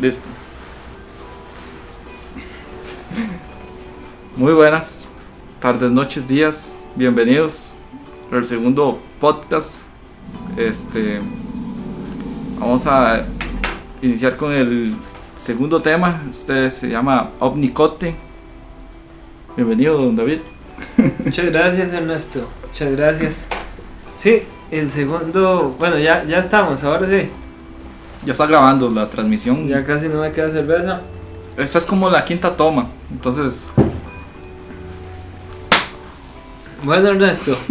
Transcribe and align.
Listo. 0.00 0.28
Muy 4.36 4.52
buenas 4.52 5.06
tardes, 5.60 5.90
noches, 5.90 6.26
días. 6.26 6.80
Bienvenidos 6.96 7.74
al 8.32 8.44
segundo 8.46 8.98
podcast. 9.20 9.82
Este 10.56 11.20
vamos 12.58 12.86
a 12.86 13.24
iniciar 14.00 14.36
con 14.36 14.52
el 14.52 14.94
segundo 15.36 15.82
tema. 15.82 16.22
Este 16.28 16.70
se 16.70 16.88
llama 16.88 17.30
Omnicote. 17.38 18.16
Bienvenido, 19.56 19.98
don 19.98 20.16
David. 20.16 20.40
Muchas 21.24 21.46
gracias, 21.46 21.92
Ernesto. 21.92 22.48
Muchas 22.68 22.96
gracias. 22.96 23.34
Sí, 24.18 24.42
el 24.70 24.88
segundo, 24.88 25.76
bueno, 25.78 25.98
ya 25.98 26.24
ya 26.24 26.38
estamos, 26.38 26.82
ahora 26.82 27.08
sí. 27.08 27.28
Ya 28.24 28.32
está 28.32 28.46
grabando 28.46 28.88
la 28.90 29.08
transmisión. 29.08 29.66
Ya 29.66 29.84
casi 29.84 30.08
no 30.08 30.20
me 30.20 30.32
queda 30.32 30.50
cerveza. 30.50 31.00
Esta 31.56 31.78
es 31.78 31.86
como 31.86 32.08
la 32.08 32.24
quinta 32.24 32.56
toma. 32.56 32.88
Entonces, 33.10 33.66
Bueno, 36.82 37.10
Ernesto. 37.10 37.56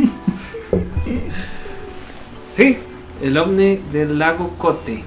Sí, 2.53 2.79
el 3.21 3.37
ovni 3.37 3.77
del 3.93 4.19
lago 4.19 4.55
Cote. 4.57 5.05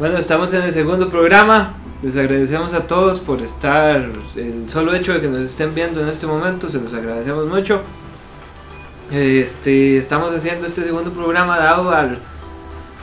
Bueno, 0.00 0.18
estamos 0.18 0.52
en 0.54 0.62
el 0.62 0.72
segundo 0.72 1.08
programa. 1.08 1.74
Les 2.02 2.16
agradecemos 2.16 2.74
a 2.74 2.80
todos 2.80 3.20
por 3.20 3.40
estar. 3.42 4.10
El 4.34 4.68
solo 4.68 4.92
hecho 4.92 5.12
de 5.12 5.20
que 5.20 5.28
nos 5.28 5.42
estén 5.42 5.72
viendo 5.72 6.02
en 6.02 6.08
este 6.08 6.26
momento, 6.26 6.68
se 6.68 6.80
los 6.80 6.92
agradecemos 6.92 7.46
mucho. 7.46 7.80
Este, 9.12 9.98
estamos 9.98 10.34
haciendo 10.34 10.66
este 10.66 10.82
segundo 10.82 11.12
programa 11.12 11.58
dado 11.60 11.92
al, 11.92 12.18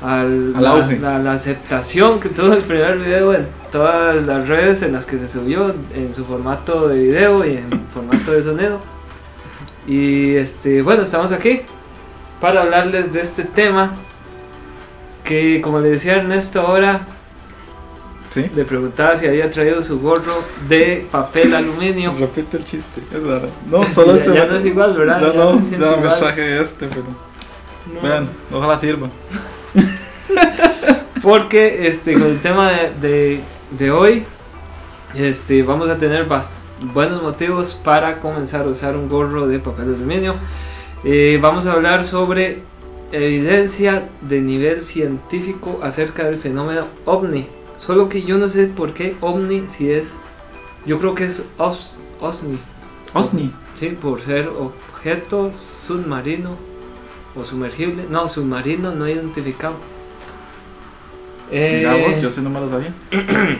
al, 0.03 0.53
Al 0.55 0.63
la- 0.63 0.69
auge. 0.71 0.99
la, 0.99 1.19
la 1.19 1.33
aceptación 1.33 2.19
que 2.19 2.29
tuvo 2.29 2.53
el 2.53 2.63
primer 2.63 2.97
video 2.97 3.33
en 3.33 3.47
todas 3.71 4.15
las 4.25 4.47
redes 4.47 4.81
en 4.81 4.93
las 4.93 5.05
que 5.05 5.17
se 5.17 5.27
subió 5.27 5.73
en 5.93 6.13
su 6.13 6.25
formato 6.25 6.87
de 6.87 6.99
video 7.01 7.45
y 7.45 7.57
en 7.57 7.67
formato 7.93 8.31
de 8.31 8.43
sonido. 8.43 8.79
Y 9.87 10.35
este, 10.35 10.81
bueno, 10.81 11.03
estamos 11.03 11.31
aquí 11.31 11.61
para 12.41 12.61
hablarles 12.61 13.13
de 13.13 13.21
este 13.21 13.43
tema 13.43 13.91
que 15.23 15.61
como 15.61 15.79
le 15.79 15.89
decía 15.89 16.17
Ernesto 16.17 16.61
ahora, 16.61 17.01
sí. 18.29 18.45
le 18.55 18.65
preguntaba 18.65 19.17
si 19.17 19.25
había 19.27 19.49
traído 19.49 19.81
su 19.81 19.99
gorro 19.99 20.43
de 20.67 21.05
papel 21.11 21.53
aluminio. 21.55 22.13
Repite 22.19 22.57
el 22.57 22.65
chiste. 22.65 23.01
Es 23.11 23.23
raro. 23.23 23.47
No, 23.71 23.89
solo 23.91 24.15
Ya- 24.15 24.21
este. 24.21 24.33
ya 24.35 24.45
no 24.45 24.55
es 24.57 24.65
igual, 24.65 24.93
¿verdad? 24.95 25.19
No, 25.33 25.53
no 25.55 25.63
siente 25.65 25.85
ya 25.85 25.95
me 25.97 26.07
traje 26.15 26.61
este, 26.61 26.87
pero. 26.87 27.05
No. 27.93 28.01
Vean, 28.01 28.27
ojalá 28.51 28.77
sirva. 28.77 29.09
Porque 31.25 31.87
este, 31.87 32.13
con 32.13 32.21
el 32.27 32.39
tema 32.39 32.69
de, 32.71 32.91
de- 33.01 33.41
de 33.79 33.89
hoy, 33.89 34.23
este, 35.15 35.63
vamos 35.63 35.89
a 35.89 35.97
tener 35.97 36.27
buenos 36.93 37.23
motivos 37.23 37.73
para 37.73 38.19
comenzar 38.19 38.61
a 38.65 38.69
usar 38.69 38.95
un 38.95 39.09
gorro 39.09 39.47
de 39.47 39.57
papel 39.57 39.95
aluminio. 39.95 40.35
Eh, 41.03 41.39
vamos 41.41 41.65
a 41.65 41.73
hablar 41.73 42.05
sobre 42.05 42.59
evidencia 43.11 44.07
de 44.21 44.39
nivel 44.41 44.83
científico 44.83 45.79
acerca 45.81 46.25
del 46.25 46.37
fenómeno 46.37 46.85
ovni. 47.05 47.47
Solo 47.77 48.07
que 48.07 48.21
yo 48.21 48.37
no 48.37 48.47
sé 48.47 48.67
por 48.67 48.93
qué 48.93 49.15
ovni 49.19 49.63
si 49.67 49.89
es... 49.91 50.09
Yo 50.85 50.99
creo 50.99 51.15
que 51.15 51.25
es 51.25 51.41
os, 51.57 51.95
OSNI. 52.21 52.59
Osni. 53.15 53.51
Sí, 53.73 53.97
por 53.99 54.21
ser 54.21 54.47
objeto 54.49 55.51
submarino 55.55 56.51
o 57.35 57.43
sumergible. 57.43 58.03
No, 58.11 58.29
submarino 58.29 58.91
no 58.91 59.09
identificado. 59.09 59.73
Eh, 61.51 61.77
Digamos, 61.79 62.21
yo 62.21 62.31
sí 62.31 62.41
no 62.41 62.49
me 62.49 62.59
lo 62.59 62.69
sabía. 62.69 62.93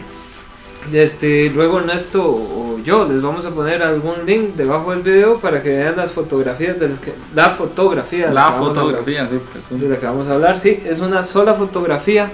este, 0.94 1.50
luego 1.50 1.80
Ernesto 1.80 2.24
o 2.24 2.80
yo 2.84 3.08
les 3.08 3.22
vamos 3.22 3.46
a 3.46 3.50
poner 3.50 3.82
algún 3.84 4.26
link 4.26 4.56
debajo 4.56 4.92
del 4.92 5.02
video 5.02 5.40
para 5.40 5.62
que 5.64 5.70
vean 5.70 5.96
las 5.98 6.12
fotografías 6.12 6.80
de 6.80 6.90
las 6.90 7.00
que, 7.00 7.14
la 7.34 7.50
fotografía 7.50 8.28
de 8.28 8.34
La 8.34 8.46
que 8.46 8.52
vamos 8.52 8.78
a 8.78 8.82
hablar- 8.82 8.96
fotografía, 8.98 9.28
sí, 9.32 9.40
pues, 9.52 9.82
de 9.82 9.90
la 9.90 9.98
que 9.98 10.06
vamos 10.06 10.28
a 10.28 10.34
hablar. 10.36 10.60
Sí, 10.60 10.80
es 10.86 11.00
una 11.00 11.24
sola 11.24 11.54
fotografía 11.56 12.32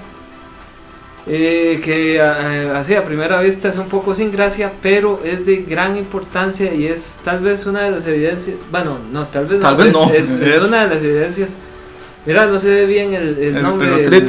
eh, 1.26 1.80
que 1.84 2.16
eh, 2.16 2.20
así 2.74 2.94
a 2.94 3.04
primera 3.04 3.40
vista 3.40 3.68
es 3.68 3.78
un 3.78 3.88
poco 3.88 4.14
sin 4.14 4.30
gracia, 4.32 4.72
pero 4.82 5.20
es 5.24 5.46
de 5.46 5.58
gran 5.58 5.96
importancia 5.96 6.74
y 6.74 6.86
es 6.86 7.16
tal 7.24 7.40
vez 7.40 7.64
una 7.66 7.82
de 7.82 7.90
las 7.92 8.06
evidencias. 8.06 8.56
Bueno, 8.70 8.98
no, 9.12 9.26
tal 9.28 9.46
vez 9.46 9.60
Tal 9.60 9.76
no. 9.92 10.08
vez 10.10 10.18
es, 10.20 10.28
no, 10.30 10.44
es- 10.46 10.64
una 10.64 10.86
de 10.88 10.94
las 10.94 11.02
evidencias. 11.02 11.50
Mira, 12.26 12.46
no 12.46 12.58
se 12.58 12.70
ve 12.70 12.86
bien 12.86 13.14
el, 13.14 13.38
el 13.38 13.56
el, 13.56 13.62
nombre. 13.62 14.02
el. 14.04 14.28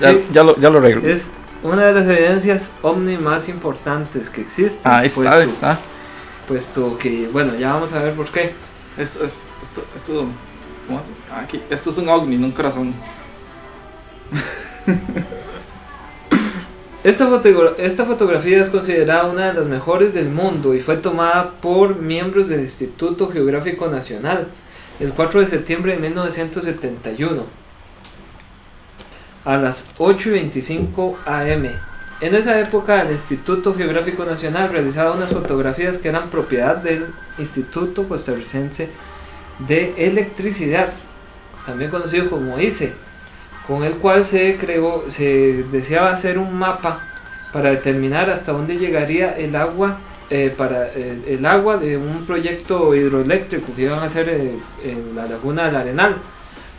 Ya, 0.00 0.10
sí. 0.12 0.24
ya 0.32 0.42
lo, 0.44 0.56
ya 0.58 0.70
lo 0.70 0.78
arreglo. 0.78 1.08
es 1.08 1.28
una 1.62 1.86
de 1.86 1.92
las 1.94 2.06
evidencias 2.06 2.70
ovni 2.82 3.16
más 3.16 3.48
importantes 3.48 4.30
que 4.30 4.40
existen. 4.42 4.80
Ah, 4.84 4.98
ahí 4.98 5.08
está, 5.08 5.20
puesto, 5.22 5.36
ahí 5.36 5.48
está. 5.48 5.78
puesto 6.46 6.98
que, 6.98 7.28
bueno, 7.32 7.54
ya 7.56 7.72
vamos 7.74 7.92
a 7.92 8.02
ver 8.02 8.14
por 8.14 8.26
qué. 8.30 8.52
Esto, 8.96 9.24
es- 9.24 9.38
esto, 9.62 9.84
esto, 9.96 10.24
¿cómo? 10.86 11.00
Ah, 11.32 11.40
Aquí, 11.42 11.60
esto 11.70 11.90
es 11.90 11.98
un 11.98 12.08
ovni, 12.08 12.36
no 12.36 12.46
un 12.46 12.52
corazón. 12.52 12.94
Esta, 17.04 17.26
fotogra- 17.28 17.74
esta 17.78 18.04
fotografía 18.04 18.60
es 18.60 18.68
considerada 18.70 19.28
una 19.30 19.46
de 19.46 19.54
las 19.54 19.66
mejores 19.68 20.12
del 20.12 20.28
mundo 20.28 20.74
y 20.74 20.80
fue 20.80 20.96
tomada 20.96 21.52
por 21.62 21.96
miembros 21.96 22.48
del 22.48 22.60
Instituto 22.60 23.30
Geográfico 23.30 23.86
Nacional 23.88 24.48
el 25.00 25.12
4 25.12 25.40
de 25.40 25.46
septiembre 25.46 25.92
de 25.94 26.00
1971 26.00 27.44
a 29.48 29.56
las 29.56 29.88
8 29.96 30.28
y 30.28 30.32
25 30.32 31.18
am. 31.24 31.70
En 32.20 32.34
esa 32.34 32.60
época 32.60 33.00
el 33.00 33.12
Instituto 33.12 33.74
Geográfico 33.74 34.26
Nacional 34.26 34.70
realizaba 34.70 35.12
unas 35.12 35.30
fotografías 35.30 35.96
que 35.96 36.08
eran 36.08 36.28
propiedad 36.28 36.76
del 36.76 37.06
Instituto 37.38 38.06
Costarricense 38.06 38.90
de 39.66 39.94
Electricidad, 39.96 40.90
también 41.64 41.90
conocido 41.90 42.28
como 42.28 42.60
ICE 42.60 42.92
con 43.66 43.84
el 43.84 43.94
cual 43.94 44.26
se 44.26 44.58
creó, 44.58 45.04
se 45.08 45.64
deseaba 45.70 46.10
hacer 46.10 46.38
un 46.38 46.54
mapa 46.54 47.00
para 47.50 47.70
determinar 47.70 48.28
hasta 48.28 48.52
dónde 48.52 48.76
llegaría 48.76 49.32
el 49.32 49.56
agua, 49.56 49.98
eh, 50.28 50.52
para 50.54 50.88
eh, 50.88 51.22
el 51.26 51.46
agua 51.46 51.78
de 51.78 51.96
un 51.96 52.26
proyecto 52.26 52.94
hidroeléctrico 52.94 53.74
que 53.74 53.82
iban 53.82 54.00
a 54.00 54.04
hacer 54.04 54.28
eh, 54.28 54.58
en 54.84 55.16
la 55.16 55.24
laguna 55.24 55.64
del 55.66 55.76
Arenal. 55.76 56.16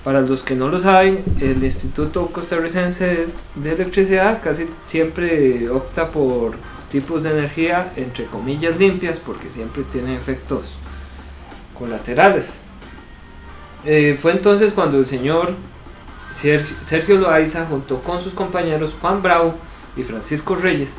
Para 0.04 0.22
los 0.22 0.44
que 0.44 0.56
no 0.56 0.70
lo 0.70 0.80
saben, 0.80 1.24
el 1.42 1.64
Instituto 1.64 2.28
Costarricense 2.28 3.28
de 3.56 3.72
Electricidad 3.72 4.42
casi 4.42 4.68
siempre 4.86 5.70
opta 5.70 6.10
por 6.10 6.56
tipos 6.90 7.24
de 7.24 7.32
energía 7.32 7.94
entre 7.96 8.26
comillas 8.26 8.78
limpias 8.78 9.20
porque 9.20 9.50
siempre 9.50 9.84
tienen 9.84 10.16
efectos 10.16 10.66
colaterales. 11.78 12.62
Eh, 13.86 14.18
fue 14.20 14.32
entonces 14.32 14.74
cuando 14.74 15.00
el 15.00 15.06
señor 15.06 15.56
Sergio, 16.32 16.76
Sergio 16.84 17.18
Loaiza, 17.18 17.66
junto 17.66 18.02
con 18.02 18.22
sus 18.22 18.34
compañeros 18.34 18.96
Juan 19.02 19.22
Bravo 19.22 19.56
y 19.98 20.04
Francisco 20.04 20.56
Reyes, 20.56 20.92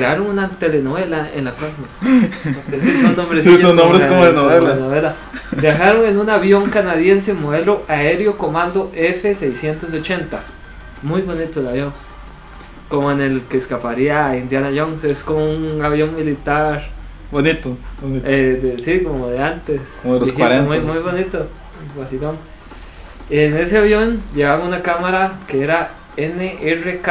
crearon 0.00 0.26
una 0.26 0.48
telenovela 0.48 1.30
en 1.34 1.44
la 1.44 1.52
cual 1.52 1.70
son 3.02 3.16
nombres 3.16 3.44
Sí, 3.44 3.56
son 3.58 3.76
nombres 3.76 4.04
como 4.06 4.24
de 4.24 4.32
novela. 4.32 5.14
Viajaron 5.52 6.06
en 6.06 6.18
un 6.18 6.28
avión 6.30 6.68
canadiense 6.70 7.34
modelo 7.34 7.82
aéreo 7.88 8.36
comando 8.36 8.90
F680. 8.94 10.38
Muy 11.02 11.22
bonito 11.22 11.60
el 11.60 11.68
avión. 11.68 11.92
Como 12.88 13.10
en 13.12 13.20
el 13.20 13.42
que 13.42 13.56
escaparía 13.58 14.36
Indiana 14.36 14.70
Jones. 14.74 15.04
Es 15.04 15.22
como 15.22 15.44
un 15.50 15.82
avión 15.84 16.14
militar. 16.14 16.88
Bonito, 17.30 17.76
bonito. 18.02 18.26
eh, 18.28 18.58
de- 18.76 18.82
sí, 18.82 19.04
como 19.04 19.28
de 19.28 19.40
antes. 19.40 19.80
Como 20.02 20.14
de 20.14 20.20
los 20.20 20.34
viejito, 20.34 20.48
40. 20.48 20.68
Muy, 20.68 20.80
muy 20.80 20.98
bonito. 21.02 21.46
vacilón. 21.96 22.36
En 23.30 23.56
ese 23.56 23.78
avión 23.78 24.20
llevaba 24.34 24.64
una 24.64 24.82
cámara 24.82 25.34
que 25.46 25.62
era 25.62 25.90
NRK 26.16 27.08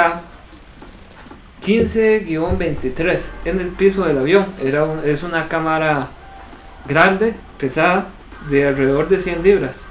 15-23 1.66 3.20
en 3.46 3.60
el 3.60 3.68
piso 3.68 4.06
del 4.06 4.18
avión. 4.18 4.46
Era 4.64 4.88
es 5.06 5.24
una 5.24 5.48
cámara 5.48 6.10
grande, 6.88 7.36
pesada, 7.58 8.08
de 8.50 8.68
alrededor 8.68 9.10
de 9.10 9.20
100 9.20 9.44
libras. 9.44 9.86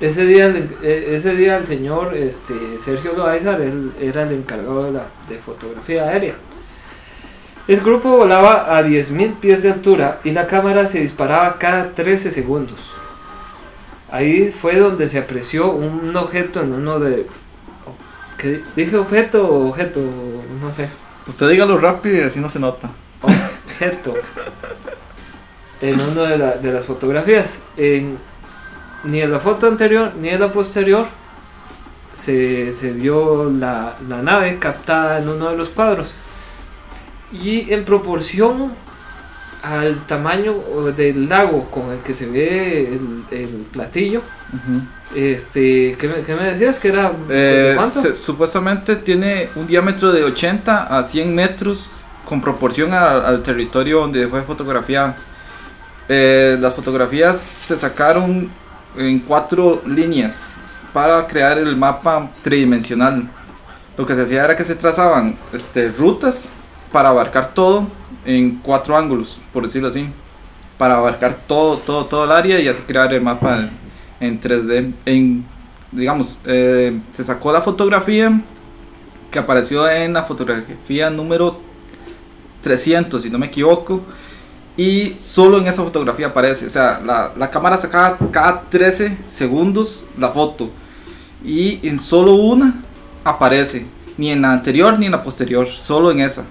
Ese 0.00 0.24
día, 0.24 0.48
eh, 0.82 1.10
ese 1.10 1.34
día 1.36 1.58
el 1.58 1.66
señor 1.66 2.16
este, 2.16 2.54
Sergio 2.82 3.12
Loaiza 3.14 3.58
era 4.00 4.22
el 4.22 4.32
encargado 4.32 4.84
de, 4.84 4.92
la, 4.92 5.06
de 5.28 5.36
fotografía 5.36 6.04
aérea. 6.04 6.36
El 7.68 7.80
grupo 7.82 8.16
volaba 8.16 8.76
a 8.76 8.82
10.000 8.82 9.38
pies 9.38 9.62
de 9.62 9.70
altura 9.70 10.20
y 10.24 10.32
la 10.32 10.46
cámara 10.46 10.88
se 10.88 11.00
disparaba 11.00 11.58
cada 11.58 11.94
13 11.94 12.30
segundos. 12.30 12.90
Ahí 14.10 14.50
fue 14.50 14.76
donde 14.76 15.06
se 15.06 15.18
apreció 15.18 15.70
un 15.70 16.16
objeto 16.16 16.62
en 16.62 16.72
uno 16.72 16.98
de... 16.98 17.26
¿qué? 18.40 18.62
¿Dije 18.76 18.96
objeto 18.96 19.46
o 19.46 19.68
objeto? 19.68 20.00
No 20.60 20.72
sé. 20.72 20.88
Usted 21.26 21.48
dígalo 21.50 21.78
rápido 21.78 22.16
y 22.16 22.20
así 22.20 22.40
no 22.40 22.48
se 22.48 22.58
nota. 22.58 22.90
Objeto. 23.22 24.14
En 25.80 26.00
una 26.00 26.22
de, 26.22 26.38
la- 26.38 26.56
de 26.56 26.72
las 26.72 26.84
fotografías. 26.84 27.60
En- 27.76 28.18
ni 29.04 29.20
en 29.20 29.30
la 29.32 29.40
foto 29.40 29.66
anterior 29.66 30.12
ni 30.20 30.28
en 30.28 30.38
la 30.40 30.52
posterior 30.52 31.06
se, 32.12 32.72
se 32.74 32.90
vio 32.92 33.50
la, 33.50 33.96
la 34.08 34.20
nave 34.22 34.58
captada 34.58 35.18
en 35.20 35.28
uno 35.28 35.50
de 35.50 35.56
los 35.56 35.70
cuadros. 35.70 36.12
Y 37.32 37.72
en 37.72 37.84
proporción 37.84 38.72
al 39.62 40.00
tamaño 40.06 40.54
del 40.96 41.28
lago 41.28 41.70
con 41.70 41.90
el 41.92 42.00
que 42.00 42.12
se 42.14 42.26
ve 42.26 42.88
el, 42.88 43.24
el 43.30 43.48
platillo, 43.72 44.22
Este, 45.14 45.96
¿qué 45.98 46.08
me, 46.08 46.22
qué 46.22 46.34
me 46.34 46.44
decías? 46.44 46.78
¿Que 46.78 46.88
era 46.88 47.12
Eh, 47.28 47.76
se- 47.92 48.14
supuestamente 48.14 48.96
tiene 48.96 49.48
un 49.56 49.66
diámetro 49.66 50.12
de 50.12 50.22
80 50.24 50.84
a 50.98 51.02
100 51.02 51.34
metros 51.34 52.00
con 52.24 52.40
proporción 52.40 52.92
a- 52.92 53.26
al 53.26 53.42
territorio 53.42 54.00
donde 54.00 54.28
fue 54.28 54.42
fotografiada. 54.42 55.16
Eh, 56.08 56.56
las 56.60 56.74
fotografías 56.74 57.38
se 57.38 57.76
sacaron 57.76 58.50
en 58.96 59.18
cuatro 59.20 59.82
líneas 59.86 60.54
para 60.92 61.26
crear 61.26 61.58
el 61.58 61.76
mapa 61.76 62.28
tridimensional. 62.42 63.28
Lo 63.96 64.06
que 64.06 64.14
se 64.14 64.22
hacía 64.22 64.44
era 64.44 64.56
que 64.56 64.64
se 64.64 64.74
trazaban 64.74 65.36
este, 65.52 65.88
rutas 65.88 66.48
para 66.92 67.10
abarcar 67.10 67.52
todo 67.52 67.86
en 68.24 68.58
cuatro 68.62 68.96
ángulos, 68.96 69.40
por 69.52 69.64
decirlo 69.64 69.88
así. 69.88 70.08
Para 70.78 70.96
abarcar 70.96 71.36
todo, 71.46 71.78
todo, 71.78 72.06
todo 72.06 72.24
el 72.24 72.32
área 72.32 72.58
y 72.58 72.66
así 72.66 72.82
crear 72.82 73.12
el 73.12 73.20
mapa 73.20 73.68
en 74.20 74.40
3D. 74.40 74.92
En, 75.06 75.44
digamos, 75.90 76.40
eh, 76.44 77.00
se 77.12 77.24
sacó 77.24 77.52
la 77.52 77.62
fotografía 77.62 78.40
que 79.30 79.38
apareció 79.38 79.88
en 79.88 80.12
la 80.12 80.24
fotografía 80.24 81.10
número 81.10 81.60
300, 82.62 83.22
si 83.22 83.30
no 83.30 83.38
me 83.38 83.46
equivoco. 83.46 84.02
Y 84.76 85.14
solo 85.18 85.58
en 85.58 85.66
esa 85.66 85.82
fotografía 85.82 86.28
aparece. 86.28 86.66
O 86.66 86.70
sea, 86.70 87.00
la, 87.04 87.32
la 87.36 87.50
cámara 87.50 87.76
sacaba 87.76 88.18
cada 88.30 88.62
13 88.62 89.18
segundos 89.26 90.04
la 90.16 90.30
foto. 90.30 90.70
Y 91.44 91.86
en 91.86 91.98
solo 91.98 92.34
una 92.34 92.82
aparece. 93.24 93.86
Ni 94.16 94.30
en 94.30 94.42
la 94.42 94.52
anterior 94.52 94.98
ni 94.98 95.06
en 95.06 95.12
la 95.12 95.22
posterior. 95.22 95.66
Solo 95.66 96.10
en 96.10 96.20
esa. 96.20 96.44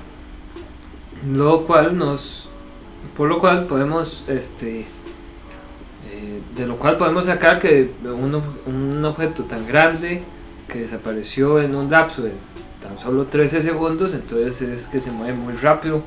Lo 1.28 1.66
cual 1.66 1.98
nos. 1.98 2.50
Por 3.16 3.30
lo 3.30 3.40
cual 3.40 3.66
podemos. 3.66 4.24
Este. 4.28 4.86
Eh, 6.22 6.42
de 6.54 6.68
lo 6.68 6.76
cual 6.76 6.98
podemos 6.98 7.26
sacar 7.26 7.60
que 7.60 7.92
un, 8.04 8.42
un 8.66 9.06
objeto 9.06 9.44
tan 9.46 9.66
grande 9.66 10.24
que 10.68 10.82
desapareció 10.82 11.62
en 11.62 11.76
un 11.76 11.90
lapso 11.90 12.24
de 12.24 12.34
tan 12.82 13.00
solo 13.00 13.26
13 13.26 13.64
segundos, 13.64 14.14
entonces 14.14 14.62
es 14.62 14.88
que 14.88 15.00
se 15.00 15.12
mueve 15.12 15.34
muy 15.34 15.54
rápido. 15.54 16.04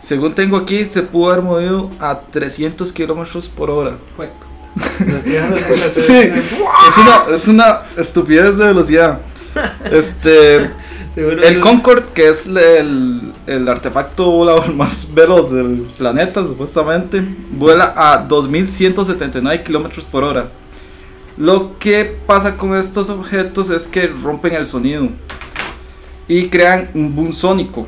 Según 0.00 0.34
tengo 0.34 0.56
aquí, 0.56 0.84
se 0.84 1.02
pudo 1.02 1.30
haber 1.30 1.44
movido 1.44 1.88
a 2.00 2.20
300 2.20 2.92
kilómetros 2.92 3.48
por 3.48 3.70
hora. 3.70 3.96
Sí, 5.94 6.12
es 6.12 6.98
una, 6.98 7.36
es 7.36 7.46
una 7.46 7.82
estupidez 7.96 8.58
de 8.58 8.66
velocidad. 8.66 9.20
Este, 9.84 10.68
Seguro 11.14 11.42
el 11.42 11.60
Concorde, 11.60 12.06
que 12.12 12.28
es 12.28 12.46
el, 12.46 13.32
el 13.46 13.68
artefacto 13.68 14.28
volador 14.30 14.74
más 14.74 15.06
veloz 15.14 15.52
del 15.52 15.86
planeta, 15.96 16.44
supuestamente, 16.44 17.24
vuela 17.52 17.94
a 17.96 18.18
2179 18.18 19.62
kilómetros 19.62 20.04
por 20.06 20.24
hora. 20.24 20.48
Lo 21.36 21.78
que 21.78 22.16
pasa 22.26 22.56
con 22.56 22.76
estos 22.76 23.10
objetos 23.10 23.70
es 23.70 23.86
que 23.86 24.08
rompen 24.08 24.54
el 24.54 24.66
sonido 24.66 25.08
y 26.26 26.48
crean 26.48 26.90
un 26.94 27.14
boom 27.14 27.32
sónico. 27.32 27.86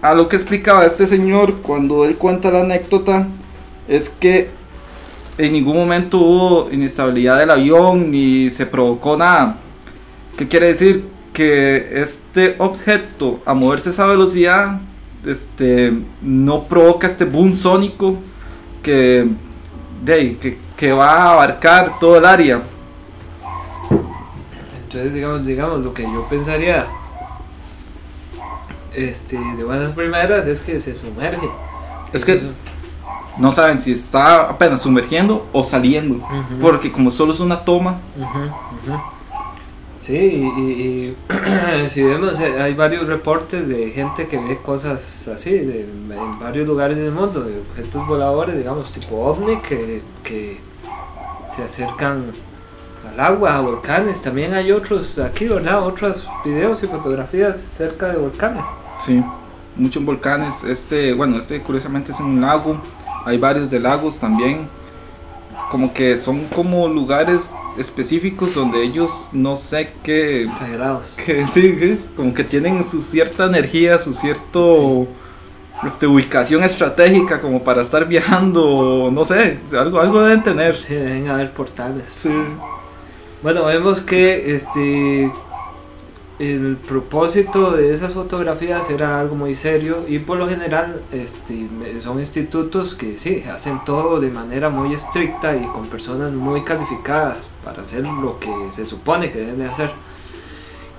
A 0.00 0.14
lo 0.14 0.28
que 0.28 0.36
explicaba 0.36 0.86
este 0.86 1.06
señor 1.06 1.56
cuando 1.62 2.04
él 2.04 2.16
cuenta 2.16 2.50
la 2.50 2.60
anécdota 2.60 3.26
es 3.88 4.08
que 4.08 4.50
en 5.38 5.52
ningún 5.52 5.76
momento 5.76 6.18
hubo 6.18 6.68
inestabilidad 6.70 7.38
del 7.38 7.50
avión 7.50 8.10
ni 8.10 8.48
se 8.50 8.64
provocó 8.64 9.16
nada. 9.16 9.58
¿Qué 10.36 10.46
quiere 10.46 10.68
decir? 10.68 11.15
Que 11.36 12.00
este 12.00 12.56
objeto, 12.58 13.40
a 13.44 13.52
moverse 13.52 13.90
a 13.90 13.92
esa 13.92 14.06
velocidad, 14.06 14.80
este, 15.26 15.92
no 16.22 16.64
provoca 16.64 17.06
este 17.06 17.26
boom 17.26 17.52
sónico 17.52 18.16
que, 18.82 19.28
de 20.02 20.12
ahí, 20.14 20.34
que, 20.36 20.58
que 20.78 20.92
va 20.92 21.12
a 21.12 21.32
abarcar 21.32 21.98
todo 21.98 22.16
el 22.16 22.24
área. 22.24 22.62
Entonces, 24.82 25.12
digamos, 25.12 25.44
digamos, 25.44 25.80
lo 25.80 25.92
que 25.92 26.04
yo 26.04 26.26
pensaría 26.30 26.86
este, 28.94 29.36
de 29.58 29.62
buenas 29.64 29.90
primeras 29.92 30.46
es 30.46 30.60
que 30.60 30.80
se 30.80 30.94
sumerge. 30.94 31.48
Es 32.14 32.24
que- 32.24 32.40
No 33.36 33.52
saben 33.52 33.78
si 33.78 33.92
está 33.92 34.48
apenas 34.48 34.80
sumergiendo 34.80 35.46
o 35.52 35.62
saliendo. 35.62 36.26
Porque 36.62 36.90
como 36.90 37.10
solo 37.10 37.34
es 37.34 37.40
una 37.40 37.62
toma. 37.62 37.98
Sí, 40.06 40.14
y, 40.16 40.60
y- 40.60 41.16
y 41.84 41.88
si 41.90 42.02
vemos, 42.04 42.38
eh, 42.38 42.60
hay 42.62 42.74
varios 42.74 43.08
reportes 43.08 43.66
de 43.66 43.90
gente 43.90 44.28
que 44.28 44.38
ve 44.38 44.58
cosas 44.62 45.26
así 45.26 45.50
de, 45.50 45.80
en 45.80 46.38
varios 46.38 46.66
lugares 46.66 46.96
del 46.96 47.10
mundo, 47.10 47.42
de 47.42 47.58
objetos 47.58 48.06
voladores, 48.06 48.56
digamos, 48.56 48.92
tipo 48.92 49.16
ovni, 49.16 49.56
que, 49.62 50.02
que 50.22 50.58
se 51.52 51.64
acercan 51.64 52.26
al 53.12 53.18
agua, 53.18 53.56
a 53.56 53.60
volcanes. 53.62 54.22
También 54.22 54.54
hay 54.54 54.70
otros 54.70 55.18
aquí, 55.18 55.48
¿verdad? 55.48 55.82
Otros 55.84 56.24
videos 56.44 56.82
y 56.84 56.86
fotografías 56.86 57.58
cerca 57.58 58.06
de 58.08 58.18
volcanes. 58.18 58.62
sí, 59.00 59.22
muchos 59.74 60.04
volcanes. 60.04 60.62
Este, 60.62 61.14
bueno, 61.14 61.36
este 61.38 61.60
curiosamente 61.62 62.12
es 62.12 62.20
un 62.20 62.40
lago. 62.40 62.80
Hay 63.24 63.38
varios 63.38 63.70
de 63.70 63.80
lagos 63.80 64.18
también. 64.20 64.68
Como 65.70 65.92
que 65.92 66.16
son 66.16 66.44
como 66.46 66.88
lugares 66.88 67.52
específicos 67.76 68.54
donde 68.54 68.82
ellos 68.82 69.30
no 69.32 69.56
sé 69.56 69.92
qué 70.02 70.48
Sagrados. 70.58 71.06
que 71.24 71.46
sí, 71.48 71.76
que 71.76 71.98
como 72.16 72.32
que 72.32 72.44
tienen 72.44 72.82
su 72.84 73.00
cierta 73.02 73.46
energía, 73.46 73.98
su 73.98 74.14
cierto 74.14 75.08
este, 75.84 76.06
ubicación 76.06 76.62
estratégica 76.62 77.40
como 77.40 77.62
para 77.62 77.82
estar 77.82 78.06
viajando, 78.06 79.10
no 79.12 79.24
sé, 79.24 79.58
algo, 79.72 80.00
algo 80.00 80.22
deben 80.22 80.42
tener. 80.42 80.76
Sí, 80.76 80.94
deben 80.94 81.28
haber 81.28 81.52
portales. 81.52 82.08
Sí. 82.08 82.30
Bueno, 83.42 83.64
vemos 83.66 84.00
que 84.00 84.54
este 84.54 85.30
el 86.38 86.76
propósito 86.76 87.70
de 87.72 87.94
esas 87.94 88.12
fotografías 88.12 88.90
era 88.90 89.18
algo 89.20 89.36
muy 89.36 89.54
serio 89.54 90.04
y 90.06 90.18
por 90.18 90.36
lo 90.36 90.48
general 90.48 91.02
este, 91.10 91.68
son 92.00 92.18
institutos 92.18 92.94
que 92.94 93.16
sí, 93.16 93.42
hacen 93.50 93.82
todo 93.86 94.20
de 94.20 94.30
manera 94.30 94.68
muy 94.68 94.92
estricta 94.92 95.56
y 95.56 95.64
con 95.66 95.86
personas 95.86 96.32
muy 96.32 96.62
calificadas 96.62 97.48
para 97.64 97.82
hacer 97.82 98.04
lo 98.04 98.38
que 98.38 98.52
se 98.70 98.84
supone 98.84 99.30
que 99.30 99.38
deben 99.38 99.60
de 99.60 99.66
hacer. 99.66 99.90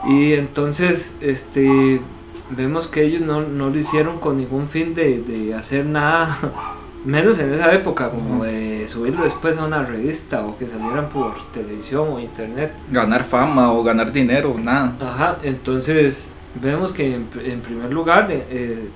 Y 0.07 0.33
entonces 0.33 1.15
este, 1.21 2.01
vemos 2.49 2.87
que 2.87 3.03
ellos 3.03 3.21
no, 3.21 3.41
no 3.41 3.69
lo 3.69 3.77
hicieron 3.77 4.19
con 4.19 4.37
ningún 4.37 4.67
fin 4.67 4.95
de, 4.95 5.21
de 5.21 5.53
hacer 5.53 5.85
nada, 5.85 6.37
menos 7.07 7.39
en 7.39 7.53
esa 7.53 7.71
época, 7.73 8.09
como 8.09 8.43
de 8.43 8.85
subirlo 8.87 9.23
después 9.23 9.57
a 9.57 9.65
una 9.65 9.83
revista 9.83 10.45
o 10.45 10.57
que 10.57 10.67
salieran 10.67 11.07
por 11.09 11.33
televisión 11.51 12.09
o 12.11 12.19
internet. 12.19 12.73
Ganar 12.91 13.23
fama 13.23 13.71
o 13.73 13.81
ganar 13.83 14.11
dinero, 14.11 14.55
nada. 14.61 14.93
Ajá, 15.01 15.37
entonces 15.43 16.29
vemos 16.61 16.91
que 16.91 17.15
en, 17.15 17.29
pr- 17.31 17.45
en 17.45 17.61
primer 17.61 17.93
lugar 17.93 18.27
eh, 18.31 18.45
eh, 18.49 18.89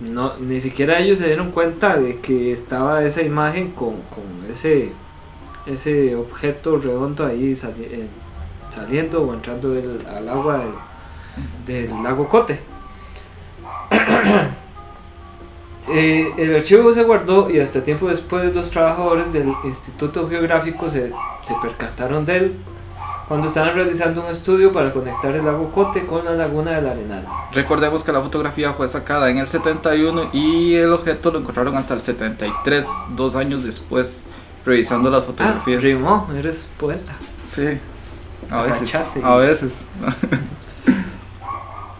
no, 0.00 0.34
ni 0.38 0.60
siquiera 0.60 0.98
ellos 1.00 1.18
se 1.18 1.26
dieron 1.26 1.50
cuenta 1.50 1.96
de 1.96 2.20
que 2.20 2.52
estaba 2.52 3.02
esa 3.02 3.22
imagen 3.22 3.72
con, 3.72 3.94
con 4.14 4.24
ese, 4.50 4.92
ese 5.66 6.14
objeto 6.14 6.78
redondo 6.78 7.26
ahí 7.26 7.56
sali- 7.56 7.88
eh, 7.90 8.06
saliendo 8.70 9.22
o 9.22 9.34
entrando 9.34 9.70
del- 9.70 10.06
al 10.06 10.28
agua 10.28 10.62
del, 11.66 11.86
del 11.88 12.02
lago 12.02 12.28
Cote. 12.28 12.60
Eh, 15.88 16.32
el 16.36 16.56
archivo 16.56 16.92
se 16.92 17.02
guardó 17.04 17.48
y 17.48 17.60
hasta 17.60 17.84
tiempo 17.84 18.08
después 18.08 18.54
los 18.54 18.70
trabajadores 18.70 19.32
del 19.32 19.52
Instituto 19.64 20.28
Geográfico 20.28 20.90
se, 20.90 21.12
se 21.44 21.54
percataron 21.62 22.26
de 22.26 22.36
él 22.36 22.56
cuando 23.28 23.48
estaban 23.48 23.74
realizando 23.74 24.24
un 24.24 24.30
estudio 24.30 24.72
para 24.72 24.92
conectar 24.92 25.34
el 25.34 25.44
lago 25.44 25.70
Cote 25.72 26.06
con 26.06 26.24
la 26.24 26.32
laguna 26.32 26.72
del 26.72 26.86
Arenal. 26.88 27.24
Recordemos 27.52 28.02
que 28.04 28.12
la 28.12 28.20
fotografía 28.20 28.72
fue 28.72 28.88
sacada 28.88 29.30
en 29.30 29.38
el 29.38 29.46
71 29.46 30.30
y 30.32 30.74
el 30.74 30.92
objeto 30.92 31.30
lo 31.30 31.38
encontraron 31.40 31.76
hasta 31.76 31.94
el 31.94 32.00
73, 32.00 32.86
dos 33.16 33.34
años 33.36 33.62
después, 33.64 34.24
revisando 34.64 35.08
las 35.10 35.22
Ah, 35.22 35.26
fotografías. 35.26 35.82
rimó, 35.82 36.28
eres 36.36 36.68
poeta. 36.78 37.12
sí, 37.44 37.78
a 38.50 38.62
veces, 38.62 38.94
Agachate. 38.94 39.20
a 39.24 39.36
veces. 39.36 39.88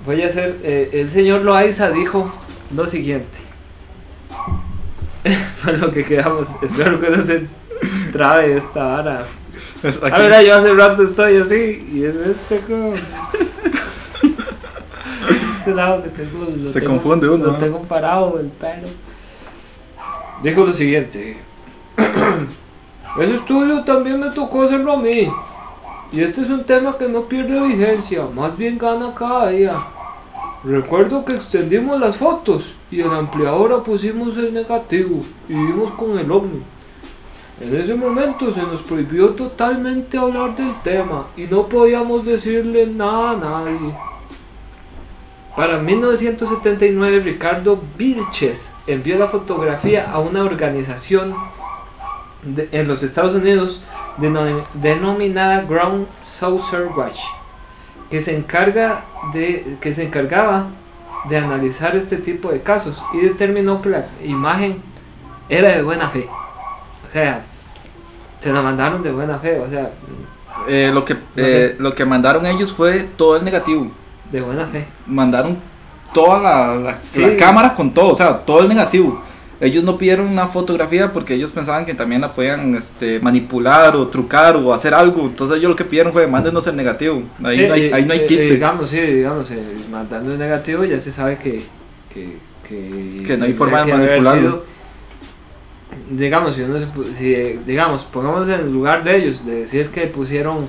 Voy 0.04 0.22
a 0.22 0.26
hacer, 0.26 0.58
eh, 0.62 0.90
el 0.92 1.10
señor 1.10 1.42
Loaiza 1.42 1.90
dijo 1.90 2.30
lo 2.74 2.86
siguiente. 2.86 3.38
Fue 5.66 5.76
lo 5.78 5.90
que 5.90 6.04
quedamos, 6.04 6.50
espero 6.62 7.00
que 7.00 7.10
no 7.10 7.20
se 7.20 7.46
trabe 8.12 8.56
esta 8.56 8.84
vara. 8.84 9.24
A 10.12 10.18
ver, 10.18 10.46
yo 10.46 10.54
hace 10.56 10.72
rato 10.74 11.02
estoy 11.02 11.36
así 11.38 11.88
y 11.92 12.04
es 12.04 12.14
este 12.14 12.60
como... 12.60 12.92
este 15.58 15.74
lado 15.74 16.02
que 16.04 16.08
tengo... 16.10 16.44
lo 16.56 16.70
Se 16.70 16.80
tengo- 16.80 16.92
confunde 16.92 17.28
uno, 17.28 17.46
Lo 17.46 17.52
¿no? 17.52 17.58
tengo 17.58 17.82
parado 17.82 18.38
el 18.38 18.46
pelo. 18.46 18.86
Dijo 20.42 20.64
lo 20.66 20.72
siguiente. 20.72 21.38
Ese 23.20 23.34
estudio 23.34 23.82
también 23.82 24.20
me 24.20 24.30
tocó 24.30 24.62
hacerlo 24.62 24.92
a 24.92 25.02
mí. 25.02 25.28
Y 26.12 26.20
este 26.20 26.42
es 26.42 26.50
un 26.50 26.62
tema 26.64 26.96
que 26.96 27.08
no 27.08 27.22
pierde 27.24 27.60
vigencia, 27.60 28.24
más 28.32 28.56
bien 28.56 28.78
gana 28.78 29.12
cada 29.14 29.48
día. 29.48 29.74
Recuerdo 30.66 31.24
que 31.24 31.34
extendimos 31.36 32.00
las 32.00 32.16
fotos 32.16 32.74
y 32.90 33.00
en 33.00 33.10
la 33.10 33.18
ampliadora 33.18 33.84
pusimos 33.84 34.36
el 34.36 34.52
negativo 34.52 35.20
y 35.48 35.52
vimos 35.54 35.92
con 35.92 36.18
el 36.18 36.28
ovni. 36.30 36.60
En 37.60 37.74
ese 37.76 37.94
momento 37.94 38.52
se 38.52 38.62
nos 38.62 38.82
prohibió 38.82 39.28
totalmente 39.30 40.18
hablar 40.18 40.56
del 40.56 40.74
tema 40.82 41.28
y 41.36 41.44
no 41.44 41.68
podíamos 41.68 42.24
decirle 42.24 42.86
nada 42.88 43.30
a 43.30 43.36
nadie. 43.36 43.94
Para 45.56 45.78
1979 45.78 47.20
Ricardo 47.20 47.80
Vilches 47.96 48.72
envió 48.88 49.18
la 49.18 49.28
fotografía 49.28 50.10
a 50.10 50.18
una 50.18 50.42
organización 50.42 51.34
de- 52.42 52.68
en 52.72 52.88
los 52.88 53.04
Estados 53.04 53.34
Unidos 53.36 53.82
deno- 54.18 54.64
denominada 54.74 55.62
Ground 55.62 56.06
Saucer 56.24 56.88
Watch 56.94 57.20
que 58.10 58.20
se 58.20 58.36
encarga 58.36 59.04
de 59.32 59.76
que 59.80 59.92
se 59.92 60.04
encargaba 60.04 60.66
de 61.28 61.38
analizar 61.38 61.96
este 61.96 62.16
tipo 62.18 62.50
de 62.52 62.62
casos 62.62 63.02
y 63.12 63.18
determinó 63.20 63.82
que 63.82 63.88
la 63.90 64.06
imagen 64.22 64.80
era 65.48 65.70
de 65.72 65.82
buena 65.82 66.08
fe. 66.08 66.28
O 67.06 67.10
sea, 67.10 67.42
se 68.40 68.52
la 68.52 68.62
mandaron 68.62 69.02
de 69.02 69.10
buena 69.10 69.38
fe, 69.38 69.58
o 69.58 69.68
sea, 69.68 69.90
Eh, 70.68 70.90
lo, 70.92 71.04
que, 71.04 71.16
eh, 71.36 71.76
lo 71.78 71.92
que 71.94 72.04
mandaron 72.04 72.46
ellos 72.46 72.72
fue 72.72 73.00
todo 73.16 73.36
el 73.36 73.44
negativo. 73.44 73.90
de 74.32 74.40
buena 74.40 74.66
fe. 74.66 74.86
Mandaron 75.06 75.56
toda 76.12 76.40
la, 76.40 76.76
la- 76.76 77.00
Sí. 77.00 77.20
la 77.24 77.36
cámara 77.36 77.74
con 77.74 77.92
todo, 77.94 78.08
o 78.12 78.14
sea, 78.14 78.38
todo 78.38 78.60
el 78.60 78.68
negativo. 78.68 79.22
Ellos 79.60 79.84
no 79.84 79.96
pidieron 79.96 80.26
una 80.28 80.48
fotografía 80.48 81.12
porque 81.12 81.34
ellos 81.34 81.50
pensaban 81.50 81.86
que 81.86 81.94
también 81.94 82.20
la 82.20 82.32
podían 82.34 82.74
este, 82.74 83.20
manipular 83.20 83.96
o 83.96 84.06
trucar 84.08 84.56
o 84.56 84.74
hacer 84.74 84.92
algo. 84.92 85.22
Entonces 85.22 85.56
ellos 85.58 85.70
lo 85.70 85.76
que 85.76 85.84
pidieron 85.84 86.12
fue 86.12 86.26
mándenos 86.26 86.66
el 86.66 86.76
negativo. 86.76 87.22
Ahí, 87.42 87.58
Sí, 87.60 87.66
no, 87.66 87.74
hay, 87.74 87.82
eh, 87.86 87.94
ahí 87.94 88.04
no 88.04 88.12
hay 88.12 88.18
eh, 88.20 88.26
quite. 88.26 88.42
digamos, 88.52 88.90
sí, 88.90 89.00
digamos, 89.00 89.50
eh, 89.50 89.62
mandando 89.90 90.32
el 90.32 90.38
negativo 90.38 90.84
ya 90.84 91.00
se 91.00 91.10
sabe 91.10 91.38
que, 91.38 91.64
que, 92.12 92.36
que, 92.68 93.22
Que 93.26 93.36
no 93.38 93.44
hay 93.46 93.54
forma 93.54 93.82
de 93.84 93.92
manipularlo. 93.94 94.40
sido- 94.50 94.64
digamos, 96.10 96.54
si 96.54 96.62
uno 96.62 96.78
se 96.78 96.86
pu- 96.88 97.12
si, 97.12 97.34
eh, 97.34 97.58
digamos, 97.64 98.04
pongamos 98.04 98.46
en 98.48 98.60
el 98.60 98.72
lugar 98.72 99.02
de 99.04 99.16
ellos, 99.16 99.44
de 99.46 99.60
decir 99.60 99.88
que 99.88 100.06
pusieron, 100.06 100.66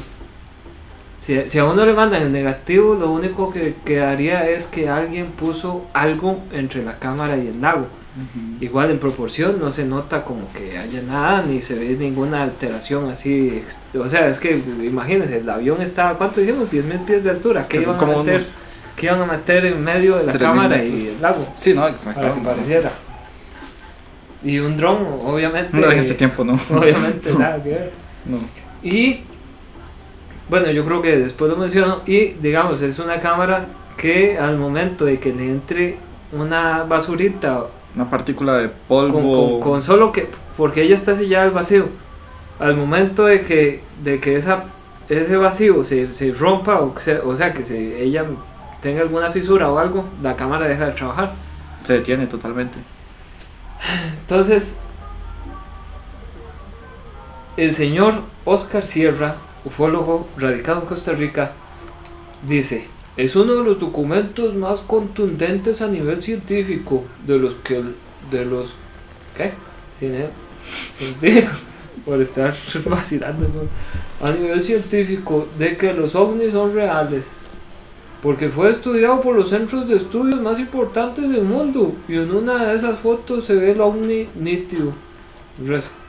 si, 1.19 1.49
si 1.49 1.59
a 1.59 1.65
uno 1.65 1.85
le 1.85 1.93
mandan 1.93 2.21
el 2.21 2.31
negativo, 2.31 2.95
lo 2.95 3.11
único 3.11 3.51
que 3.51 3.75
quedaría 3.83 4.49
es 4.49 4.65
que 4.65 4.87
alguien 4.89 5.27
puso 5.31 5.85
algo 5.93 6.41
entre 6.51 6.83
la 6.83 6.99
cámara 6.99 7.37
y 7.37 7.47
el 7.47 7.61
lago. 7.61 7.87
Igual 8.59 8.91
en 8.91 8.99
proporción 8.99 9.59
no 9.59 9.71
se 9.71 9.85
nota 9.85 10.23
como 10.23 10.51
que 10.51 10.77
haya 10.77 11.01
nada 11.01 11.43
ni 11.43 11.61
se 11.61 11.75
ve 11.75 11.95
ninguna 11.97 12.43
alteración 12.43 13.09
así. 13.09 13.61
O 13.97 14.07
sea, 14.07 14.27
es 14.27 14.39
que 14.39 14.55
imagínense, 14.83 15.37
el 15.37 15.49
avión 15.49 15.81
está, 15.81 16.13
¿cuánto 16.15 16.41
dijimos? 16.41 16.69
10.000 16.71 17.05
pies 17.05 17.23
de 17.23 17.29
altura. 17.31 17.61
Es 17.61 17.67
¿Qué 17.67 17.77
que 17.77 17.83
iban, 17.83 17.95
a 17.95 18.05
meter, 18.05 18.35
unos 18.35 18.55
qué 18.95 19.05
iban 19.05 19.21
a 19.21 19.25
meter 19.25 19.65
en 19.65 19.83
medio 19.83 20.17
de 20.17 20.25
la 20.25 20.33
3.000 20.33 20.39
cámara 20.39 20.83
y 20.83 21.07
el 21.07 21.21
lago? 21.21 21.47
Sí, 21.53 21.73
no, 21.73 21.81
Para 21.81 21.91
que 21.91 21.97
exactamente. 21.97 22.49
pareciera. 22.49 22.91
Y 24.43 24.59
un 24.59 24.77
dron, 24.77 24.97
obviamente. 25.25 25.77
No, 25.77 25.91
en 25.91 25.99
ese 25.99 26.13
tiempo 26.13 26.43
no. 26.43 26.53
Obviamente 26.69 27.33
nada 27.33 27.61
que 27.61 27.69
ver. 27.69 27.91
No. 28.25 28.39
Y 28.83 29.21
bueno, 30.49 30.71
yo 30.71 30.85
creo 30.85 31.01
que 31.01 31.17
después 31.17 31.51
lo 31.51 31.57
menciono. 31.57 32.01
Y 32.05 32.33
digamos, 32.33 32.81
es 32.81 32.99
una 32.99 33.19
cámara 33.19 33.65
que 33.97 34.37
al 34.37 34.57
momento 34.57 35.05
de 35.05 35.19
que 35.19 35.33
le 35.33 35.49
entre 35.49 35.97
una 36.31 36.83
basurita 36.83 37.65
Una 37.97 38.09
partícula 38.09 38.53
de 38.57 38.69
polvo. 38.69 39.13
con, 39.13 39.51
con- 39.59 39.59
con 39.71 39.81
solo 39.81 40.11
que 40.11 40.29
porque 40.55 40.83
ella 40.83 40.95
está 40.95 41.15
sellada 41.15 41.43
al 41.45 41.51
vacío 41.51 41.89
al 42.59 42.75
momento 42.75 43.25
de 43.25 43.41
que 43.43 43.83
de 44.03 44.19
que 44.19 44.35
esa 44.35 44.65
ese 45.09 45.35
vacío 45.37 45.83
se, 45.83 46.13
se 46.13 46.31
rompa 46.33 46.79
o, 46.81 46.97
se- 46.99 47.19
o 47.19 47.35
sea 47.35 47.53
que 47.53 47.63
se, 47.65 48.03
ella 48.03 48.25
tenga 48.81 49.01
alguna 49.01 49.31
fisura 49.31 49.71
o 49.71 49.79
algo 49.79 50.05
la 50.21 50.35
cámara 50.35 50.67
deja 50.67 50.85
de 50.85 50.91
trabajar 50.91 51.31
Se 51.83 51.93
detiene 51.93 52.27
totalmente. 52.27 52.77
entonces 54.21 54.75
el 57.57 57.73
señor 57.73 58.21
Oscar 58.45 58.83
Sierra 58.83 59.35
ufólogo 59.65 60.27
radicado 60.37 60.81
en 60.81 60.85
Costa 60.87 61.13
Rica 61.13 61.53
dice 62.47 62.87
es 63.17 63.35
uno 63.35 63.55
de 63.55 63.63
los 63.63 63.79
documentos 63.79 64.53
más 64.55 64.79
contundentes 64.81 65.81
a 65.81 65.87
nivel 65.87 66.21
científico 66.21 67.03
de 67.25 67.39
los 67.39 67.55
que 67.55 67.83
de 68.31 68.45
los 68.45 68.75
¿qué? 69.35 69.53
Científico 69.97 71.51
por 72.05 72.21
estar 72.21 72.55
vacilando 72.85 73.47
a 74.21 74.31
nivel 74.31 74.61
científico 74.61 75.47
de 75.57 75.77
que 75.77 75.93
los 75.93 76.15
ovnis 76.15 76.53
son 76.53 76.73
reales. 76.73 77.25
Porque 78.21 78.49
fue 78.49 78.71
estudiado 78.71 79.21
por 79.21 79.35
los 79.35 79.49
centros 79.49 79.87
de 79.87 79.97
estudios 79.97 80.41
más 80.41 80.59
importantes 80.59 81.29
del 81.29 81.43
mundo 81.43 81.95
y 82.07 82.15
en 82.15 82.31
una 82.31 82.65
de 82.65 82.75
esas 82.75 82.99
fotos 82.99 83.45
se 83.45 83.53
ve 83.53 83.71
el 83.71 83.81
ovni 83.81 84.27
nítido. 84.35 84.91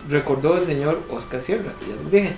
Recordó 0.08 0.56
el 0.56 0.64
señor 0.64 1.02
Oscar 1.10 1.42
Sierra 1.42 1.72
ya 1.80 2.02
les 2.02 2.10
dije. 2.10 2.32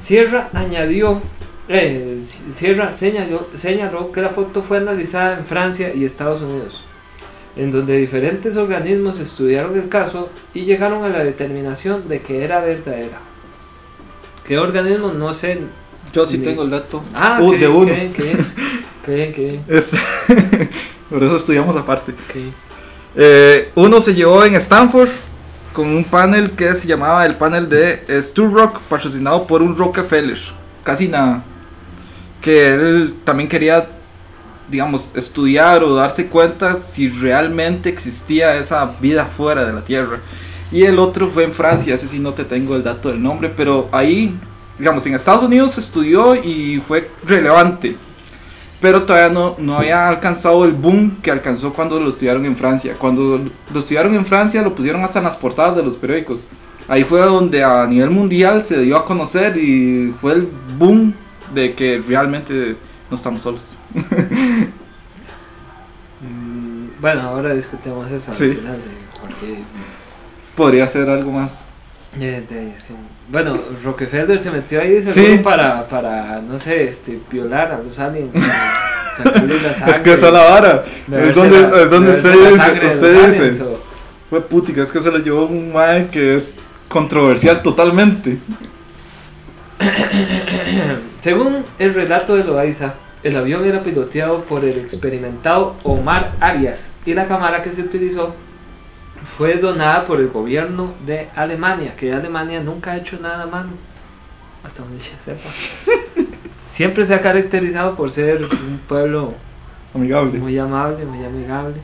Sierra 0.00 0.50
añadió 0.52 1.20
eh, 1.68 2.22
Sierra 2.54 2.94
señaló, 2.94 3.46
señaló 3.56 4.10
que 4.12 4.20
la 4.20 4.30
foto 4.30 4.62
fue 4.62 4.78
analizada 4.78 5.38
en 5.38 5.44
Francia 5.46 5.92
y 5.94 6.04
Estados 6.04 6.42
Unidos 6.42 6.82
en 7.54 7.70
donde 7.70 7.98
diferentes 7.98 8.56
organismos 8.56 9.20
estudiaron 9.20 9.76
el 9.78 9.88
caso 9.88 10.30
y 10.54 10.64
llegaron 10.64 11.04
a 11.04 11.08
la 11.08 11.22
determinación 11.22 12.08
de 12.08 12.22
que 12.22 12.42
era 12.44 12.60
verdadera. 12.60 13.20
¿Qué 14.46 14.58
organismos? 14.58 15.14
No 15.14 15.34
sé. 15.34 15.60
Yo 16.14 16.24
sí 16.24 16.38
tengo 16.38 16.62
el 16.62 16.70
dato. 16.70 17.02
Ah, 17.14 17.38
Uh, 17.42 17.50
qué 17.50 17.58
de 17.58 17.68
uno. 17.68 17.92
qué 17.92 18.12
qué 19.04 19.60
Es- 19.68 19.90
Por 21.10 21.22
eso 21.22 21.36
estudiamos 21.36 21.76
aparte. 21.76 22.14
Eh, 23.14 23.70
uno 23.74 24.00
se 24.00 24.14
llevó 24.14 24.42
en 24.46 24.54
Stanford 24.54 25.10
con 25.74 25.88
un 25.88 26.04
panel 26.04 26.52
que 26.52 26.74
se 26.74 26.86
llamaba 26.88 27.26
el 27.26 27.34
panel 27.36 27.68
de 27.68 28.02
eh, 28.08 28.22
Stu 28.22 28.46
Rock, 28.48 28.80
patrocinado 28.88 29.46
por 29.46 29.60
un 29.60 29.76
Rockefeller. 29.76 30.38
Casi 30.84 31.08
nada. 31.08 31.44
Que 32.42 32.74
él 32.74 33.14
también 33.24 33.48
quería, 33.48 33.88
digamos, 34.68 35.12
estudiar 35.16 35.82
o 35.82 35.94
darse 35.94 36.26
cuenta 36.26 36.76
si 36.76 37.08
realmente 37.08 37.88
existía 37.88 38.56
esa 38.56 38.84
vida 39.00 39.24
fuera 39.24 39.64
de 39.64 39.72
la 39.72 39.82
Tierra. 39.82 40.18
Y 40.70 40.84
el 40.84 40.98
otro 40.98 41.30
fue 41.30 41.44
en 41.44 41.52
Francia, 41.52 41.94
ese 41.94 42.08
sí 42.08 42.18
no 42.18 42.34
te 42.34 42.44
tengo 42.44 42.76
el 42.76 42.82
dato 42.82 43.08
del 43.08 43.22
nombre, 43.22 43.50
pero 43.56 43.88
ahí, 43.92 44.36
digamos, 44.78 45.06
en 45.06 45.14
Estados 45.14 45.44
Unidos 45.44 45.78
estudió 45.78 46.34
y 46.34 46.82
fue 46.86 47.10
relevante 47.24 47.96
pero 48.82 49.04
todavía 49.04 49.32
no, 49.32 49.54
no 49.58 49.78
había 49.78 50.08
alcanzado 50.08 50.64
el 50.64 50.72
boom 50.72 51.18
que 51.22 51.30
alcanzó 51.30 51.72
cuando 51.72 52.00
lo 52.00 52.10
estudiaron 52.10 52.44
en 52.44 52.56
Francia. 52.56 52.96
Cuando 52.98 53.40
lo 53.72 53.78
estudiaron 53.78 54.12
en 54.16 54.26
Francia 54.26 54.60
lo 54.60 54.74
pusieron 54.74 55.04
hasta 55.04 55.20
en 55.20 55.24
las 55.24 55.36
portadas 55.36 55.76
de 55.76 55.84
los 55.84 55.96
periódicos. 55.96 56.48
Ahí 56.88 57.04
fue 57.04 57.20
donde 57.20 57.62
a 57.62 57.86
nivel 57.86 58.10
mundial 58.10 58.60
se 58.64 58.80
dio 58.80 58.96
a 58.96 59.04
conocer 59.04 59.56
y 59.56 60.12
fue 60.20 60.32
el 60.32 60.48
boom 60.76 61.14
de 61.54 61.74
que 61.74 62.02
realmente 62.06 62.76
no 63.10 63.16
estamos 63.16 63.42
solos. 63.42 63.76
Mm, 66.20 67.00
Bueno, 67.00 67.22
ahora 67.22 67.52
discutimos 67.54 68.10
eso 68.10 68.32
Sí. 68.32 68.44
al 68.44 68.54
final. 68.56 68.76
de- 68.76 69.20
porque, 69.20 69.58
Podría 70.54 70.86
ser 70.86 71.08
algo 71.10 71.32
más. 71.32 71.64
de- 72.16 72.38
es 72.38 72.44
que- 72.84 72.94
bueno, 73.30 73.58
Rockefeller 73.82 74.38
se 74.38 74.50
metió 74.50 74.80
ahí 74.80 75.02
Sí. 75.02 75.40
para, 75.42 75.88
para, 75.88 76.40
no 76.40 76.58
sé, 76.58 76.84
este, 76.84 77.18
violar 77.30 77.72
a 77.72 77.78
los 77.78 77.98
aliens. 77.98 78.30
sacarle 79.16 79.60
la 79.60 79.74
sangre, 79.74 79.92
Es 79.94 79.98
que 80.00 80.12
esa 80.14 80.26
es 80.28 80.32
la 80.32 80.44
vara. 80.44 80.84
Es 81.12 81.34
donde, 81.34 81.60
la- 81.60 81.82
es 81.82 81.90
donde 81.90 82.10
usted 82.12 82.32
dice, 82.32 82.86
usted 82.86 83.28
dice, 83.50 83.64
fue 84.30 84.40
putica, 84.42 84.82
es 84.82 84.90
que 84.90 85.00
se 85.02 85.10
lo 85.10 85.18
llevó 85.18 85.46
un 85.46 85.72
mae 85.72 86.06
que 86.08 86.36
es 86.36 86.54
controversial 86.88 87.62
totalmente. 87.62 88.38
Según 91.22 91.64
el 91.78 91.94
relato 91.94 92.36
de 92.36 92.44
Loaiza, 92.44 92.94
el 93.22 93.36
avión 93.36 93.64
era 93.64 93.82
piloteado 93.82 94.42
por 94.44 94.64
el 94.64 94.78
experimentado 94.78 95.76
Omar 95.84 96.32
Arias 96.40 96.90
y 97.06 97.14
la 97.14 97.26
cámara 97.26 97.62
que 97.62 97.70
se 97.72 97.82
utilizó 97.82 98.34
fue 99.36 99.54
donada 99.54 100.04
por 100.04 100.20
el 100.20 100.28
gobierno 100.28 100.94
de 101.06 101.28
Alemania, 101.34 101.94
que 101.96 102.12
Alemania 102.12 102.60
nunca 102.60 102.92
ha 102.92 102.96
hecho 102.96 103.18
nada 103.20 103.46
malo, 103.46 103.70
hasta 104.64 104.82
donde 104.82 104.98
yo 104.98 105.12
sepa. 105.24 105.48
Siempre 106.62 107.04
se 107.04 107.14
ha 107.14 107.20
caracterizado 107.20 107.94
por 107.94 108.10
ser 108.10 108.42
un 108.42 108.80
pueblo 108.88 109.34
Amigable. 109.94 110.38
muy 110.38 110.58
amable, 110.58 111.04
muy 111.04 111.24
amigable. 111.24 111.76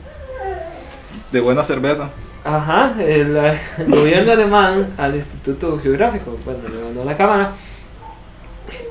De 1.31 1.39
buena 1.39 1.63
cerveza. 1.63 2.09
Ajá, 2.43 2.95
el, 2.99 3.37
eh, 3.37 3.59
el 3.77 3.85
gobierno 3.87 4.31
alemán 4.31 4.93
al 4.97 5.15
Instituto 5.15 5.79
Geográfico, 5.81 6.37
bueno, 6.43 6.61
le 6.69 6.81
donó 6.81 7.05
la 7.05 7.15
cámara, 7.15 7.53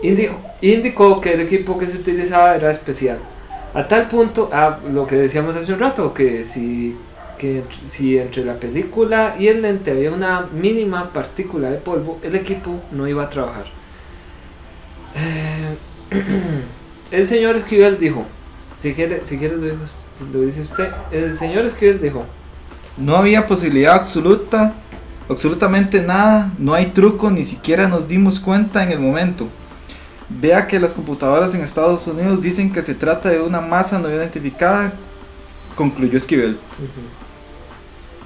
indicó, 0.02 1.20
que 1.20 1.35
el 1.35 1.40
equipo 1.40 1.78
que 1.78 1.87
se 1.87 1.99
utilizaba 1.99 2.54
era 2.54 2.70
especial. 2.70 3.18
A 3.75 3.87
tal 3.87 4.08
punto, 4.08 4.49
a 4.52 4.80
lo 4.90 5.06
que 5.06 5.16
decíamos 5.16 5.56
hace 5.56 5.73
un 5.73 5.80
rato, 5.80 6.14
que 6.14 6.44
si, 6.44 6.97
entre 8.18 8.44
la 8.44 8.54
película 8.54 9.37
y 9.38 9.49
el 9.49 9.62
lente 9.62 9.90
había 9.90 10.11
una 10.11 10.47
mínima 10.52 11.11
partícula 11.12 11.70
de 11.70 11.78
polvo, 11.78 12.18
el 12.23 12.35
equipo 12.35 12.80
no 12.92 13.06
iba 13.06 13.25
a 13.25 13.30
trabajar. 13.30 13.66
Eh, 15.14 15.76
el 17.11 17.26
señor 17.26 17.56
Esquivel 17.56 17.99
dijo, 17.99 18.25
si 18.80 18.94
quiere, 18.94 19.25
si 19.25 19.38
quiere 19.38 19.56
lo, 19.56 19.66
lo 20.32 20.40
dice 20.40 20.62
usted, 20.62 20.88
el 21.11 21.37
señor 21.37 21.64
Esquivel 21.66 22.00
dijo, 22.00 22.25
No 22.97 23.16
había 23.16 23.47
posibilidad 23.47 23.97
absoluta, 23.97 24.75
absolutamente 25.28 26.00
nada, 26.00 26.52
no 26.58 26.75
hay 26.75 26.87
truco, 26.87 27.30
ni 27.30 27.44
siquiera 27.44 27.88
nos 27.88 28.08
dimos 28.08 28.40
cuenta 28.40 28.82
en 28.82 28.92
el 28.92 29.00
momento. 29.00 29.49
Vea 30.28 30.66
que 30.66 30.78
las 30.78 30.92
computadoras 30.92 31.54
en 31.54 31.62
Estados 31.62 32.06
Unidos 32.06 32.42
dicen 32.42 32.73
que 32.73 32.82
se 32.82 32.94
trata 32.94 33.30
de 33.30 33.40
una 33.40 33.61
masa 33.61 33.99
no 33.99 34.11
identificada, 34.11 34.92
concluyó 35.75 36.18
Esquivel. 36.18 36.58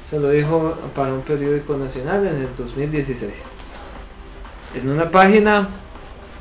se 0.09 0.19
lo 0.19 0.31
dijo 0.31 0.77
para 0.95 1.15
un 1.15 1.23
periódico 1.23 1.77
nacional 1.77 2.27
en 2.27 2.37
el 2.37 2.49
2016. 2.57 3.33
En 4.75 4.89
una 4.89 5.11
página 5.11 5.69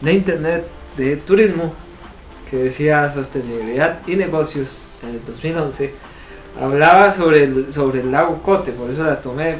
de 0.01 0.13
internet 0.13 0.67
de 0.97 1.17
turismo 1.17 1.73
que 2.49 2.57
decía 2.57 3.13
sostenibilidad 3.13 3.99
y 4.07 4.15
negocios 4.15 4.87
en 5.03 5.09
el 5.09 5.25
2011, 5.25 5.93
hablaba 6.59 7.13
sobre 7.13 7.43
el, 7.43 7.71
sobre 7.71 8.01
el 8.01 8.11
lago 8.11 8.41
Cote, 8.41 8.71
por 8.71 8.89
eso 8.89 9.03
la 9.03 9.21
tomé, 9.21 9.51
eh, 9.51 9.59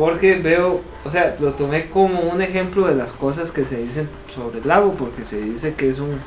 porque 0.00 0.36
veo, 0.36 0.80
o 1.04 1.10
sea, 1.10 1.36
lo 1.40 1.52
tomé 1.52 1.84
como 1.84 2.20
un 2.20 2.40
ejemplo 2.40 2.86
de 2.86 2.94
las 2.94 3.12
cosas 3.12 3.52
que 3.52 3.64
se 3.64 3.76
dicen 3.76 4.08
sobre 4.34 4.60
el 4.60 4.66
lago, 4.66 4.94
porque 4.94 5.26
se 5.26 5.38
dice 5.38 5.74
que 5.74 5.90
es 5.90 5.98
un, 5.98 6.18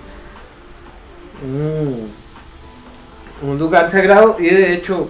un, 1.44 2.08
un 3.42 3.58
lugar 3.58 3.90
sagrado 3.90 4.36
y 4.38 4.44
de 4.44 4.76
hecho, 4.76 5.10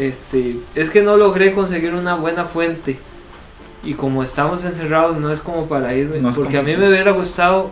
este, 0.00 0.56
es 0.74 0.90
que 0.90 1.00
no 1.00 1.16
logré 1.16 1.52
conseguir 1.52 1.94
una 1.94 2.16
buena 2.16 2.44
fuente. 2.44 2.98
Y 3.84 3.94
como 3.94 4.24
estamos 4.24 4.64
encerrados, 4.64 5.18
no 5.18 5.30
es 5.30 5.38
como 5.38 5.68
para 5.68 5.94
irme. 5.94 6.18
No 6.18 6.32
porque 6.32 6.58
a 6.58 6.62
mí 6.62 6.76
me 6.76 6.88
hubiera 6.88 7.12
gustado. 7.12 7.70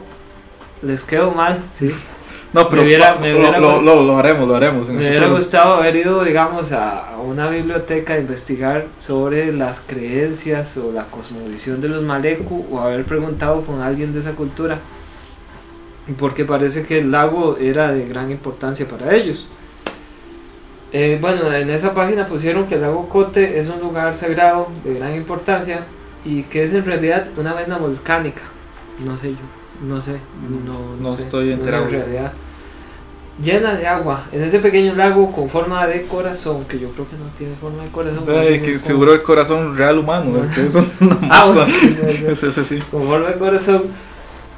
Les 0.81 1.03
quedo 1.03 1.33
mal, 1.33 1.61
sí. 1.69 1.93
No, 2.53 2.69
pero 2.69 2.83
hubiera- 2.83 3.15
lo- 3.17 3.21
lo, 3.21 3.39
hubiera- 3.39 3.59
lo- 3.61 3.83
lo- 3.83 4.03
lo 4.05 4.19
haremos, 4.19 4.49
lo 4.49 4.57
haremos. 4.57 4.89
Me 4.89 4.97
hubiera 4.97 5.17
futuro. 5.19 5.37
gustado 5.37 5.75
haber 5.75 5.97
ido, 5.97 6.25
digamos, 6.25 6.73
a, 6.73 7.11
a 7.15 7.19
una 7.19 7.49
biblioteca 7.51 8.15
a 8.15 8.19
investigar 8.19 8.87
sobre 8.99 9.53
las 9.53 9.81
creencias 9.81 10.77
o 10.79 10.91
la 10.93 11.05
cosmovisión 11.05 11.81
de 11.83 11.89
los 11.89 12.03
Maleku 12.03 12.67
o 12.71 12.81
haber 12.81 13.05
preguntado 13.05 13.61
con 13.63 13.83
alguien 13.83 14.13
de 14.15 14.21
esa 14.21 14.33
cultura. 14.33 14.79
Porque 16.19 16.47
parece 16.47 16.85
que 16.87 17.01
el 17.01 17.11
lago 17.11 17.59
era 17.59 17.93
de 17.93 18.09
gran 18.09 18.31
importancia 18.31 18.89
para 18.89 19.15
ellos. 19.15 19.47
Eh, 20.93 21.19
bueno, 21.21 21.53
en 21.53 21.69
esa 21.69 21.93
página 21.93 22.27
pusieron 22.27 22.67
que 22.67 22.77
el 22.77 22.81
lago 22.81 23.11
Cote 23.11 23.59
es 23.61 23.69
un 23.69 23.79
lugar 23.81 24.15
sagrado 24.15 24.69
de 24.85 24.95
gran 24.95 25.15
importancia 25.15 25.85
y 26.25 26.45
que 26.45 26.65
es 26.65 26.73
en 26.73 26.87
realidad 26.87 27.29
una 27.37 27.53
vena 27.53 27.77
volcánica. 27.77 28.43
No 29.05 29.19
sé 29.19 29.33
yo, 29.33 29.37
no 29.85 30.01
sé, 30.01 30.21
no, 30.67 30.97
No 31.01 31.13
sé, 31.17 31.23
estoy 31.23 31.47
sé 31.49 31.53
enterado. 31.55 31.85
en 31.85 31.91
realidad. 31.91 32.33
Llena 33.43 33.75
de 33.77 33.87
agua, 33.87 34.27
en 34.33 34.43
ese 34.43 34.59
pequeño 34.59 34.95
lago 34.95 35.31
con 35.31 35.49
forma 35.49 35.87
de 35.87 36.03
corazón, 36.07 36.65
que 36.65 36.77
yo 36.81 36.89
creo 36.91 37.09
que 37.09 37.17
no 37.17 37.25
tiene 37.39 37.55
forma 37.55 37.85
de 37.85 37.89
corazón. 37.91 38.25
Ay, 38.29 38.59
que 38.61 38.67
como- 38.73 38.79
seguro 38.81 39.13
el 39.13 39.23
corazón 39.23 39.77
real 39.77 39.99
humano, 39.99 40.43
es 40.57 40.75
una 40.75 40.87
Ah, 41.31 41.47
bueno. 41.47 42.31
Es 42.33 42.43
ese 42.43 42.65
sí. 42.65 42.81
con 42.91 43.07
forma 43.07 43.29
de 43.29 43.35
corazón, 43.39 43.85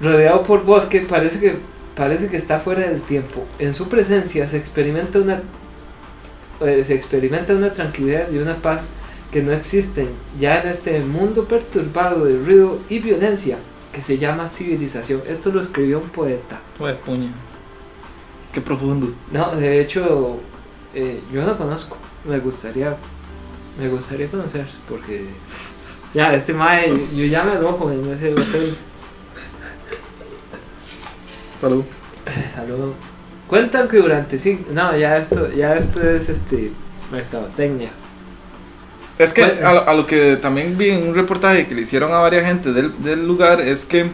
rodeado 0.01 0.43
por 0.45 0.65
bosque, 0.65 1.03
parece 1.03 1.39
que, 1.41 1.57
parece 1.95 2.29
que 2.29 2.39
está 2.39 2.59
fuera 2.61 2.81
del 2.89 3.03
tiempo. 3.03 3.45
En 3.59 3.75
su 3.75 3.87
presencia 3.87 4.49
se 4.49 4.57
experimenta 4.57 5.19
una 5.19 5.43
eh, 6.63 6.83
se 6.87 6.95
experimenta 6.95 7.53
una 7.55 7.73
tranquilidad 7.75 8.31
y 8.31 8.39
una 8.39 8.55
paz 8.55 8.87
que 9.33 9.43
no 9.43 9.53
existen 9.53 10.09
ya 10.39 10.61
en 10.63 10.69
este 10.69 11.01
mundo 11.01 11.45
perturbado 11.45 12.25
de 12.25 12.37
ruido 12.39 12.79
y 12.89 12.99
violencia 12.99 13.57
que 13.93 14.03
se 14.03 14.19
llama 14.19 14.49
civilización. 14.49 15.23
Esto 15.27 15.51
lo 15.51 15.63
escribió 15.63 15.99
un 16.01 16.09
poeta. 16.09 16.61
Joder, 16.79 17.01
puña. 17.01 17.31
Qué 18.53 18.61
profundo. 18.61 19.13
No, 19.33 19.55
de 19.55 19.81
hecho, 19.81 20.41
eh, 20.95 21.23
yo 21.33 21.45
no 21.45 21.57
conozco. 21.57 21.97
Me 22.25 22.39
gustaría, 22.39 22.97
me 23.79 23.89
gustaría 23.89 24.29
conocer 24.29 24.67
porque 24.89 25.27
ya 26.13 26.35
este 26.35 26.53
mae, 26.53 26.89
yo, 26.89 27.17
yo 27.17 27.25
ya 27.25 27.45
me 27.45 27.53
alojo 27.53 27.91
en 27.91 28.13
ese 28.13 28.33
hotel. 28.33 28.77
Salud. 31.61 31.85
Saludos. 32.55 32.95
Cuentan 33.47 33.89
que 33.89 33.97
durante 33.97 34.39
cinco, 34.39 34.71
no, 34.73 34.97
ya 34.97 35.17
esto, 35.17 35.51
ya 35.51 35.75
esto 35.75 36.01
es 36.01 36.29
este 36.29 36.71
mercadotecnia. 37.11 37.91
Es 39.23 39.33
que 39.33 39.45
Bueno. 39.45 39.69
a, 39.69 39.73
lo- 39.75 39.89
a 39.89 39.95
lo 39.95 40.07
que 40.07 40.37
también 40.37 40.77
vi 40.79 40.91
en 40.91 41.09
un 41.09 41.15
reportaje 41.15 41.67
que 41.67 41.75
le 41.75 41.83
hicieron 41.83 42.13
a 42.13 42.19
varias 42.19 42.45
gente 42.47 42.73
del, 42.73 42.93
del 43.03 43.27
lugar 43.27 43.61
es 43.61 43.85
que 43.85 44.07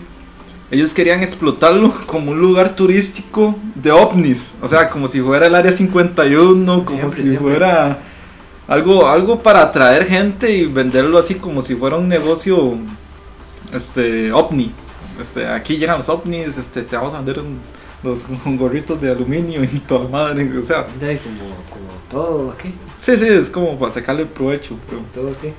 ellos 0.71 0.93
querían 0.93 1.23
explotarlo 1.23 1.95
como 2.07 2.33
un 2.33 2.39
lugar 2.41 2.75
turístico 2.75 3.57
de 3.77 3.93
ovnis. 3.93 4.55
O 4.61 4.69
sea, 4.69 4.89
como 4.89 5.07
si 5.09 5.21
fuera 5.21 5.47
el 5.47 5.55
área 5.55 5.71
51, 5.73 6.85
como 6.85 6.99
Siempre, 6.99 7.17
si 7.17 7.23
siempre. 7.23 7.39
fuera 7.53 7.99
algo, 8.67 9.07
algo 9.09 9.39
para 9.41 9.63
atraer 9.63 10.07
gente 10.07 10.51
y 10.53 10.65
venderlo 10.67 11.19
así 11.19 11.37
como 11.37 11.63
si 11.63 11.77
fuera 11.77 11.97
un 11.97 12.09
negocio 12.09 12.75
este 13.73 14.33
ovni. 14.33 14.73
Este, 15.21 15.47
aquí 15.47 15.77
llegan 15.79 15.99
los 15.99 16.09
ovnis, 16.09 16.59
este, 16.59 16.83
te 16.83 16.97
vamos 16.97 17.15
a 17.15 17.19
vender 17.19 17.39
un- 17.39 17.59
los 18.03 18.27
gorritos 18.59 19.01
de 19.01 19.11
aluminio 19.11 19.63
y 19.65 19.81
toda 19.81 20.09
madre. 20.09 20.59
O 20.59 20.63
sea, 20.63 20.87
De 20.99 21.19
como, 21.19 21.39
como 21.71 21.89
todo 22.09 22.51
aquí, 22.51 22.75
sí, 22.97 23.17
sí, 23.17 23.27
es 23.27 23.51
como 23.51 23.79
para 23.79 23.93
sacarle 23.93 24.27
provecho. 24.27 24.77
Pero... 24.89 25.03
todo 25.13 25.31
aquí. 25.31 25.53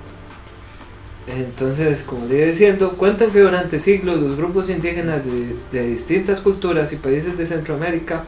Entonces, 1.28 2.04
como 2.04 2.26
le 2.26 2.38
iba 2.38 2.48
diciendo, 2.48 2.92
cuentan 2.92 3.32
que 3.32 3.42
durante 3.42 3.80
siglos 3.80 4.22
los 4.22 4.38
grupos 4.38 4.70
indígenas 4.70 5.26
de, 5.26 5.56
de 5.74 5.88
distintas 5.90 6.40
culturas 6.40 6.94
y 6.94 6.96
países 6.96 7.38
de 7.38 7.46
Centroamérica 7.46 8.24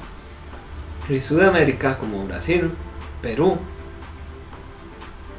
y 1.08 1.22
Sudamérica, 1.22 1.98
como 1.98 2.26
Brasil, 2.26 2.70
Perú, 3.22 3.58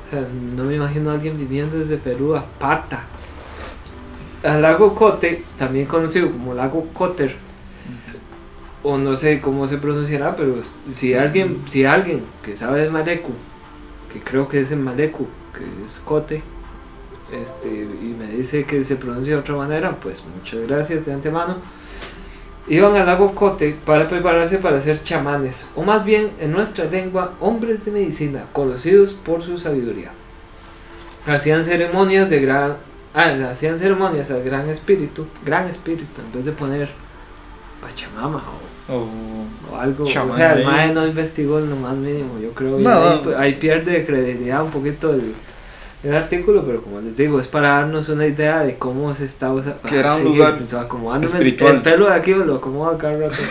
o 0.06 0.10
sea, 0.10 0.26
no 0.56 0.64
me 0.64 0.76
imagino 0.76 1.10
a 1.10 1.14
alguien 1.14 1.36
viniendo 1.36 1.78
desde 1.78 1.98
Perú 1.98 2.34
a 2.34 2.44
Pata, 2.44 3.04
al 4.42 4.62
lago 4.62 4.94
Cote, 4.94 5.44
también 5.58 5.86
conocido 5.86 6.30
como 6.30 6.54
lago 6.54 6.86
Cotter, 6.94 7.36
o 8.82 8.96
no 8.96 9.16
sé 9.16 9.40
cómo 9.40 9.66
se 9.68 9.78
pronunciará, 9.78 10.36
pero 10.36 10.54
si 10.92 11.14
alguien, 11.14 11.62
si 11.68 11.84
alguien 11.84 12.24
que 12.42 12.56
sabe 12.56 12.82
de 12.82 12.90
Maleku, 12.90 13.32
que 14.12 14.20
creo 14.20 14.48
que 14.48 14.60
es 14.60 14.72
en 14.72 14.82
Maleku, 14.82 15.26
que 15.56 15.64
es 15.84 16.00
Cote, 16.04 16.42
este, 17.32 17.68
y 17.68 18.16
me 18.18 18.26
dice 18.26 18.64
que 18.64 18.82
se 18.82 18.96
pronuncia 18.96 19.34
de 19.34 19.40
otra 19.40 19.54
manera, 19.54 19.90
pues 19.96 20.22
muchas 20.36 20.66
gracias 20.66 21.06
de 21.06 21.12
antemano. 21.12 21.58
Iban 22.68 22.96
al 22.96 23.06
lago 23.06 23.34
Cote 23.34 23.76
para 23.84 24.08
prepararse 24.08 24.58
para 24.58 24.80
ser 24.80 25.02
chamanes, 25.02 25.66
o 25.74 25.82
más 25.82 26.04
bien 26.04 26.30
en 26.38 26.52
nuestra 26.52 26.86
lengua, 26.86 27.34
hombres 27.40 27.84
de 27.84 27.92
medicina, 27.92 28.46
conocidos 28.52 29.12
por 29.12 29.42
su 29.42 29.58
sabiduría. 29.58 30.12
Hacían 31.26 31.64
ceremonias 31.64 32.30
de 32.30 32.40
gran, 32.40 32.76
ah, 33.14 33.50
hacían 33.50 33.78
ceremonias 33.78 34.30
al 34.30 34.42
gran 34.42 34.68
espíritu, 34.68 35.26
gran 35.44 35.68
espíritu, 35.68 36.22
en 36.24 36.32
vez 36.32 36.44
de 36.44 36.52
poner 36.52 36.88
Pachamama 37.80 38.38
o 38.38 38.69
o- 38.90 39.72
o 39.72 39.76
algo. 39.78 40.04
O 40.04 40.08
sea, 40.08 40.54
el 40.54 40.64
mae 40.66 40.92
no 40.92 41.06
investigó 41.06 41.58
en 41.58 41.70
lo 41.70 41.76
más 41.76 41.96
mínimo, 41.96 42.38
yo 42.40 42.50
creo. 42.52 42.78
No, 42.78 42.90
ahí, 42.90 43.22
no. 43.24 43.38
ahí 43.38 43.54
pierde 43.54 44.04
credibilidad 44.04 44.62
un 44.64 44.70
poquito 44.70 45.12
el, 45.12 45.34
el 46.02 46.14
artículo, 46.14 46.64
pero 46.66 46.82
como 46.82 47.00
les 47.00 47.16
digo, 47.16 47.38
es 47.40 47.46
para 47.48 47.70
darnos 47.70 48.08
una 48.08 48.26
idea 48.26 48.60
de 48.60 48.76
cómo 48.78 49.12
se 49.14 49.24
está 49.26 49.52
usando. 49.52 49.80
Que 49.82 49.98
era 49.98 50.14
un 50.16 50.24
lugar 50.24 50.58
espiritual. 50.60 51.76
El 51.76 51.82
pelo 51.82 52.06
de 52.06 52.14
aquí 52.14 52.34
me 52.34 52.44
lo 52.44 52.56
acomodo 52.56 52.96
cada 52.98 53.16
rato. 53.16 53.34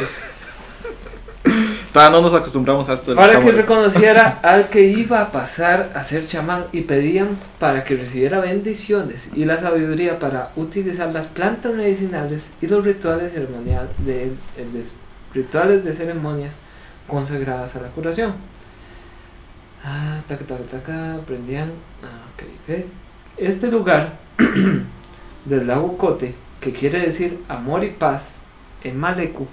Todavía 1.94 2.18
no 2.18 2.22
nos 2.22 2.34
acostumbramos 2.36 2.88
a 2.90 2.94
esto. 2.94 3.12
de 3.12 3.18
para 3.18 3.40
que 3.40 3.52
reconociera 3.52 4.40
al 4.44 4.70
que 4.70 4.84
iba 4.84 5.22
a 5.22 5.32
pasar 5.32 5.92
a 5.96 6.04
ser 6.04 6.28
chamán 6.28 6.66
y 6.72 6.82
pedían 6.82 7.30
para 7.58 7.84
que 7.84 7.96
recibiera 7.96 8.40
bendiciones 8.40 9.30
y 9.34 9.46
la 9.46 9.58
sabiduría 9.60 10.20
para 10.20 10.52
utilizar 10.56 11.12
las 11.12 11.26
plantas 11.26 11.74
medicinales 11.74 12.52
y 12.62 12.68
los 12.68 12.86
rituales 12.86 13.32
ceremoniales 13.34 13.90
de, 14.06 14.32
de- 14.56 14.84
rituales 15.34 15.84
de 15.84 15.94
ceremonias 15.94 16.56
consagradas 17.08 17.76
a 17.76 17.82
la 17.82 17.88
curación. 17.90 18.34
Ah, 19.84 20.22
taca, 20.28 20.46
taca, 20.46 20.64
taca, 20.64 21.16
aprendían. 21.16 21.72
Ah, 22.04 22.26
ok, 22.34 22.44
ok. 22.64 22.86
Este 23.38 23.72
lugar 23.72 24.18
del 25.46 25.68
lago 25.68 25.98
Cote, 25.98 26.36
que 26.60 26.74
quiere 26.74 27.00
decir 27.00 27.40
amor 27.48 27.84
y 27.84 27.90
paz, 27.92 28.36
en 28.84 28.98
Maleku, 28.98 29.48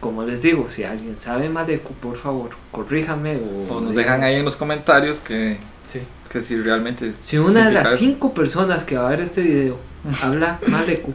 como 0.00 0.22
les 0.24 0.40
digo, 0.42 0.68
si 0.68 0.84
alguien 0.84 1.18
sabe 1.18 1.48
Maleku, 1.48 1.92
por 1.94 2.16
favor, 2.16 2.50
corríjame 2.70 3.36
o, 3.36 3.74
O 3.74 3.80
nos 3.80 3.94
dejan 3.94 4.22
ahí 4.22 4.36
en 4.36 4.44
los 4.44 4.56
comentarios 4.56 5.20
que, 5.20 5.58
Sí. 5.90 6.00
que 6.30 6.40
si 6.40 6.56
realmente. 6.60 7.14
Si 7.20 7.38
una 7.38 7.66
de 7.66 7.72
las 7.72 7.96
cinco 7.98 8.32
personas 8.34 8.84
que 8.84 8.96
va 8.96 9.06
a 9.06 9.10
ver 9.10 9.20
este 9.20 9.42
video 9.42 9.78
habla 10.22 10.58
Maleku, 10.68 11.12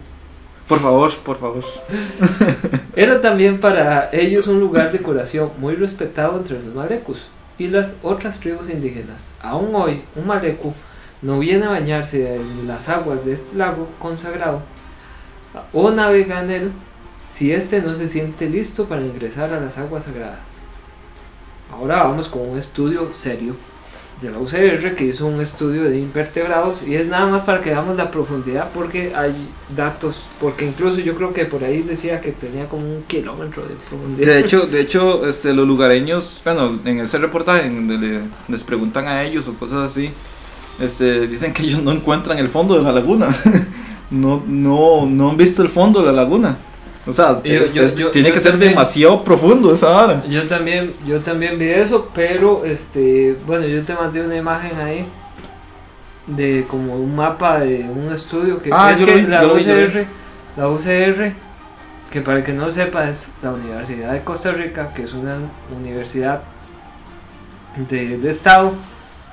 Por 0.72 0.80
favor, 0.80 1.12
por 1.18 1.38
favor. 1.38 1.66
era 2.96 3.20
también 3.20 3.60
para 3.60 4.10
ellos 4.14 4.48
un 4.48 4.62
lugar 4.62 4.94
de 4.94 5.00
curación 5.00 5.52
muy 5.58 5.76
respetado 5.76 6.38
entre 6.38 6.56
los 6.56 6.74
Malekus 6.74 7.28
y 7.58 7.68
las 7.68 7.98
otras 8.02 8.40
tribus 8.40 8.70
indígenas. 8.70 9.34
Aún 9.42 9.76
hoy, 9.76 10.06
un 10.16 10.26
Maleku 10.26 10.74
no 11.22 11.40
viene 11.40 11.66
a 11.66 11.72
bañarse 11.72 12.38
en 12.38 12.70
las 12.70 12.88
aguas 12.88 13.26
de 13.26 13.34
este 13.34 13.58
lago 13.58 13.90
consagrado 14.00 14.62
o 15.74 15.92
navega 15.92 16.42
en 16.42 16.52
él 16.52 16.72
si 17.34 17.52
éste 17.52 17.82
no 17.82 17.94
se 17.94 18.08
siente 18.08 18.50
listo 18.50 18.86
para 18.86 19.02
ingresar 19.02 19.52
a 19.52 19.60
las 19.60 19.78
aguas 19.78 20.06
sagradas. 20.06 20.48
Ahora 21.70 22.04
vamos 22.04 22.30
con 22.30 22.48
un 22.50 22.58
estudio 22.58 23.12
serio 23.14 23.58
de 24.22 24.30
la 24.32 24.38
UCR 24.38 24.96
que 24.96 25.06
hizo 25.06 25.26
un 25.26 25.42
estudio 25.42 25.84
de 25.84 25.98
invertebrados 26.00 26.88
y 26.88 26.96
es 26.96 27.08
nada 27.08 27.26
más 27.26 27.42
para 27.42 27.62
que 27.62 27.72
veamos 27.72 27.96
la 27.98 28.12
profundidad 28.12 28.70
porque 28.74 29.14
hay 29.16 29.50
datos, 29.76 30.18
porque 30.40 30.66
incluso 30.66 31.00
yo 31.00 31.16
creo 31.16 31.34
que 31.34 31.46
por 31.46 31.64
ahí 31.64 31.82
decía 31.82 32.22
que 32.22 32.32
tenía 32.32 32.70
como 32.70 32.84
un 32.84 33.04
kilómetro 33.08 33.64
de 33.64 33.76
profundidad. 33.76 34.28
De 34.28 34.40
hecho, 34.40 34.62
de 34.68 34.82
hecho 34.82 35.28
este, 35.28 35.54
los 35.54 35.68
lugareños, 35.68 36.40
bueno, 36.44 36.80
en 36.86 37.00
ese 37.00 37.18
reportaje 37.18 37.68
donde 37.70 37.98
le- 37.98 38.22
les 38.48 38.64
preguntan 38.64 39.08
a 39.08 39.24
ellos 39.24 39.48
o 39.48 39.54
cosas 39.56 39.92
así, 39.92 40.12
este, 40.80 41.28
dicen 41.28 41.54
que 41.54 41.64
ellos 41.64 41.82
no 41.82 41.92
encuentran 41.92 42.38
el 42.38 42.48
fondo 42.48 42.78
de 42.78 42.84
la 42.84 42.92
laguna. 42.92 43.36
no, 44.12 44.44
no, 44.48 45.06
no 45.08 45.30
han 45.32 45.38
visto 45.38 45.62
el 45.64 45.70
fondo 45.70 46.02
de 46.02 46.08
la 46.08 46.14
laguna. 46.14 46.58
O 47.08 47.12
sea, 47.14 47.42
Yo- 47.44 47.66
yo- 47.74 47.84
es- 47.84 47.96
yo- 47.96 48.12
tiene 48.12 48.32
que 48.32 48.40
ser 48.40 48.52
también. 48.52 48.72
demasiado 48.72 49.24
profundo 49.24 49.74
esa 49.74 49.90
vara. 49.90 50.24
Yo 50.30 50.48
también, 50.48 50.94
yo 51.08 51.20
también 51.20 51.58
vi 51.58 51.70
eso, 51.70 52.10
pero 52.14 52.64
este, 52.64 53.36
bueno, 53.48 53.66
yo 53.66 53.84
te 53.84 53.94
mandé 53.96 54.24
una 54.24 54.36
imagen 54.36 54.78
ahí 54.80 55.06
de 56.28 56.66
como 56.70 56.96
un 56.96 57.16
mapa 57.16 57.60
de 57.62 57.80
un 57.90 58.14
estudio 58.14 58.62
que 58.62 58.70
Ah, 58.72 58.92
es 58.92 59.00
que 59.00 59.16
vi, 59.16 59.22
la 59.24 59.44
vi. 59.46 59.62
UCR, 59.62 60.06
la 60.56 60.70
UCR, 60.70 61.34
que 62.12 62.22
para 62.22 62.38
el 62.40 62.44
que 62.44 62.54
no 62.54 62.70
sepa 62.72 63.10
es 63.10 63.28
la 63.42 63.52
Universidad 63.52 64.14
de 64.14 64.22
Costa 64.22 64.52
Rica, 64.52 64.94
que 64.94 65.04
es 65.04 65.14
una 65.14 65.38
universidad 65.76 66.44
de, 67.90 68.18
de 68.20 68.30
estado 68.30 68.74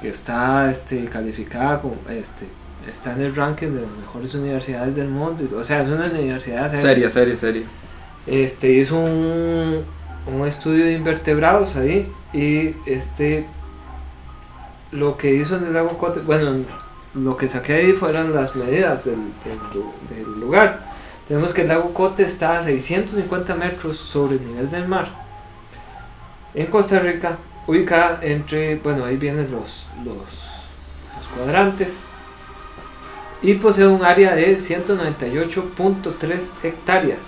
que 0.01 0.09
está 0.09 0.71
este 0.71 1.05
calificada 1.07 1.81
como 1.83 1.97
este 2.09 2.47
está 2.87 3.13
en 3.13 3.21
el 3.23 3.35
ranking 3.35 3.69
de 3.69 3.83
las 3.83 3.91
mejores 3.91 4.35
universidades 4.35 4.95
del 4.95 5.09
mundo, 5.09 5.45
o 5.59 5.65
sea, 5.65 5.83
es 5.83 5.89
una 5.89 6.07
universidad 6.07 6.71
Seria, 6.73 7.11
seria, 7.11 7.37
seria. 7.37 7.63
este 8.27 8.73
hizo 8.73 8.97
un, 8.99 9.85
un 10.27 10.47
estudio 10.47 10.85
de 10.85 10.93
invertebrados 10.93 11.77
ahí 11.77 12.11
y 12.33 12.75
este 12.87 13.47
lo 14.93 15.17
que 15.17 15.35
hizo 15.35 15.57
en 15.57 15.67
el 15.67 15.75
lago 15.75 15.99
Cote, 15.99 16.21
bueno, 16.21 16.65
lo 17.15 17.37
que 17.37 17.49
saqué 17.49 17.75
ahí 17.75 17.93
fueron 17.93 18.35
las 18.35 18.57
medidas 18.57 19.05
del, 19.05 19.17
del 19.45 19.59
lu- 19.75 19.93
del 20.11 20.41
lugar. 20.41 20.81
Tenemos 21.27 21.53
que 21.53 21.63
el 21.63 21.69
lago 21.69 21.93
Cote 21.93 22.23
está 22.25 22.59
a 22.59 22.63
650 22.63 23.55
metros 23.55 23.99
sobre 23.99 24.37
el 24.37 24.47
nivel 24.47 24.71
del 24.71 24.89
mar. 24.89 25.11
En 26.55 26.67
Costa 26.69 26.99
Rica, 27.01 27.37
ubicada 27.67 28.21
entre, 28.23 28.77
bueno, 28.77 29.05
ahí 29.05 29.17
vienen 29.19 29.51
los, 29.51 29.87
los, 30.05 30.17
los 30.17 31.27
cuadrantes. 31.37 31.99
Y 33.43 33.55
posee 33.55 33.87
un 33.87 34.05
área 34.05 34.35
de 34.35 34.59
198.3 34.59 36.41
hectáreas 36.65 37.19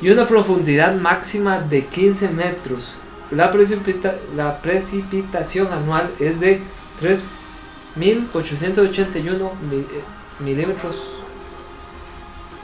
y 0.00 0.10
una 0.10 0.26
profundidad 0.26 0.96
máxima 0.96 1.60
de 1.60 1.84
15 1.86 2.28
metros. 2.30 2.94
La, 3.30 3.52
precipita- 3.52 4.16
la 4.34 4.60
precipitación 4.60 5.68
anual 5.72 6.10
es 6.18 6.40
de 6.40 6.60
3.881 7.00 9.50
mi- 9.70 9.76
eh, 9.76 9.86
milímetros 10.40 10.96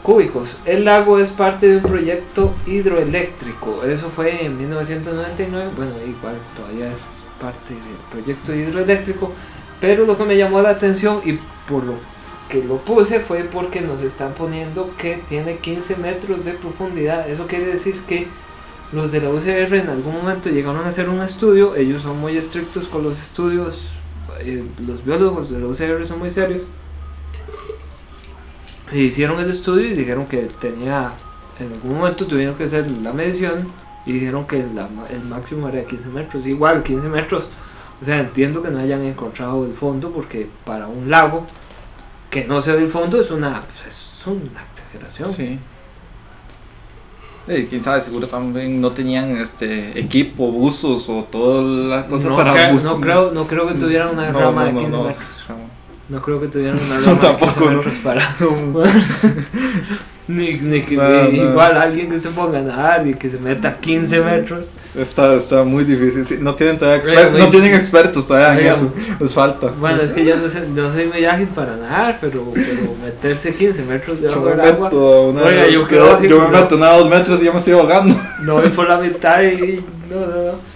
cúbicos. 0.02 0.56
El 0.64 0.84
lago 0.84 1.18
es 1.18 1.30
parte 1.30 1.68
de 1.68 1.76
un 1.76 1.82
proyecto 1.82 2.54
hidroeléctrico. 2.66 3.84
Eso 3.84 4.08
fue 4.10 4.44
en 4.46 4.58
1999. 4.58 5.70
Bueno, 5.76 5.92
igual 6.06 6.36
todavía 6.56 6.90
es 6.92 7.22
parte 7.40 7.74
del 7.74 7.82
proyecto 8.10 8.52
hidroeléctrico. 8.54 9.32
Pero 9.80 10.04
lo 10.06 10.18
que 10.18 10.24
me 10.24 10.36
llamó 10.36 10.60
la 10.60 10.70
atención 10.70 11.20
y 11.24 11.38
por 11.70 11.84
lo 11.84 11.94
que 12.48 12.62
lo 12.62 12.78
puse 12.78 13.20
fue 13.20 13.44
porque 13.44 13.80
nos 13.80 14.02
están 14.02 14.34
poniendo 14.34 14.90
que 14.96 15.22
tiene 15.28 15.58
15 15.58 15.96
metros 15.96 16.44
de 16.44 16.52
profundidad. 16.52 17.28
Eso 17.28 17.46
quiere 17.46 17.66
decir 17.66 18.00
que 18.08 18.26
los 18.92 19.12
de 19.12 19.20
la 19.20 19.30
UCR 19.30 19.74
en 19.74 19.88
algún 19.88 20.14
momento 20.14 20.48
llegaron 20.48 20.84
a 20.84 20.88
hacer 20.88 21.08
un 21.08 21.20
estudio. 21.20 21.76
Ellos 21.76 22.02
son 22.02 22.20
muy 22.20 22.36
estrictos 22.36 22.86
con 22.88 23.04
los 23.04 23.22
estudios. 23.22 23.92
eh, 24.40 24.64
los 24.86 25.04
biólogos 25.04 25.50
de 25.50 25.60
la 25.60 25.66
UCR 25.66 26.06
son 26.06 26.20
muy 26.20 26.30
serios. 26.30 26.62
Y 28.92 29.00
hicieron 29.00 29.38
el 29.40 29.50
estudio 29.50 29.86
y 29.86 29.94
dijeron 29.94 30.26
que 30.26 30.48
tenía. 30.60 31.12
En 31.60 31.72
algún 31.72 31.98
momento 31.98 32.26
tuvieron 32.26 32.54
que 32.54 32.64
hacer 32.64 32.88
la 32.88 33.12
medición 33.12 33.66
y 34.06 34.12
dijeron 34.12 34.46
que 34.46 34.64
la 34.74 34.88
el 35.10 35.24
máximo 35.24 35.68
era 35.68 35.78
de 35.80 35.86
15 35.86 36.08
metros. 36.08 36.46
Igual, 36.46 36.82
15 36.82 37.08
metros. 37.08 37.48
O 38.00 38.04
sea, 38.04 38.20
entiendo 38.20 38.62
que 38.62 38.70
no 38.70 38.78
hayan 38.78 39.02
encontrado 39.02 39.66
el 39.66 39.74
fondo 39.74 40.12
porque 40.12 40.48
para 40.64 40.86
un 40.86 41.10
lago 41.10 41.46
que 42.30 42.44
no 42.44 42.60
se 42.60 42.72
ve 42.72 42.82
el 42.82 42.88
fondo 42.88 43.20
es 43.20 43.30
una, 43.30 43.62
pues, 43.62 43.86
es 43.86 44.26
una 44.26 44.62
exageración. 44.72 45.32
Sí. 45.32 45.58
Eh, 47.48 47.66
quién 47.68 47.82
sabe, 47.82 48.00
seguro 48.02 48.26
también 48.26 48.78
no 48.78 48.90
tenían 48.92 49.38
este 49.38 49.98
equipo, 49.98 50.52
buzos 50.52 51.08
o 51.08 51.24
toda 51.24 51.62
la 51.62 52.06
cosa 52.06 52.28
no, 52.28 52.36
para 52.36 52.52
creo, 52.52 52.74
no, 52.74 53.00
creo, 53.00 53.32
no 53.32 53.46
creo 53.46 53.66
que 53.68 53.74
tuvieran 53.74 54.10
una 54.10 54.30
No, 54.30 54.38
rama 54.38 54.60
no, 54.60 54.66
de 54.66 54.72
no, 54.88 55.06
15 55.08 55.14
no. 56.10 56.22
creo 56.22 56.40
que 56.40 56.48
tuvieran 56.48 56.78
una 56.78 56.98
No, 57.00 57.06
rama 57.06 57.20
de 57.22 57.36
15 57.38 57.46
tampoco, 57.46 57.70
no. 57.70 57.76
metros 57.78 57.94
para. 58.04 58.36
ni, 60.28 60.52
ni 60.54 60.82
que- 60.82 60.94
No, 60.96 61.24
ni- 61.24 61.38
no. 61.38 61.50
Igual 61.50 61.76
alguien 61.76 62.10
que 62.10 62.18
se 62.20 62.28
ponga 62.30 62.58
a 62.58 62.62
nadar 62.62 63.06
y 63.06 63.14
que 63.14 63.28
se 63.28 63.38
meta 63.38 63.78
15 63.80 64.20
metros. 64.20 64.66
Está, 64.96 65.34
está 65.34 65.64
muy 65.64 65.84
difícil. 65.84 66.24
sí, 66.24 66.36
no 66.40 66.54
tienen 66.54 66.78
todavía 66.78 67.02
Oiga, 67.04 67.22
exper- 67.22 67.32
oiga. 67.34 67.44
no 67.44 67.50
tienen 67.50 67.74
expertos 67.74 68.26
todavía 68.26 68.60
en 68.60 68.66
eso. 68.72 68.92
Les 69.20 69.32
falta. 69.34 69.68
Bueno, 69.68 70.02
es 70.02 70.12
que 70.12 70.24
yo 70.24 70.36
no, 70.36 70.48
sé, 70.48 70.66
no 70.68 70.92
soy 70.92 71.06
muy 71.06 71.24
ágil 71.24 71.46
para 71.48 71.76
nadar, 71.76 72.18
pero, 72.20 72.50
pero 72.54 72.94
meterse 73.04 73.52
15 73.54 73.84
metros 73.84 74.20
del 74.20 74.32
agua. 74.32 74.54
meto 74.56 75.14
a 75.14 75.28
una, 75.28 75.42
Oiga, 75.42 75.66
yo 75.66 75.82
yo, 75.82 75.86
quedo 75.86 76.14
así 76.16 76.28
yo 76.28 76.40
me 76.40 76.48
meto 76.58 76.74
a 76.74 76.78
una 76.78 76.90
a 76.90 76.98
dos 76.98 77.08
metros 77.10 77.40
y 77.40 77.44
ya 77.44 77.52
me 77.52 77.58
estoy 77.58 77.74
ahogando. 77.74 78.16
No 78.42 78.54
voy 78.54 78.70
por 78.70 78.88
la 78.88 78.98
mitad 78.98 79.42
y. 79.42 79.84
No, 80.10 80.20
no, 80.20 80.26
no. 80.52 80.68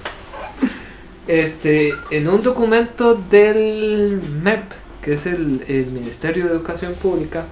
Este, 1.28 1.92
en 2.10 2.28
un 2.28 2.42
documento 2.42 3.14
del 3.30 4.20
MEP, 4.42 4.62
que 5.02 5.14
es 5.14 5.26
el, 5.26 5.64
el 5.68 5.86
Ministerio 5.86 6.44
de 6.46 6.50
Educación 6.50 6.94
Pública, 7.00 7.44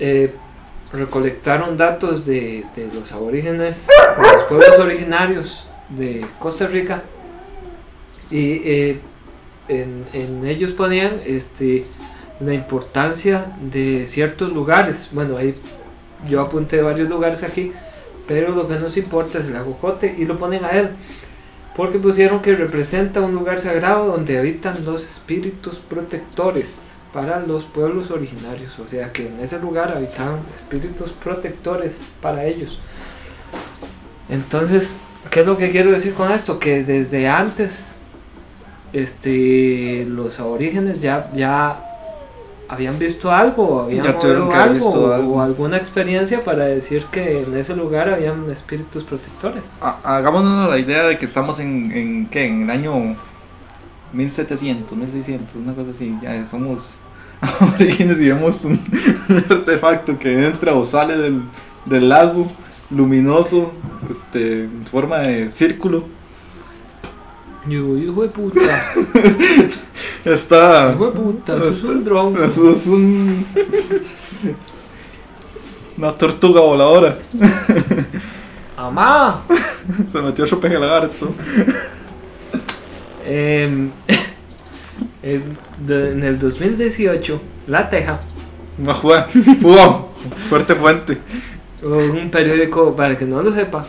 eh, 0.00 0.32
recolectaron 0.92 1.76
datos 1.76 2.24
de, 2.24 2.64
de 2.76 2.88
los 2.94 3.12
aborígenes, 3.12 3.88
de 3.88 4.32
los 4.36 4.44
pueblos 4.44 4.78
originarios 4.78 5.64
de 5.88 6.24
Costa 6.38 6.66
Rica, 6.66 7.02
y 8.30 8.60
eh, 8.64 9.00
en, 9.68 10.04
en 10.12 10.46
ellos 10.46 10.72
ponían 10.72 11.20
este, 11.24 11.84
la 12.40 12.54
importancia 12.54 13.54
de 13.60 14.06
ciertos 14.06 14.52
lugares. 14.52 15.08
Bueno, 15.12 15.36
ahí 15.36 15.54
yo 16.28 16.40
apunté 16.40 16.80
varios 16.80 17.08
lugares 17.08 17.42
aquí, 17.42 17.72
pero 18.26 18.54
lo 18.54 18.66
que 18.66 18.76
nos 18.76 18.96
importa 18.96 19.38
es 19.38 19.46
el 19.46 19.54
lago 19.54 19.76
Cote 19.78 20.14
y 20.16 20.24
lo 20.24 20.36
ponen 20.38 20.64
a 20.64 20.70
él. 20.70 20.90
Porque 21.76 21.98
pusieron 21.98 22.40
que 22.40 22.54
representa 22.54 23.20
un 23.20 23.34
lugar 23.34 23.58
sagrado 23.58 24.06
donde 24.06 24.38
habitan 24.38 24.84
los 24.84 25.04
espíritus 25.04 25.80
protectores 25.80 26.93
para 27.14 27.40
los 27.46 27.64
pueblos 27.64 28.10
originarios. 28.10 28.78
O 28.80 28.86
sea 28.86 29.10
que 29.12 29.28
en 29.28 29.40
ese 29.40 29.58
lugar 29.60 29.94
habitaban 29.96 30.40
espíritus 30.54 31.12
protectores 31.12 31.96
para 32.20 32.44
ellos. 32.44 32.78
Entonces, 34.28 34.98
¿qué 35.30 35.40
es 35.40 35.46
lo 35.46 35.56
que 35.56 35.70
quiero 35.70 35.92
decir 35.92 36.12
con 36.14 36.30
esto? 36.32 36.58
Que 36.58 36.82
desde 36.84 37.28
antes, 37.28 37.96
este, 38.92 40.04
los 40.08 40.40
aborígenes 40.40 41.00
ya, 41.00 41.30
ya 41.34 41.84
habían 42.68 42.98
visto 42.98 43.30
algo, 43.30 43.82
habían 43.82 44.06
oído 44.06 44.50
algo, 44.52 44.74
visto 44.74 45.14
algo. 45.14 45.34
o 45.36 45.40
alguna 45.40 45.76
experiencia 45.76 46.42
para 46.42 46.64
decir 46.64 47.04
que 47.12 47.42
en 47.42 47.56
ese 47.56 47.76
lugar 47.76 48.08
habían 48.08 48.50
espíritus 48.50 49.04
protectores. 49.04 49.62
Ha- 49.80 49.98
Hagámonos 50.16 50.70
la 50.70 50.78
idea 50.78 51.04
de 51.04 51.18
que 51.18 51.26
estamos 51.26 51.58
en, 51.60 51.92
en 51.92 52.26
¿qué? 52.28 52.46
En 52.46 52.62
el 52.62 52.70
año 52.70 53.16
1700, 54.12 54.96
1600, 54.96 55.54
una 55.56 55.74
cosa 55.74 55.90
así. 55.90 56.16
Ya 56.22 56.46
somos 56.46 56.96
aborígenes 57.60 58.20
y 58.20 58.28
vemos 58.28 58.64
un, 58.64 58.80
un 59.28 59.44
artefacto 59.50 60.18
que 60.18 60.46
entra 60.46 60.74
o 60.74 60.84
sale 60.84 61.16
del, 61.16 61.42
del 61.84 62.08
lago 62.08 62.50
luminoso, 62.90 63.72
este, 64.10 64.64
en 64.64 64.84
forma 64.90 65.18
de 65.18 65.48
círculo. 65.50 66.04
Yo, 67.66 67.96
hijo 67.96 68.22
de 68.22 68.28
puta, 68.28 68.60
Está. 70.24 70.92
hijo 70.94 71.06
de 71.06 71.12
puta, 71.12 71.56
eso 71.56 71.68
es 71.68 71.82
un 71.82 72.04
dron. 72.04 72.44
Eso 72.44 72.70
es 72.72 72.86
un. 72.86 73.46
Una 75.96 76.12
tortuga 76.12 76.60
voladora. 76.60 77.18
¡Amá! 78.76 79.44
Se 80.06 80.20
metió 80.20 80.44
otro 80.44 80.60
peje 80.60 80.78
lagarto. 80.78 81.32
Em, 83.24 83.90
de- 85.86 86.10
en 86.12 86.22
el 86.22 86.38
2018, 86.38 87.40
La 87.66 87.88
Teja, 87.88 88.20
No. 88.78 88.92
¡Wow! 89.60 90.08
Fuerte 90.48 90.74
fuente. 90.74 91.18
un 91.82 92.30
periódico, 92.30 92.94
para 92.96 93.10
el 93.12 93.16
que 93.16 93.24
no 93.24 93.42
lo 93.42 93.50
sepa, 93.50 93.86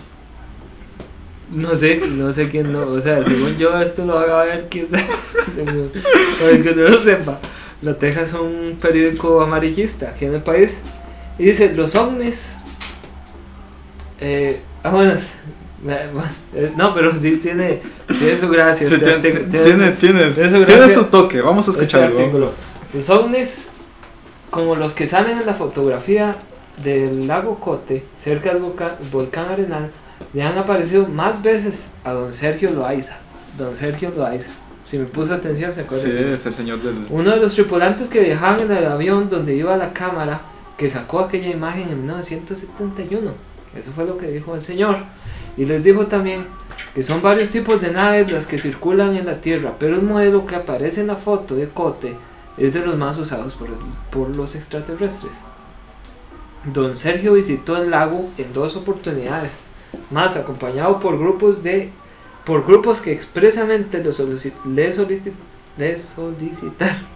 no 1.51 1.75
sé, 1.75 2.01
no 2.11 2.31
sé 2.33 2.49
quién 2.49 2.71
no, 2.73 2.81
o 2.83 3.01
sea, 3.01 3.23
según 3.23 3.55
yo 3.57 3.79
esto 3.79 4.05
lo 4.05 4.15
va 4.15 4.41
a 4.41 4.45
ver 4.45 4.67
quién 4.69 4.89
sabe, 4.89 5.05
para 6.39 6.61
que 6.61 6.75
no 6.75 6.81
lo 6.89 7.01
sepa, 7.03 7.39
La 7.81 7.97
Teja 7.97 8.21
es 8.21 8.33
un 8.33 8.77
periódico 8.81 9.41
amarillista 9.41 10.09
aquí 10.09 10.25
en 10.25 10.35
el 10.35 10.41
país, 10.43 10.81
y 11.39 11.45
dice, 11.45 11.73
los 11.73 11.95
ovnis 11.95 12.57
Eh, 14.19 14.61
ah, 14.83 14.91
bueno, 14.91 15.13
eh, 15.13 15.17
eh, 15.17 15.19
no, 16.77 16.93
pero 16.93 17.13
sí 17.13 17.37
tiene, 17.37 17.81
tiene 18.07 18.37
su 18.37 18.49
gracia. 18.49 18.87
Sí, 18.87 18.95
este 18.95 19.19
tiene, 19.19 19.39
tiene, 19.49 19.91
tiene, 19.91 20.31
tiene 20.31 20.49
su 20.49 20.65
tiene 20.65 20.89
su 20.89 21.05
toque. 21.05 21.41
Vamos 21.41 21.67
a 21.67 21.71
este 21.71 21.83
escucharlo. 21.83 22.19
artículo. 22.19 22.51
Los 22.93 23.09
ovnis, 23.09 23.67
como 24.49 24.75
los 24.75 24.93
que 24.93 25.07
salen 25.07 25.39
en 25.39 25.45
la 25.45 25.53
fotografía 25.53 26.35
del 26.83 27.27
lago 27.27 27.59
Cote, 27.59 28.05
cerca 28.23 28.53
del 28.53 28.61
volcán, 28.61 28.95
volcán 29.11 29.49
Arenal, 29.49 29.91
le 30.33 30.43
han 30.43 30.57
aparecido 30.57 31.07
más 31.07 31.41
veces 31.41 31.89
a 32.03 32.13
don 32.13 32.33
Sergio 32.33 32.71
Loaiza. 32.71 33.17
Don 33.57 33.75
Sergio 33.75 34.11
Loaiza. 34.15 34.51
Si 34.85 34.97
me 34.97 35.05
puso 35.05 35.33
atención, 35.33 35.73
se 35.73 35.81
acuerda. 35.81 36.03
Sí, 36.03 36.11
es 36.11 36.45
el 36.45 36.53
señor 36.53 36.81
del. 36.81 37.07
Uno 37.09 37.31
de 37.31 37.37
los 37.37 37.53
tripulantes 37.53 38.07
que 38.07 38.19
viajaban 38.19 38.61
en 38.61 38.71
el 38.71 38.85
avión 38.85 39.29
donde 39.29 39.55
iba 39.55 39.75
la 39.77 39.93
cámara 39.93 40.41
que 40.77 40.89
sacó 40.89 41.21
aquella 41.21 41.49
imagen 41.49 41.89
en 41.89 41.99
1971. 42.01 43.31
Eso 43.75 43.91
fue 43.93 44.05
lo 44.05 44.17
que 44.17 44.27
dijo 44.27 44.55
el 44.55 44.63
señor. 44.63 44.97
Y 45.57 45.65
les 45.65 45.83
dijo 45.83 46.07
también 46.07 46.45
que 46.93 47.03
son 47.03 47.21
varios 47.21 47.49
tipos 47.49 47.81
de 47.81 47.91
naves 47.91 48.31
las 48.31 48.47
que 48.47 48.59
circulan 48.59 49.15
en 49.15 49.25
la 49.25 49.41
Tierra, 49.41 49.73
pero 49.79 49.95
el 49.95 50.01
modelo 50.01 50.45
que 50.45 50.55
aparece 50.55 51.01
en 51.01 51.07
la 51.07 51.15
foto 51.15 51.55
de 51.55 51.69
Cote 51.69 52.15
es 52.57 52.73
de 52.73 52.85
los 52.85 52.97
más 52.97 53.17
usados 53.17 53.53
por, 53.55 53.67
el- 53.69 53.75
por 54.11 54.29
los 54.35 54.55
extraterrestres. 54.55 55.33
Don 56.73 56.97
Sergio 56.97 57.33
visitó 57.33 57.77
el 57.77 57.91
lago 57.91 58.29
en 58.37 58.51
dos 58.53 58.75
oportunidades, 58.75 59.65
más 60.11 60.35
acompañado 60.35 60.99
por 60.99 61.17
grupos 61.19 61.63
de 61.63 61.91
por 62.43 62.63
grupos 62.65 63.01
que 63.01 63.11
expresamente 63.11 64.03
solici- 64.05 64.53
le, 64.65 64.93
solici- 64.95 65.31
solicitaron 66.15 67.15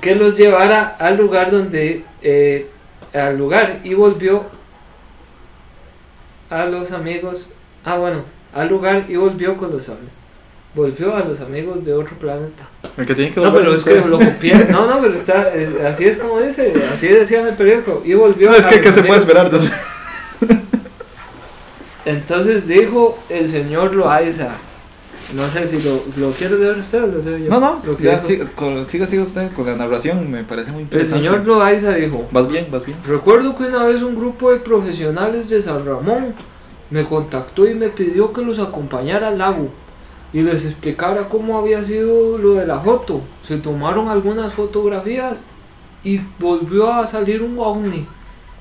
que 0.00 0.14
los 0.14 0.36
llevara 0.36 0.86
al 0.98 1.16
lugar 1.16 1.50
donde 1.50 2.04
eh, 2.22 2.70
al 3.12 3.36
lugar 3.38 3.80
y 3.84 3.94
volvió 3.94 4.44
a 6.50 6.64
los 6.66 6.90
amigos 6.92 7.50
ah 7.84 7.96
bueno 7.98 8.22
al 8.54 8.68
lugar 8.68 9.04
y 9.08 9.16
volvió 9.16 9.56
con 9.56 9.70
los 9.70 9.88
amigos. 9.88 10.10
Volvió 10.74 11.14
a 11.16 11.20
los 11.20 11.40
amigos 11.40 11.84
de 11.84 11.92
otro 11.94 12.16
planeta. 12.18 12.68
El 12.98 13.06
que 13.06 13.14
tiene 13.14 13.32
que 13.32 13.40
no 13.40 13.52
pero 13.52 13.74
es 13.74 13.82
que 13.82 13.94
lo 14.02 14.18
copié. 14.18 14.54
No 14.70 14.86
no 14.86 15.00
pero 15.00 15.14
está 15.14 15.54
es- 15.54 15.80
así 15.84 16.04
es 16.06 16.18
como 16.18 16.40
dice 16.40 16.72
así 16.92 17.08
decía 17.08 17.40
en 17.40 17.48
el 17.48 17.54
periódico 17.54 18.02
y 18.04 18.14
volvió 18.14 18.50
No, 18.50 18.56
es 18.56 18.64
a 18.66 18.68
que, 18.70 18.76
los 18.76 18.84
¿qué 18.86 18.92
se 18.92 19.02
puede 19.02 19.20
esperar? 19.20 19.46
Entonces, 19.50 19.72
entonces 22.04 22.68
dijo 22.68 23.18
el 23.28 23.48
señor 23.48 23.94
Loaiza 23.94 24.50
no 25.34 25.42
sé 25.48 25.66
si 25.66 25.80
lo, 25.82 26.02
lo 26.18 26.30
quiere 26.32 26.54
ver 26.56 26.78
usted 26.78 27.00
lo 27.12 27.22
leo 27.22 27.38
yo 27.38 27.50
No, 27.50 27.58
no, 27.60 27.80
Lo 27.84 27.98
ya 27.98 28.20
siga, 28.20 28.44
con- 28.54 28.86
siga, 28.88 29.06
siga 29.06 29.22
usted 29.24 29.50
con 29.52 29.66
la 29.66 29.74
narración, 29.76 30.30
me 30.30 30.44
parece 30.44 30.70
muy 30.70 30.80
el 30.80 30.84
interesante. 30.84 31.18
señor 31.28 31.44
Loaiza 31.46 31.94
dijo 31.94 32.26
Vas 32.30 32.48
bien, 32.48 32.66
vas 32.70 32.84
bien. 32.86 32.96
Recuerdo 33.06 33.56
que 33.56 33.64
una 33.64 33.84
vez 33.84 34.02
un 34.02 34.14
grupo 34.14 34.52
de 34.52 34.58
profesionales 34.60 35.48
de 35.48 35.62
San 35.62 35.84
Ramón 35.84 36.34
me 36.90 37.04
contactó 37.04 37.66
y 37.68 37.74
me 37.74 37.88
pidió 37.88 38.32
que 38.32 38.42
los 38.42 38.58
acompañara 38.60 39.28
al 39.28 39.38
lago 39.38 39.68
y 40.32 40.42
les 40.42 40.64
explicara 40.64 41.28
cómo 41.28 41.58
había 41.58 41.82
sido 41.82 42.38
lo 42.38 42.54
de 42.54 42.66
la 42.66 42.78
foto. 42.80 43.20
Se 43.42 43.56
tomaron 43.56 44.08
algunas 44.08 44.52
fotografías 44.54 45.38
y 46.04 46.20
volvió 46.38 46.92
a 46.92 47.06
salir 47.06 47.42
un 47.42 47.58
ovni 47.58 48.06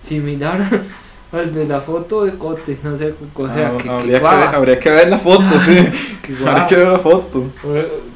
similar 0.02 0.82
al 1.32 1.54
de 1.54 1.66
la 1.66 1.82
foto 1.82 2.24
de 2.26 2.38
Cote. 2.38 2.78
No 2.84 2.96
sé, 2.98 3.14
o 3.36 3.48
sea, 3.50 3.74
Ah, 3.76 3.78
que, 3.82 3.90
habría, 3.90 4.20
que 4.20 4.24
ver, 4.26 4.56
habría 4.56 4.80
que 4.80 4.90
ver 4.90 5.10
la 5.10 5.18
foto, 5.18 5.60
sí. 5.60 5.78
Guava. 6.34 6.68
que 6.68 6.76
ver 6.76 6.88
la 6.88 7.00
foto. 7.00 7.46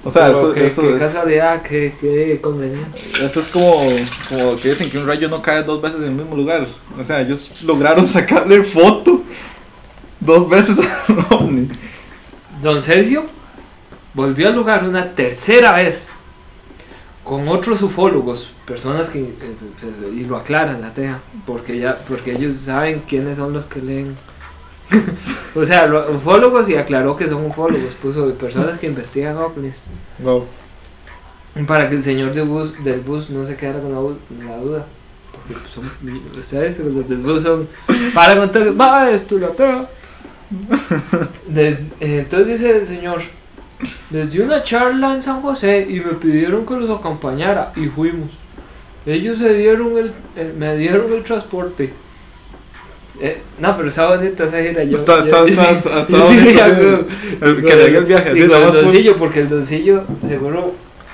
O 0.03 0.11
sea, 0.11 0.27
Pero 0.27 0.37
eso- 0.39 0.53
que, 0.53 0.65
eso 0.65 0.81
que 0.81 0.93
es- 0.93 0.99
casualidad, 0.99 1.61
que 1.61 2.39
conveniente. 2.41 2.99
Eso 3.21 3.39
es 3.39 3.47
como, 3.49 3.73
como 4.29 4.55
que 4.57 4.69
dicen 4.69 4.89
que 4.89 4.97
un 4.97 5.07
rayo 5.07 5.27
no 5.29 5.41
cae 5.41 5.63
dos 5.63 5.81
veces 5.81 5.99
en 5.99 6.05
el 6.07 6.11
mismo 6.15 6.35
lugar. 6.35 6.65
O 6.97 7.03
sea, 7.03 7.21
ellos 7.21 7.63
lograron 7.63 8.07
sacarle 8.07 8.63
foto 8.63 9.23
dos 10.19 10.49
veces 10.49 10.79
al 10.79 11.25
ovni. 11.29 11.69
Don 12.61 12.81
Sergio 12.81 13.25
volvió 14.13 14.47
al 14.49 14.55
lugar 14.55 14.87
una 14.87 15.11
tercera 15.13 15.73
vez 15.73 16.13
con 17.23 17.47
otros 17.47 17.81
ufólogos, 17.83 18.49
personas 18.65 19.09
que, 19.09 19.19
y 20.13 20.23
lo 20.25 20.35
aclaran 20.35 20.81
la 20.81 20.91
teja, 20.91 21.19
porque 21.45 21.77
ya, 21.77 21.95
porque 22.07 22.31
ellos 22.33 22.55
saben 22.57 23.03
quiénes 23.07 23.37
son 23.37 23.53
los 23.53 23.65
que 23.67 23.79
leen. 23.81 24.15
o 25.55 25.65
sea, 25.65 25.85
lo- 25.87 26.11
ufólogos 26.11 26.67
y 26.69 26.75
aclaró 26.75 27.15
que 27.15 27.27
son 27.27 27.45
ufólogos, 27.45 27.93
puso 27.95 28.33
personas 28.35 28.79
que 28.79 28.87
investigan 28.87 29.37
ovnis. 29.37 29.83
Wow. 30.19 30.45
Para 31.67 31.89
que 31.89 31.95
el 31.95 32.03
señor 32.03 32.33
de 32.33 32.41
bus, 32.43 32.83
del 32.83 33.01
bus 33.01 33.29
no 33.29 33.45
se 33.45 33.55
quedara 33.55 33.81
con 33.81 33.91
la, 33.91 34.45
la 34.47 34.57
duda. 34.57 34.85
Porque 35.31 35.53
pues, 35.53 35.73
son, 35.73 35.83
ustedes, 36.37 36.79
los 36.79 37.07
del 37.07 37.19
bus 37.19 37.43
son. 37.43 37.67
Para 38.13 38.37
contar, 38.37 38.79
va, 38.79 39.09
esto 39.11 39.37
la 39.37 39.49
teja. 39.49 39.87
Des- 41.47 41.79
eh, 41.99 42.19
entonces 42.19 42.47
dice 42.47 42.77
el 42.77 42.87
señor, 42.87 43.21
les 44.11 44.31
di 44.31 44.39
una 44.39 44.63
charla 44.63 45.13
en 45.15 45.21
San 45.21 45.41
José 45.41 45.85
y 45.89 45.99
me 45.99 46.13
pidieron 46.13 46.65
que 46.65 46.75
los 46.75 46.89
acompañara 46.89 47.71
y 47.75 47.87
fuimos. 47.87 48.31
Ellos 49.05 49.37
se 49.39 49.53
dieron 49.53 49.97
el, 49.97 50.11
eh, 50.35 50.53
me 50.57 50.75
dieron 50.77 51.11
el 51.13 51.23
transporte. 51.23 51.93
Eh, 53.21 53.41
no, 53.59 53.75
pero 53.75 53.89
está 53.89 54.07
bonita 54.15 54.45
esa 54.45 54.61
gira. 54.61 54.83
Yo, 54.83 54.97
Está- 54.97 55.19
está- 55.19 55.39
yo- 55.39 55.45
está- 55.47 55.65
sí, 55.65 55.75
está- 55.77 56.01
está 56.01 56.13
yo 56.17 56.21
sí 56.21 56.35
bonito, 56.35 56.49
iría 56.51 56.65
sí. 56.67 56.71
con- 57.39 57.47
El 57.49 57.55
que 57.65 57.75
le 57.75 57.83
haga 57.85 57.97
el 57.99 58.05
viaje, 58.05 58.29
con 58.47 58.61
el 58.63 58.71
doncillo, 58.71 59.15
porque 59.17 59.39
el 59.41 59.49
doncillo, 59.49 60.03
seguro, 60.27 60.73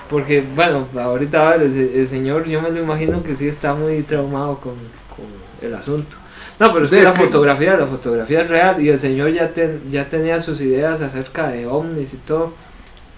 porque, 0.09 0.43
bueno, 0.55 0.87
ahorita 0.97 1.55
el, 1.55 1.61
el 1.95 2.07
señor, 2.07 2.45
yo 2.45 2.61
me 2.61 2.69
lo 2.69 2.79
imagino 2.81 3.23
que 3.23 3.35
sí 3.35 3.47
está 3.47 3.73
muy 3.73 4.01
traumado 4.03 4.59
con, 4.59 4.73
con 4.73 5.25
el 5.61 5.73
asunto. 5.73 6.17
No, 6.59 6.71
pero 6.71 6.85
es 6.85 6.91
que 6.91 7.01
la 7.03 7.11
fotografía, 7.11 7.75
la 7.75 7.87
fotografía 7.87 8.41
es 8.41 8.49
real 8.49 8.81
y 8.81 8.89
el 8.89 8.99
señor 8.99 9.31
ya, 9.31 9.51
ten- 9.51 9.81
ya 9.89 10.07
tenía 10.07 10.39
sus 10.41 10.61
ideas 10.61 11.01
acerca 11.01 11.49
de 11.49 11.65
ovnis 11.65 12.13
y 12.13 12.17
todo. 12.17 12.53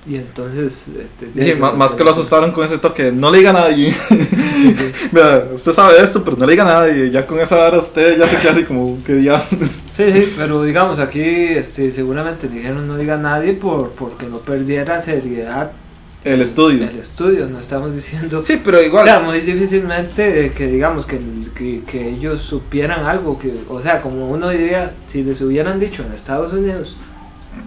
Y 0.07 0.15
entonces, 0.15 0.85
este, 1.03 1.27
Sí, 1.33 1.59
más, 1.59 1.75
más 1.75 1.93
que 1.93 2.03
lo 2.03 2.11
asustaron 2.11 2.51
con 2.53 2.65
ese 2.65 2.77
toque, 2.77 3.11
no 3.11 3.29
le 3.29 3.39
diga 3.39 3.49
a 3.49 3.53
nadie. 3.53 3.91
Sí, 3.91 4.73
sí. 4.73 4.91
Mira, 5.11 5.49
usted 5.53 5.73
sabe 5.73 5.99
esto, 6.01 6.23
pero 6.23 6.37
no 6.37 6.45
le 6.45 6.51
diga 6.53 6.63
a 6.63 6.79
nadie. 6.87 7.11
Ya 7.11 7.25
con 7.25 7.39
esa 7.41 7.57
vara 7.57 7.77
usted 7.77 8.17
ya 8.17 8.27
se 8.27 8.37
queda 8.37 8.51
así 8.53 8.63
como, 8.63 9.03
que 9.03 9.13
diablos. 9.15 9.79
Sí, 9.91 10.11
sí, 10.13 10.33
pero 10.37 10.63
digamos 10.63 10.99
aquí 10.99 11.19
este, 11.21 11.91
seguramente 11.91 12.47
dijeron 12.47 12.87
no 12.87 12.95
diga 12.95 13.15
a 13.15 13.17
nadie 13.17 13.53
por, 13.53 13.91
porque 13.91 14.27
no 14.27 14.37
perdiera 14.39 15.01
seriedad 15.01 15.71
El 16.23 16.41
estudio. 16.41 16.87
el 16.87 16.99
estudio, 16.99 17.47
no 17.49 17.59
estamos 17.59 17.93
diciendo... 17.93 18.41
Sí, 18.43 18.61
pero 18.63 18.79
O 18.79 18.81
igual. 18.81 19.05
sea, 19.05 19.19
muy 19.19 19.41
difícilmente 19.41 20.53
que 20.55 20.67
digamos 20.67 21.05
que, 21.05 21.19
que, 21.55 21.83
que 21.83 22.09
ellos 22.09 22.41
supieran 22.41 23.05
algo, 23.05 23.37
que, 23.37 23.53
o 23.67 23.81
sea, 23.81 24.01
como 24.01 24.29
uno 24.29 24.49
diría, 24.49 24.93
si 25.07 25.23
les 25.23 25.41
hubieran 25.41 25.79
dicho 25.79 26.03
en 26.03 26.13
Estados 26.13 26.53
Unidos, 26.53 26.95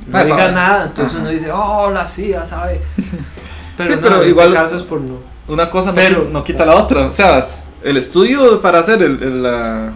no 0.09 0.25
diga 0.25 0.51
nada, 0.53 0.87
entonces 0.87 1.13
Ajá. 1.15 1.21
uno 1.23 1.31
dice, 1.31 1.51
oh, 1.53 1.91
la 1.91 2.05
CIA 2.07 2.45
sabe. 2.45 2.81
Pero, 3.77 3.89
Sí, 3.91 3.97
no, 3.97 4.03
pero 4.03 4.23
en 4.23 4.29
igual- 4.29 4.49
este 4.49 4.63
caso 4.63 4.77
es 4.77 4.83
por 4.83 5.01
no. 5.01 5.15
Una 5.49 5.71
cosa 5.71 5.89
no, 5.91 5.95
Pero- 5.95 6.29
no 6.31 6.45
quita 6.45 6.67
la 6.67 6.77
otra. 6.77 7.07
O 7.07 7.13
sea, 7.13 7.43
el 7.83 7.97
estudio 7.97 8.61
para 8.61 8.81
hacer 8.81 9.03
el, 9.03 9.23
el, 9.23 9.43
la- 9.43 9.93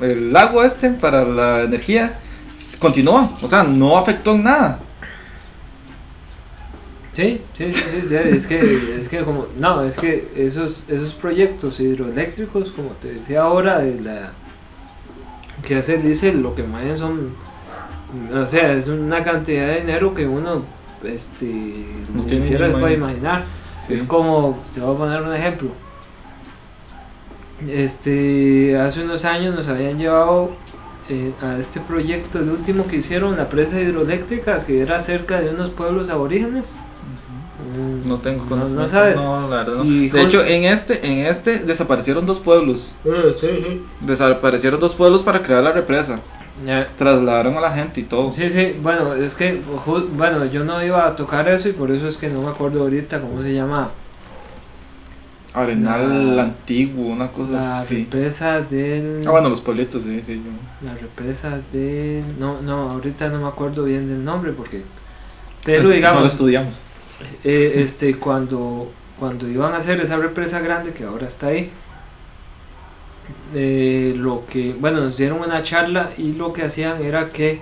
el 0.00 0.32
lago 0.32 0.62
este, 0.64 0.90
para 0.90 1.24
la 1.24 1.62
energía, 1.62 2.18
continuó. 2.80 3.36
O 3.40 3.46
sea, 3.48 3.62
no 3.62 3.96
afectó 3.96 4.32
en 4.32 4.42
nada. 4.42 4.80
Sí, 7.12 7.42
sí, 7.56 7.70
sí, 7.72 7.82
es 8.10 8.46
que, 8.46 8.96
es 8.98 9.08
que 9.08 9.22
como, 9.22 9.46
no, 9.58 9.82
es 9.82 9.98
que 9.98 10.30
esos, 10.34 10.82
esos 10.88 11.12
proyectos 11.12 11.78
hidroeléctricos, 11.78 12.70
como 12.70 12.90
te 12.92 13.12
decía 13.14 13.42
ahora, 13.42 13.80
de 13.80 14.00
la, 14.00 14.32
que 15.62 15.76
hace 15.76 15.96
el 15.96 16.02
dice, 16.04 16.32
lo 16.32 16.54
que 16.54 16.62
mueven 16.62 16.96
son, 16.96 17.34
o 18.34 18.46
sea, 18.46 18.72
es 18.72 18.88
una 18.88 19.22
cantidad 19.22 19.66
de 19.66 19.80
dinero 19.80 20.14
que 20.14 20.26
uno, 20.26 20.64
este, 21.04 21.46
No 22.14 22.22
ni 22.22 22.28
tiene 22.28 22.44
siquiera 22.46 22.68
ni 22.68 22.74
se 22.74 22.80
puede 22.80 22.94
imaginar. 22.94 23.44
Sí. 23.86 23.94
Es 23.94 24.02
como, 24.02 24.62
te 24.72 24.80
voy 24.80 24.94
a 24.94 24.98
poner 24.98 25.22
un 25.22 25.34
ejemplo. 25.34 25.70
Este, 27.68 28.76
hace 28.78 29.02
unos 29.02 29.24
años 29.24 29.54
nos 29.54 29.68
habían 29.68 29.98
llevado 29.98 30.50
eh, 31.08 31.32
a 31.40 31.56
este 31.58 31.80
proyecto, 31.80 32.38
el 32.38 32.50
último 32.50 32.86
que 32.86 32.96
hicieron, 32.96 33.36
la 33.36 33.48
presa 33.48 33.80
hidroeléctrica, 33.80 34.64
que 34.64 34.80
era 34.82 35.00
cerca 35.00 35.40
de 35.40 35.50
unos 35.50 35.70
pueblos 35.70 36.10
aborígenes. 36.10 36.74
No 38.04 38.18
tengo 38.18 38.42
no, 38.42 38.48
conocimiento. 38.48 38.82
no 38.82 38.88
sabes. 38.88 39.16
No, 39.16 39.48
la 39.48 39.56
verdad 39.58 39.74
no. 39.76 39.84
Y 39.84 40.10
De 40.10 40.22
hecho, 40.22 40.44
en 40.44 40.64
este, 40.64 41.06
en 41.06 41.26
este 41.26 41.60
desaparecieron 41.60 42.26
dos 42.26 42.40
pueblos. 42.40 42.92
Eh, 43.04 43.34
sí, 43.40 43.46
sí. 43.62 43.82
Desaparecieron 44.00 44.80
dos 44.80 44.94
pueblos 44.94 45.22
para 45.22 45.42
crear 45.42 45.62
la 45.62 45.72
represa. 45.72 46.20
Trasladaron 46.96 47.56
a 47.56 47.60
la 47.60 47.72
gente 47.72 48.00
y 48.00 48.04
todo. 48.04 48.30
Sí, 48.30 48.48
sí, 48.50 48.76
bueno, 48.82 49.14
es 49.14 49.34
que, 49.34 49.60
bueno, 50.16 50.44
yo 50.46 50.64
no 50.64 50.82
iba 50.84 51.06
a 51.06 51.16
tocar 51.16 51.48
eso 51.48 51.68
y 51.68 51.72
por 51.72 51.90
eso 51.90 52.06
es 52.08 52.16
que 52.16 52.28
no 52.28 52.42
me 52.42 52.48
acuerdo 52.50 52.82
ahorita 52.82 53.20
cómo 53.20 53.42
se 53.42 53.54
llama 53.54 53.90
Arenal 55.54 56.36
La- 56.36 56.42
antiguo, 56.44 57.06
una 57.08 57.30
cosa 57.30 57.52
la 57.52 57.80
así. 57.80 58.04
represa 58.04 58.62
del... 58.62 59.22
Ah, 59.26 59.30
bueno, 59.32 59.50
los 59.50 59.60
pueblitos, 59.60 60.02
sí, 60.02 60.22
sí. 60.24 60.42
yo- 60.44 60.86
La 60.86 60.94
represa 60.94 61.60
de... 61.72 62.22
No, 62.38 62.62
no, 62.62 62.90
ahorita 62.92 63.28
no 63.28 63.40
me 63.40 63.48
acuerdo 63.48 63.84
bien 63.84 64.08
del 64.08 64.24
nombre 64.24 64.52
porque... 64.52 64.82
Pero 65.64 65.82
No 65.84 65.88
lo 65.90 65.94
digamos, 65.94 66.32
estudiamos. 66.32 66.80
eh, 67.44 67.72
este, 67.76 68.16
cuando, 68.16 68.90
cuando 69.18 69.46
iban 69.46 69.74
a 69.74 69.76
hacer 69.76 70.00
esa 70.00 70.16
represa 70.16 70.60
grande 70.60 70.92
que 70.92 71.04
ahora 71.04 71.28
está 71.28 71.48
ahí, 71.48 71.70
eh, 73.54 74.14
lo 74.16 74.46
que, 74.46 74.72
bueno, 74.72 75.00
nos 75.00 75.16
dieron 75.16 75.40
una 75.40 75.62
charla 75.62 76.10
y 76.16 76.32
lo 76.32 76.52
que 76.52 76.62
hacían 76.62 77.02
era 77.02 77.30
que 77.30 77.60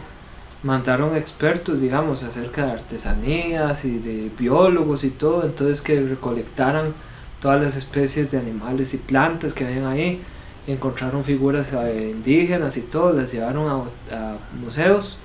mandaron 0.62 1.16
expertos, 1.16 1.80
digamos, 1.80 2.22
acerca 2.22 2.66
de 2.66 2.72
artesanías 2.72 3.84
y 3.84 3.98
de 3.98 4.30
biólogos 4.38 5.04
y 5.04 5.10
todo, 5.10 5.44
entonces 5.44 5.80
que 5.80 6.00
recolectaran 6.00 6.94
todas 7.40 7.60
las 7.62 7.76
especies 7.76 8.30
de 8.30 8.38
animales 8.38 8.92
y 8.94 8.98
plantas 8.98 9.54
que 9.54 9.66
habían 9.66 9.86
ahí, 9.86 10.20
encontraron 10.66 11.24
figuras 11.24 11.72
eh, 11.72 12.12
indígenas 12.14 12.76
y 12.76 12.82
todo, 12.82 13.12
las 13.12 13.32
llevaron 13.32 13.68
a, 14.12 14.36
museos 14.62 15.16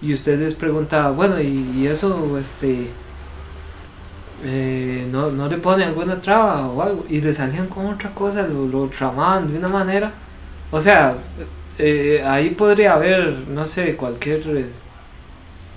y 0.00 0.12
usted 0.12 0.40
les 0.40 0.54
pregunta, 0.54 1.10
bueno, 1.10 1.40
y, 1.40 1.70
y 1.76 1.86
eso, 1.86 2.38
este, 2.38 2.88
eh, 4.44 5.06
no, 5.12 5.30
no 5.30 5.48
le 5.48 5.58
pone 5.58 5.84
alguna 5.84 6.20
traba 6.20 6.66
o 6.68 6.82
algo, 6.82 7.04
y 7.08 7.20
le 7.20 7.32
salían 7.32 7.68
con 7.68 7.86
otra 7.86 8.10
cosa, 8.10 8.46
lo, 8.46 8.66
lo 8.66 8.88
tramaban 8.88 9.46
de 9.50 9.58
una 9.58 9.68
manera, 9.68 10.12
o 10.70 10.80
sea, 10.80 11.16
eh, 11.78 12.22
ahí 12.26 12.50
podría 12.50 12.94
haber, 12.94 13.44
no 13.48 13.66
sé, 13.66 13.96
cualquier, 13.96 14.42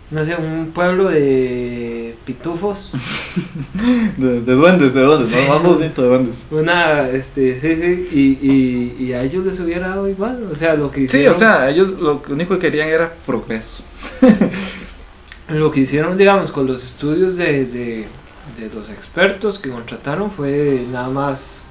no 0.09 0.23
sé, 0.23 0.35
un 0.35 0.71
pueblo 0.73 1.09
de 1.09 2.15
pitufos, 2.25 2.91
De, 4.17 4.41
de 4.41 4.53
duendes, 4.53 4.93
de 4.93 5.01
duendes, 5.01 5.27
Sí. 5.29 5.39
más 5.47 5.61
bonito 5.61 6.01
de 6.01 6.07
duendes. 6.07 6.45
una, 6.49 7.09
este, 7.09 7.59
sí, 7.59 7.75
sí, 7.75 8.07
y, 8.11 8.47
y, 8.51 9.05
y 9.07 9.13
a 9.13 9.21
ellos 9.23 9.45
les 9.45 9.59
hubiera 9.59 9.89
dado 9.89 10.07
igual, 10.07 10.47
o 10.51 10.55
sea, 10.55 10.75
lo 10.75 10.89
que 10.91 11.01
Sí, 11.01 11.17
hicieron, 11.17 11.35
o 11.35 11.37
sea, 11.37 11.69
ellos 11.69 11.89
lo 11.91 12.21
único 12.29 12.55
que 12.55 12.59
querían 12.59 12.87
era 12.89 13.13
progreso. 13.25 13.83
lo 15.49 15.71
que 15.71 15.81
hicieron, 15.81 16.17
digamos, 16.17 16.51
con 16.51 16.67
los 16.67 16.83
estudios 16.83 17.37
de, 17.37 17.65
de, 17.65 18.07
de 18.57 18.69
los 18.73 18.89
expertos 18.89 19.59
que 19.59 19.69
contrataron 19.69 20.31
fue 20.31 20.85
nada 20.91 21.09
más 21.09 21.63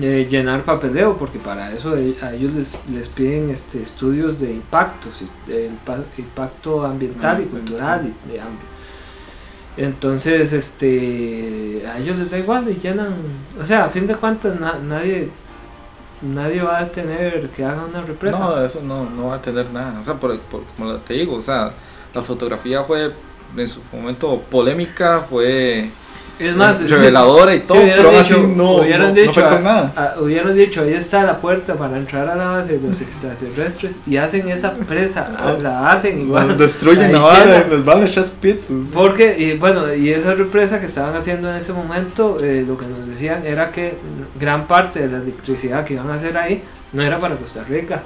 eh, 0.00 0.26
llenar 0.28 0.64
papeleo, 0.64 1.16
porque 1.16 1.38
para 1.38 1.72
eso 1.72 1.94
a 1.94 2.32
ellos 2.32 2.52
les, 2.54 2.78
les 2.90 3.08
piden 3.08 3.50
este, 3.50 3.82
estudios 3.82 4.40
de 4.40 4.52
impactos, 4.52 5.22
de 5.46 5.70
impacto 6.18 6.84
ambiental 6.84 7.40
y 7.42 7.44
cultural 7.46 8.12
y 8.26 8.32
de 8.32 8.40
hambre. 8.40 8.66
Entonces, 9.76 10.52
este, 10.52 11.82
a 11.86 11.98
ellos 11.98 12.16
les 12.18 12.30
da 12.30 12.38
igual 12.38 12.68
y 12.70 12.74
llenan, 12.74 13.14
o 13.60 13.64
sea, 13.66 13.84
a 13.86 13.88
fin 13.88 14.06
de 14.06 14.14
cuentas 14.14 14.58
na- 14.60 14.78
nadie, 14.78 15.30
nadie 16.22 16.62
va 16.62 16.78
a 16.78 16.88
tener 16.88 17.48
que 17.50 17.64
haga 17.64 17.84
una 17.84 18.02
represa. 18.02 18.38
No, 18.38 18.64
eso 18.64 18.80
no, 18.82 19.08
no 19.10 19.28
va 19.28 19.36
a 19.36 19.42
tener 19.42 19.68
nada. 19.70 19.98
O 20.00 20.04
sea, 20.04 20.14
por, 20.14 20.38
por- 20.38 20.62
como 20.76 20.94
te 20.98 21.14
digo, 21.14 21.34
o 21.36 21.42
sea, 21.42 21.72
la 22.14 22.22
fotografía 22.22 22.84
fue 22.84 23.12
en 23.56 23.68
su 23.68 23.80
momento 23.92 24.42
polémica, 24.50 25.20
fue 25.28 25.90
es 26.36 26.56
más, 26.56 26.90
reveladora 26.90 27.54
y 27.54 27.60
todo, 27.60 27.78
pero 27.78 28.08
dicho- 28.10 28.20
así 28.20 28.34
no, 28.56 28.72
hubieran 28.78 29.02
no, 29.02 29.08
no 29.08 29.14
dicho, 29.14 29.40
ah, 29.44 29.48
con 29.50 29.62
nada. 29.62 29.92
Ah, 29.94 30.14
hubieran 30.20 30.52
dicho, 30.56 30.82
ahí 30.82 30.92
está 30.92 31.22
la 31.22 31.36
puerta 31.38 31.74
para 31.76 31.96
entrar 31.96 32.28
a 32.28 32.34
la 32.34 32.46
base 32.46 32.76
de 32.78 32.86
los 32.88 33.00
extraterrestres 33.00 33.94
y 34.04 34.16
hacen 34.16 34.48
esa 34.48 34.72
presa, 34.74 35.28
la 35.62 35.90
hacen 35.92 36.22
igual. 36.22 36.56
Destruyen 36.58 37.12
la 37.12 37.20
vara 37.20 37.64
les 37.68 37.84
van 37.84 38.02
a 38.02 38.06
echar 38.06 38.24
pitos. 38.40 38.88
Porque, 38.92 39.36
y 39.38 39.56
bueno, 39.58 39.94
y 39.94 40.08
esa 40.10 40.34
represa 40.34 40.80
que 40.80 40.86
estaban 40.86 41.14
haciendo 41.14 41.48
en 41.48 41.56
ese 41.56 41.72
momento, 41.72 42.38
eh, 42.42 42.64
lo 42.66 42.76
que 42.76 42.86
nos 42.86 43.06
decían 43.06 43.46
era 43.46 43.70
que 43.70 43.96
gran 44.38 44.66
parte 44.66 45.06
de 45.06 45.08
la 45.16 45.22
electricidad 45.22 45.84
que 45.84 45.94
iban 45.94 46.10
a 46.10 46.14
hacer 46.14 46.36
ahí 46.36 46.62
no 46.92 47.02
era 47.02 47.16
para 47.20 47.36
Costa 47.36 47.62
Rica, 47.62 48.02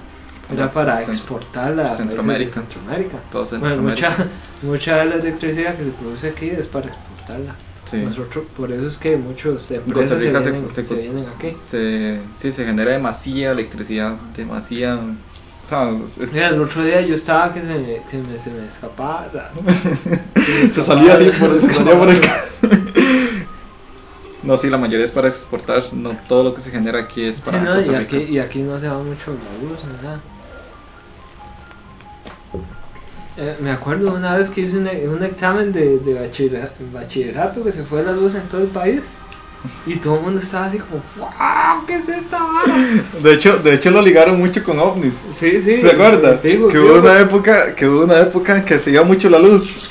era 0.52 0.66
No, 0.66 0.70
para 0.72 0.96
Centro- 0.96 1.12
exportarla 1.14 1.86
a 1.92 1.96
Centroamérica. 1.96 2.52
Centroamérica. 2.52 3.18
Todo 3.32 3.44
Bueno, 3.46 3.66
Centroamérica. 3.68 4.08
mucha, 4.10 4.26
mucha 4.62 4.96
de 4.98 5.04
la 5.06 5.14
electricidad 5.16 5.76
que 5.76 5.84
se 5.84 5.90
produce 5.90 6.28
aquí 6.28 6.50
es 6.50 6.66
para 6.66 6.86
exportarla. 6.88 7.54
Sí. 7.90 7.96
Nosotros, 7.98 8.44
por 8.56 8.70
eso 8.70 8.86
es 8.86 8.96
que 8.98 9.16
muchos 9.16 9.70
empresas 9.70 10.12
Costa 10.12 10.24
Rica 10.26 10.40
se 10.42 10.50
vienen, 10.50 10.68
se- 10.70 10.84
se 10.84 10.94
vienen 10.94 11.24
aquí. 11.36 11.52
se- 11.64 12.20
sí, 12.36 12.52
se 12.52 12.64
genera 12.64 12.90
demasiada 12.92 13.52
electricidad, 13.52 14.14
demasiada. 14.36 15.00
O 15.64 15.68
sea, 15.68 15.90
es- 16.20 16.32
Mira, 16.32 16.48
el 16.48 16.60
otro 16.60 16.82
día 16.84 17.00
yo 17.00 17.14
estaba 17.14 17.50
que 17.52 17.60
se 17.62 17.66
me, 17.68 18.02
que 18.10 18.18
me- 18.18 18.38
se 18.38 18.50
me 18.50 18.66
escapaba, 18.66 19.26
o 19.26 19.30
sea, 19.32 19.50
se 20.74 20.82
salía 20.84 21.14
así 21.14 21.30
por, 21.40 21.58
salía 21.60 21.98
por 21.98 22.10
el 22.10 22.20
No, 24.42 24.56
sí, 24.56 24.70
la 24.70 24.78
mayoría 24.78 25.04
es 25.04 25.10
para 25.10 25.28
exportar, 25.28 25.82
no 25.92 26.16
todo 26.28 26.44
lo 26.44 26.54
que 26.54 26.60
se 26.60 26.70
genera 26.70 27.00
aquí 27.00 27.24
es 27.24 27.36
Sí, 27.36 27.42
para 27.44 27.60
no, 27.62 27.72
y, 27.72 27.74
Costa 27.76 27.98
aquí, 27.98 28.18
Rica. 28.18 28.30
y 28.32 28.38
aquí 28.38 28.62
no 28.62 28.78
se 28.78 28.88
va 28.88 28.98
mucho 29.02 29.32
la 29.32 29.68
luz 29.68 29.78
ni 29.84 30.02
nada. 30.06 30.20
Eh, 33.40 33.56
me 33.60 33.70
acuerdo 33.70 34.12
una 34.14 34.36
vez 34.36 34.48
que 34.50 34.62
hice 34.62 34.78
un, 34.78 34.88
un 34.88 35.22
examen 35.22 35.72
de, 35.72 35.98
de 36.00 36.14
bachillera- 36.14 36.72
bachillerato 36.92 37.62
que 37.62 37.70
se 37.70 37.84
fue 37.84 38.02
la 38.02 38.10
luz 38.12 38.34
en 38.34 38.42
todo 38.48 38.62
el 38.62 38.66
país 38.66 39.02
y 39.86 39.96
todo 39.96 40.16
el 40.16 40.22
mundo 40.22 40.40
estaba 40.40 40.66
así 40.66 40.78
como, 40.78 41.00
¡Wow! 41.16 41.86
¿Qué 41.86 41.94
es 41.96 42.08
esta 42.08 42.38
vara? 42.42 42.74
De 43.22 43.32
hecho, 43.34 43.58
de 43.58 43.74
hecho 43.74 43.90
lo 43.92 44.02
ligaron 44.02 44.38
mucho 44.38 44.64
con 44.64 44.78
ovnis. 44.80 45.26
Sí, 45.32 45.62
sí. 45.62 45.76
¿Se 45.76 45.90
acuerda? 45.92 46.40
que 46.40 46.58
hubo 46.58 46.98
una 46.98 47.20
época, 47.20 47.74
que 47.76 47.86
hubo 47.88 48.04
una 48.04 48.18
época 48.20 48.56
en 48.56 48.64
que 48.64 48.76
se 48.78 48.90
iba 48.90 49.04
mucho 49.04 49.28
la 49.30 49.38
luz, 49.38 49.88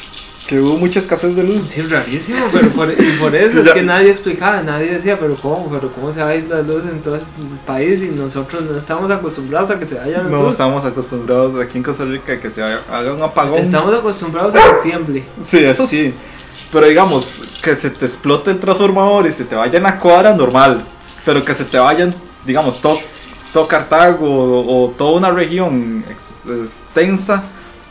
que 0.48 0.60
hubo 0.62 0.78
mucha 0.78 1.00
escasez 1.00 1.36
de 1.36 1.44
luz. 1.44 1.66
Sí, 1.66 1.82
rarísimo, 1.82 2.46
pero 2.54 2.70
por, 2.70 2.90
y 2.92 3.18
por 3.20 3.36
eso 3.36 3.60
es 3.62 3.70
que 3.72 3.82
nadie 3.84 4.10
explicaba, 4.12 4.62
nadie 4.64 4.94
decía, 4.94 5.20
pero 5.20 5.36
¿cómo? 5.36 5.70
¿Pero 5.70 5.92
cómo 5.92 6.14
se 6.14 6.22
va 6.24 6.30
a 6.30 6.36
ir 6.36 6.48
la 6.50 6.62
luz 6.62 6.86
en 6.86 7.02
todo 7.02 7.16
el 7.16 7.22
país 7.66 8.02
y 8.02 8.16
nosotros 8.16 8.64
no 8.64 8.78
estamos 8.78 9.12
acostumbrados 9.12 9.70
a 9.72 9.80
que 9.80 9.86
se 9.86 9.96
vaya 9.96 10.20
la 10.20 10.30
No 10.30 10.44
luz? 10.44 10.54
estamos 10.54 10.86
acostumbrados 10.86 11.60
aquí 11.62 11.78
en 11.80 11.84
Costa 11.84 12.06
Rica 12.06 12.40
que 12.40 12.50
se 12.50 12.64
haga 12.64 12.80
haga 12.90 13.14
un 13.14 13.22
apagón. 13.22 13.60
Estamos 13.60 13.94
acostumbrados 13.94 14.56
a 14.56 14.60
que 14.60 14.90
tiemble. 14.90 15.26
Sí, 15.44 15.58
eso 15.66 15.86
sí. 15.86 16.14
Pero 16.72 16.88
digamos, 16.88 17.42
que 17.62 17.76
se 17.76 17.90
te 17.90 18.06
explote 18.06 18.52
el 18.52 18.60
transformador 18.60 19.28
y 19.28 19.32
se 19.32 19.44
te 19.44 19.56
vaya 19.56 19.78
en 19.78 19.84
la 19.84 20.00
cuadra, 20.00 20.34
normal. 20.34 20.84
Pero 21.26 21.44
que 21.44 21.54
se 21.54 21.66
te 21.66 21.78
vayan, 21.78 22.14
digamos, 22.46 22.82
todo, 22.82 22.98
todo 23.54 23.68
Cartago 23.68 24.26
o, 24.28 24.86
o 24.86 24.90
toda 24.92 25.18
una 25.18 25.30
región 25.32 26.06
ex- 26.10 26.62
extensa, 26.72 27.44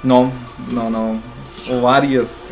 no, 0.02 0.30
no, 0.72 0.88
no. 0.90 1.20
O 1.70 1.80
varias. 1.82 2.44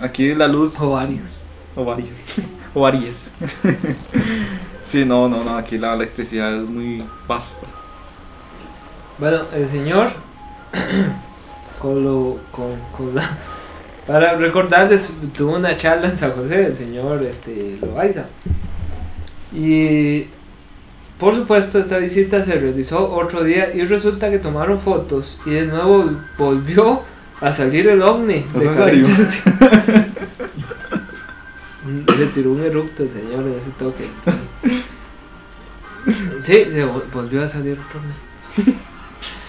Aquí 0.00 0.34
la 0.34 0.48
luz. 0.48 0.78
O 0.80 0.92
varios. 0.92 1.42
O 1.74 1.84
varios. 1.84 2.18
O 2.74 2.80
varias. 2.82 3.30
sí, 4.84 5.06
no, 5.06 5.30
no, 5.30 5.42
no. 5.42 5.56
Aquí 5.56 5.78
la 5.78 5.94
electricidad 5.94 6.54
es 6.62 6.68
muy 6.68 7.02
vasta. 7.26 7.66
Bueno, 9.18 9.44
el 9.54 9.66
señor, 9.66 10.10
con 11.80 12.04
lo, 12.04 12.36
con, 12.52 12.78
con 12.94 13.14
la- 13.14 13.38
para 14.06 14.34
recordarles, 14.34 15.10
tuvo 15.34 15.56
una 15.56 15.74
charla 15.74 16.08
en 16.08 16.18
San 16.18 16.32
José, 16.32 16.66
el 16.66 16.74
señor 16.74 17.22
este, 17.22 17.78
Loaiza. 17.80 18.26
Y 19.54 20.26
por 21.18 21.34
supuesto, 21.34 21.78
esta 21.78 21.96
visita 21.96 22.42
se 22.42 22.56
realizó 22.58 23.10
otro 23.10 23.42
día 23.42 23.74
y 23.74 23.86
resulta 23.86 24.30
que 24.30 24.38
tomaron 24.38 24.78
fotos 24.80 25.38
y 25.46 25.50
de 25.50 25.64
nuevo 25.66 26.10
volvió 26.36 27.00
a 27.40 27.52
salir 27.52 27.88
el 27.88 28.02
ovni. 28.02 28.46
¿Es 28.54 28.60
de 28.62 28.66
en 28.66 28.74
serio? 28.76 29.06
Se 32.18 32.26
tiró 32.26 32.50
un 32.52 32.62
erupto 32.64 33.02
el 33.04 33.10
señor 33.10 33.44
ese 33.48 33.70
toque. 33.78 34.04
Sí, 36.42 36.64
se 36.72 36.84
vol- 36.84 37.04
volvió 37.12 37.42
a 37.42 37.48
salir 37.48 37.78
otro 37.78 38.00
ovni. 38.00 38.14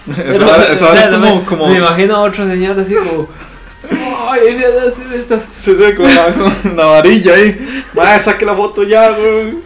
Esa 0.72 0.94
es 1.04 1.08
como. 1.10 1.36
me, 1.40 1.44
como 1.44 1.66
me 1.68 1.78
imagino 1.78 2.16
a 2.16 2.20
otro 2.20 2.46
señor 2.46 2.78
así 2.78 2.94
como. 2.94 3.28
¡Ay, 4.30 4.40
mira, 4.56 4.68
así 4.86 5.02
de 5.04 5.16
estas! 5.18 5.42
Sí, 5.56 5.74
sí, 5.76 5.94
con 5.94 6.14
la, 6.14 6.32
con 6.34 6.76
la 6.76 6.86
varilla 6.86 7.34
ahí. 7.34 7.84
Vaya, 7.94 8.18
saque 8.18 8.44
la 8.44 8.54
foto 8.54 8.82
ya, 8.84 9.10
güey. 9.10 9.58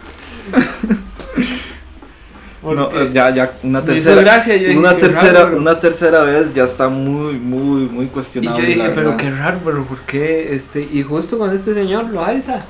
No, 2.63 2.89
porque 2.89 3.11
ya, 3.11 3.29
ya, 3.31 3.53
una 3.63 3.83
tercera. 3.83 4.21
gracia, 4.21 4.53
dije, 4.53 4.77
una 4.77 4.95
tercera, 4.97 5.43
raro, 5.43 5.57
una 5.57 5.79
tercera 5.79 6.21
vez 6.21 6.53
ya 6.53 6.63
está 6.63 6.87
muy, 6.87 7.33
muy, 7.33 7.89
muy 7.89 8.05
Y 8.05 8.07
cuestionable. 8.07 8.61
yo 8.61 8.67
dije, 8.67 8.89
pero 8.95 9.09
verdad. 9.09 9.17
qué 9.17 9.31
raro, 9.31 9.59
pero 9.65 9.83
¿por 9.83 9.99
qué? 10.01 10.55
Este, 10.55 10.81
y 10.81 11.03
justo 11.03 11.37
con 11.37 11.53
este 11.53 11.73
señor, 11.73 12.05
Loaiza. 12.05 12.61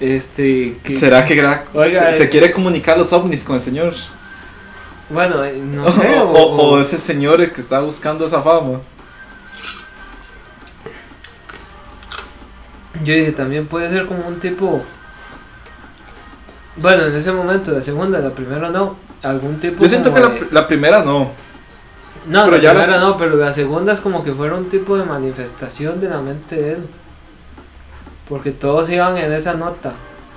Este, 0.00 0.78
que. 0.82 0.94
¿Será 0.94 1.26
que 1.26 1.36
gra- 1.36 1.64
Oiga, 1.74 2.12
se, 2.12 2.18
se 2.18 2.22
eh, 2.24 2.28
quiere 2.30 2.52
comunicar 2.52 2.96
los 2.96 3.12
ovnis 3.12 3.44
con 3.44 3.56
el 3.56 3.60
señor? 3.62 3.92
Bueno, 5.10 5.44
eh, 5.44 5.60
no 5.62 5.90
sé. 5.92 6.18
o- 6.20 6.30
o 6.30 6.70
o- 6.70 6.80
es 6.80 6.92
el 6.94 7.00
señor 7.00 7.40
el 7.42 7.52
que 7.52 7.60
está 7.60 7.80
buscando 7.80 8.26
esa 8.26 8.40
fama. 8.40 8.80
Yo 13.04 13.14
dije, 13.14 13.32
también 13.32 13.66
puede 13.66 13.88
ser 13.90 14.06
como 14.06 14.26
un 14.26 14.40
tipo. 14.40 14.82
Bueno, 16.80 17.04
en 17.04 17.14
ese 17.14 17.32
momento, 17.32 17.72
la 17.72 17.80
segunda, 17.80 18.18
la 18.20 18.30
primera 18.30 18.70
no. 18.70 18.96
Algún 19.22 19.60
tipo. 19.60 19.82
Yo 19.82 19.88
siento 19.88 20.14
que 20.14 20.20
la, 20.20 20.28
de- 20.28 20.46
la 20.50 20.66
primera 20.66 21.04
no. 21.04 21.30
No, 22.26 22.44
pero 22.44 22.56
la 22.56 22.62
ya 22.62 22.70
primera 22.74 22.98
no, 23.00 23.16
pero 23.16 23.36
la 23.36 23.52
segunda 23.52 23.92
es 23.92 24.00
como 24.00 24.22
que 24.22 24.32
fuera 24.32 24.54
un 24.54 24.66
tipo 24.66 24.96
de 24.96 25.04
manifestación 25.04 26.00
de 26.00 26.08
la 26.08 26.20
mente 26.20 26.56
de 26.56 26.72
él. 26.72 26.86
Porque 28.28 28.50
todos 28.52 28.88
iban 28.90 29.16
en 29.18 29.32
esa 29.32 29.54
nota. 29.54 29.92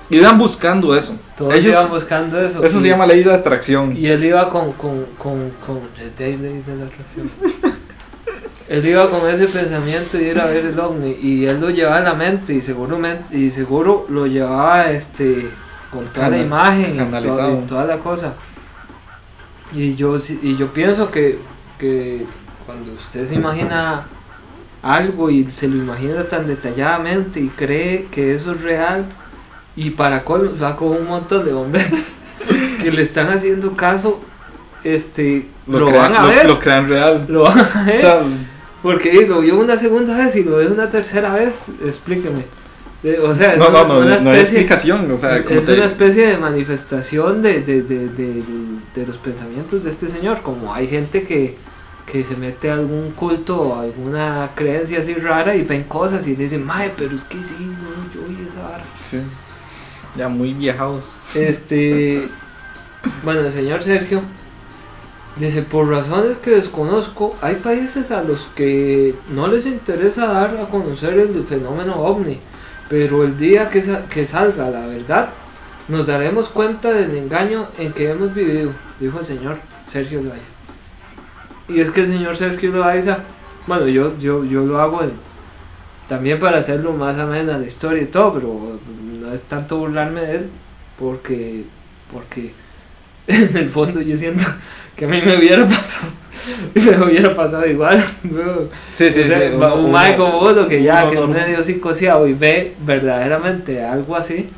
Iban 0.10 0.38
buscando 0.38 0.96
eso. 0.96 1.16
Todos 1.38 1.54
Ellos- 1.54 1.72
iban 1.72 1.90
buscando 1.90 2.40
eso. 2.42 2.64
Eso 2.64 2.80
y, 2.80 2.82
se 2.84 2.90
llama 2.90 3.06
ley 3.06 3.24
de 3.24 3.34
atracción. 3.34 3.96
Y 3.96 4.08
él 4.08 4.24
iba 4.24 4.50
con. 4.50 4.72
con, 4.74 5.06
con, 5.18 5.50
con 5.66 5.80
ahí, 5.98 6.36
de 6.36 6.76
la 6.76 6.86
atracción. 6.86 7.30
él 8.68 8.86
iba 8.86 9.10
con 9.10 9.30
ese 9.30 9.48
pensamiento 9.48 10.18
de 10.18 10.30
ir 10.30 10.40
a 10.40 10.46
ver 10.46 10.66
el 10.66 10.80
ovni. 10.80 11.18
Y 11.22 11.46
él 11.46 11.60
lo 11.62 11.70
llevaba 11.70 12.00
en 12.00 12.06
la 12.06 12.14
mente. 12.14 12.54
Y 12.54 12.62
seguro, 12.62 13.00
y 13.32 13.50
seguro 13.52 14.06
lo 14.10 14.26
llevaba 14.28 14.90
este 14.92 15.50
con 15.94 16.06
toda 16.08 16.30
la 16.30 16.40
imagen 16.40 16.96
y, 16.96 17.68
toda 17.68 17.86
la 17.86 18.00
cosa. 18.00 18.34
Y 19.74 19.96
yo, 19.96 20.18
y 20.42 20.56
yo 20.58 20.68
pienso 20.68 21.10
que, 21.12 21.40
que 21.80 22.26
cuando 22.66 22.92
usted 22.94 23.28
se 23.28 23.36
imagina 23.36 24.06
algo 24.82 25.30
y 25.30 25.46
se 25.48 25.68
lo 25.68 25.78
imagina 25.78 26.24
tan 26.24 26.46
detalladamente 26.48 27.40
y 27.40 27.48
cree 27.48 28.08
que 28.12 28.36
eso 28.36 28.52
es 28.52 28.62
real, 28.62 29.06
y 29.76 29.92
para 29.92 30.24
colmo 30.24 30.52
va 30.62 30.76
con 30.76 30.90
un 30.90 31.08
montón 31.08 31.46
de 31.46 31.54
bomberos 31.54 32.00
que 32.82 32.92
le 32.92 33.02
están 33.02 33.28
haciendo 33.28 33.76
caso, 33.76 34.20
este, 34.84 35.48
lo, 35.66 35.88
crean, 35.88 36.12
van 36.12 36.16
a 36.16 36.22
lo- 36.24 36.28
ver. 36.30 36.46
lo 36.48 36.60
crean 36.60 36.90
real. 36.90 37.26
Lo 37.28 37.44
van 37.44 37.60
a 37.60 37.84
ver. 37.86 37.96
O 37.96 38.00
sea, 38.02 38.22
Porque 38.84 39.26
lo 39.28 39.40
vio 39.40 39.58
una 39.58 39.78
segunda 39.78 40.16
vez 40.18 40.36
y 40.36 40.44
lo 40.44 40.58
ve 40.58 40.68
una 40.68 40.90
tercera 40.90 41.34
vez, 41.34 41.56
explíqueme. 41.84 42.46
O 43.22 43.36
sea, 43.36 43.54
es 43.54 43.60
no, 43.60 43.70
no, 43.70 43.86
no, 43.86 43.98
una 44.00 44.06
no 44.06 44.12
hay 44.12 44.16
especie, 44.40 44.40
explicación. 44.62 45.12
O 45.12 45.18
sea, 45.18 45.38
es 45.38 45.66
te- 45.66 45.74
una 45.74 45.86
especie 45.86 46.28
de 46.28 46.38
manifestación 46.38 47.42
de, 47.42 47.62
de, 47.62 47.82
de, 47.84 48.08
de- 48.08 49.06
los 49.08 49.18
pensamientos 49.18 49.84
de 49.84 49.90
este 49.90 50.08
señor. 50.08 50.42
Como 50.42 50.74
hay 50.74 50.88
gente 50.88 51.24
que, 51.24 51.58
que 52.10 52.24
se 52.24 52.38
mete 52.38 52.72
a 52.72 52.76
algún 52.76 53.12
culto 53.12 53.60
o 53.60 53.80
alguna 53.80 54.52
creencia 54.56 55.00
así 55.00 55.14
rara 55.16 55.56
y 55.56 55.64
ven 55.64 55.84
cosas 55.84 56.26
y 56.28 56.36
dicen, 56.36 56.66
mae, 56.66 56.92
pero 56.98 57.14
es 57.16 57.24
que 57.26 57.38
sí, 57.40 57.66
no, 57.66 58.14
yo 58.14 58.26
oí 58.26 58.48
esa 58.50 58.64
vara. 58.64 58.84
Sí. 59.04 59.18
Ya 60.16 60.30
muy 60.30 60.54
viejados. 60.54 61.06
Este. 61.36 62.28
Bueno, 63.24 63.42
el 63.42 63.52
señor 63.52 63.84
Sergio 63.84 64.22
dice: 65.36 65.62
Por 65.64 65.90
razones 65.90 66.38
que 66.38 66.52
desconozco, 66.52 67.36
hay 67.42 67.56
países 67.56 68.12
a 68.12 68.22
los 68.24 68.46
que 68.56 69.16
no 69.30 69.48
les 69.50 69.66
interesa 69.66 70.28
dar 70.28 70.58
a 70.58 70.66
conocer 70.70 71.16
el 71.20 71.44
fenómeno 71.46 71.96
ovni. 71.96 72.40
Pero 72.94 73.24
el 73.24 73.40
día 73.40 73.72
que, 73.72 73.82
sa- 73.82 74.06
que 74.08 74.24
salga 74.24 74.70
la 74.70 74.86
verdad, 74.86 75.30
nos 75.88 76.06
daremos 76.06 76.50
cuenta 76.50 76.92
del 76.92 77.10
engaño 77.18 77.68
en 77.80 77.92
que 77.92 78.12
hemos 78.12 78.32
vivido, 78.36 78.72
dijo 79.00 79.20
el 79.20 79.26
señor 79.26 79.58
Sergio 79.92 80.22
Loaiza. 80.22 80.46
Y 81.68 81.80
es 81.80 81.90
que 81.90 82.02
el 82.02 82.08
señor 82.08 82.38
Sergio 82.38 82.72
Loaiza, 82.72 83.18
bueno, 83.66 83.88
yo, 83.88 84.16
yo, 84.20 84.44
yo 84.46 84.60
lo 84.64 84.80
hago 84.80 85.02
también 86.08 86.38
para 86.38 86.60
hacerlo 86.60 86.94
más 86.94 87.18
amena 87.18 87.58
la 87.58 87.66
historia 87.66 88.04
y 88.04 88.08
todo, 88.08 88.32
pero 88.36 88.80
no 89.20 89.34
es 89.34 89.42
tanto 89.42 89.78
burlarme 89.80 90.22
de 90.22 90.36
él, 90.36 90.50
porque, 91.00 91.66
porque 92.12 92.54
en 93.28 93.58
el 93.58 93.70
fondo 93.70 94.02
yo 94.02 94.16
siento 94.16 94.46
que 94.96 95.06
a 95.06 95.08
mí 95.08 95.20
me 95.26 95.36
hubiera 95.36 95.68
pasado, 95.68 96.12
me 96.76 97.06
hubiera 97.06 97.34
pasado 97.34 97.66
igual. 97.66 98.04
bro. 98.24 98.70
Sí, 98.92 99.12
sí, 99.12 99.22
O 99.22 99.26
sea, 99.26 99.40
sí. 99.52 99.56
va- 99.58 99.74
uno- 99.74 99.86
un 99.86 99.92
mae 99.92 100.16
uno- 100.16 100.26
como 100.26 100.40
vos, 100.42 100.68
que 100.68 100.84
ya 100.84 101.02
uno 101.04 101.10
que 101.10 101.16
es 101.16 101.22
normal. 101.22 101.42
medio 101.48 101.64
psicoseado 101.64 102.28
y 102.28 102.34
ve 102.34 102.76
verdaderamente 102.86 103.84
algo 103.84 104.16
así. 104.16 104.50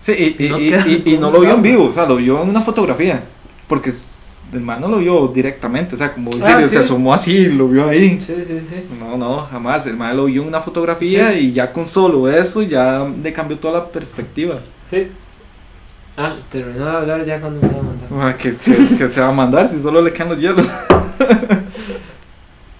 Sí, 0.00 0.36
y, 0.38 0.46
y, 0.46 0.48
No 0.48 0.58
y- 0.58 0.68
queda 0.70 0.84
y- 0.88 1.02
y 1.06 1.18
no 1.18 1.30
lo 1.30 1.40
vio 1.40 1.54
en 1.54 1.62
vivo, 1.62 1.84
o 1.84 1.92
sea, 1.92 2.06
lo 2.06 2.16
vio 2.16 2.42
en 2.42 2.48
una 2.48 2.60
fotografía. 2.62 3.22
Porque 3.68 3.92
el 4.52 4.60
man 4.60 4.80
no 4.80 4.88
lo 4.88 4.98
vio 4.98 5.28
directamente, 5.28 5.94
o 5.94 5.98
sea, 5.98 6.12
como 6.12 6.30
decir, 6.30 6.44
Ah, 6.46 6.60
se 6.62 6.68
sí. 6.68 6.76
asomó 6.76 7.14
así 7.14 7.32
y 7.36 7.48
lo 7.52 7.68
vio 7.68 7.88
ahí. 7.88 8.20
Sí, 8.20 8.34
sí, 8.46 8.60
sí. 8.68 8.84
No, 9.00 9.16
no, 9.16 9.38
jamás. 9.50 9.86
El 9.86 9.96
man 9.96 10.16
lo 10.16 10.24
vio 10.26 10.42
en 10.42 10.48
una 10.48 10.60
fotografía 10.60 11.38
y 11.38 11.52
ya 11.52 11.72
con 11.72 11.86
solo 11.86 12.28
eso 12.30 12.62
ya 12.62 13.06
le 13.22 13.32
cambió 13.32 13.56
toda 13.58 13.78
la 13.80 13.88
perspectiva. 13.88 14.56
Sí. 14.90 15.08
Ah, 16.16 16.30
terminó 16.50 16.84
de 16.84 16.90
hablar 16.96 17.24
ya 17.24 17.40
cuando 17.40 17.60
me 17.62 17.68
iba 17.68 17.78
a 17.78 17.82
mandar. 17.82 18.08
Ah, 18.34 18.36
que, 18.36 18.52
que- 18.54 18.96
que 18.98 19.08
se 19.08 19.20
va 19.22 19.28
a 19.28 19.32
mandar 19.32 19.66
si 19.68 19.80
solo 19.80 20.02
le 20.02 20.12
quedan 20.12 20.28
los 20.30 20.38
hielos. 20.38 20.66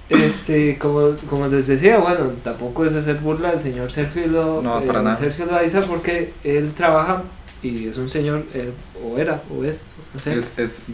Este, 0.09 0.77
como, 0.79 1.17
como 1.31 1.47
les 1.49 1.67
decía, 1.67 1.99
bueno, 1.99 2.33
tampoco 2.45 2.85
es 2.85 2.95
hacer 2.95 3.17
burla 3.17 3.51
al 3.51 3.61
señor 3.61 3.91
Sergio 3.91 4.27
Lo, 4.27 4.63
No, 4.63 4.81
eh, 4.81 4.87
para 4.87 5.03
nada. 5.03 5.17
Sergio 5.17 5.47
Loaiza 5.47 5.83
porque 5.87 6.35
él 6.45 6.73
trabaja 6.73 7.23
y 7.63 7.87
es 7.89 7.97
un 7.97 8.11
señor, 8.11 8.45
él, 8.53 8.73
o 9.03 9.17
era, 9.19 9.43
o 9.51 9.65
es, 9.65 9.87
no 10.13 10.21
sé, 10.21 10.37
Es, 10.37 10.59
es, 10.59 10.85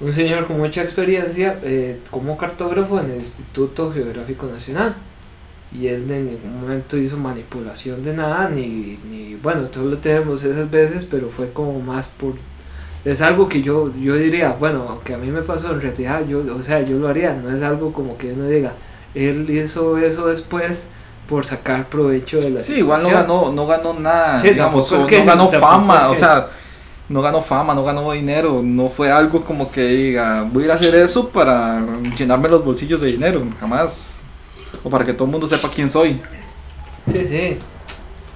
un 0.00 0.12
señor 0.12 0.46
con 0.46 0.58
mucha 0.58 0.82
experiencia 0.82 1.58
eh, 1.62 2.00
como 2.10 2.38
cartógrafo 2.38 2.98
en 3.00 3.10
el 3.10 3.16
Instituto 3.18 3.92
Geográfico 3.92 4.46
Nacional. 4.46 4.96
Y 5.72 5.86
él 5.86 6.10
en 6.10 6.26
ningún 6.26 6.60
momento 6.60 6.96
hizo 6.96 7.16
manipulación 7.16 8.02
de 8.02 8.14
nada, 8.14 8.48
ni, 8.48 8.98
ni 9.08 9.36
bueno, 9.36 9.64
todos 9.68 9.86
lo 9.86 9.98
tenemos 9.98 10.42
esas 10.42 10.68
veces, 10.68 11.04
pero 11.04 11.28
fue 11.28 11.52
como 11.52 11.78
más 11.78 12.08
por... 12.08 12.34
Es 13.04 13.22
algo 13.22 13.48
que 13.48 13.62
yo, 13.62 13.90
yo 13.98 14.14
diría, 14.16 14.56
bueno, 14.58 14.84
aunque 14.88 15.14
a 15.14 15.18
mí 15.18 15.28
me 15.28 15.40
pasó 15.42 15.72
en 15.72 15.80
realidad, 15.80 16.22
yo, 16.28 16.42
o 16.54 16.62
sea, 16.62 16.82
yo 16.82 16.98
lo 16.98 17.08
haría, 17.08 17.32
no 17.34 17.54
es 17.54 17.62
algo 17.62 17.92
como 17.92 18.18
que 18.18 18.32
uno 18.32 18.46
diga, 18.46 18.74
él 19.14 19.48
hizo 19.48 19.96
eso 19.96 20.26
después 20.26 20.88
por 21.26 21.44
sacar 21.46 21.88
provecho 21.88 22.40
de 22.40 22.50
la 22.50 22.60
Sí, 22.60 22.74
igual 22.74 23.02
no 23.02 23.10
ganó, 23.10 23.52
no 23.52 23.66
ganó 23.66 23.94
nada, 23.94 24.42
Sí, 24.42 24.50
digamos, 24.50 24.92
es 24.92 25.04
que- 25.04 25.18
no 25.20 25.24
ganó 25.24 25.50
fama, 25.50 26.08
o 26.10 26.14
sea, 26.14 26.48
no 27.08 27.22
ganó 27.22 27.40
fama, 27.40 27.74
no 27.74 27.84
ganó 27.84 28.12
dinero, 28.12 28.60
no 28.62 28.88
fue 28.90 29.10
algo 29.10 29.42
como 29.44 29.70
que 29.70 29.82
diga, 29.86 30.42
voy 30.50 30.64
a 30.64 30.66
ir 30.66 30.72
a 30.72 30.74
hacer 30.74 30.94
eso 30.96 31.28
para 31.30 31.82
llenarme 32.16 32.48
los 32.50 32.62
bolsillos 32.64 33.00
de 33.00 33.06
dinero, 33.08 33.42
jamás, 33.58 34.16
o 34.84 34.90
para 34.90 35.06
que 35.06 35.14
todo 35.14 35.24
el 35.24 35.30
mundo 35.30 35.48
sepa 35.48 35.70
quién 35.74 35.88
soy. 35.88 36.20
Sí, 37.10 37.24
sí. 37.26 37.58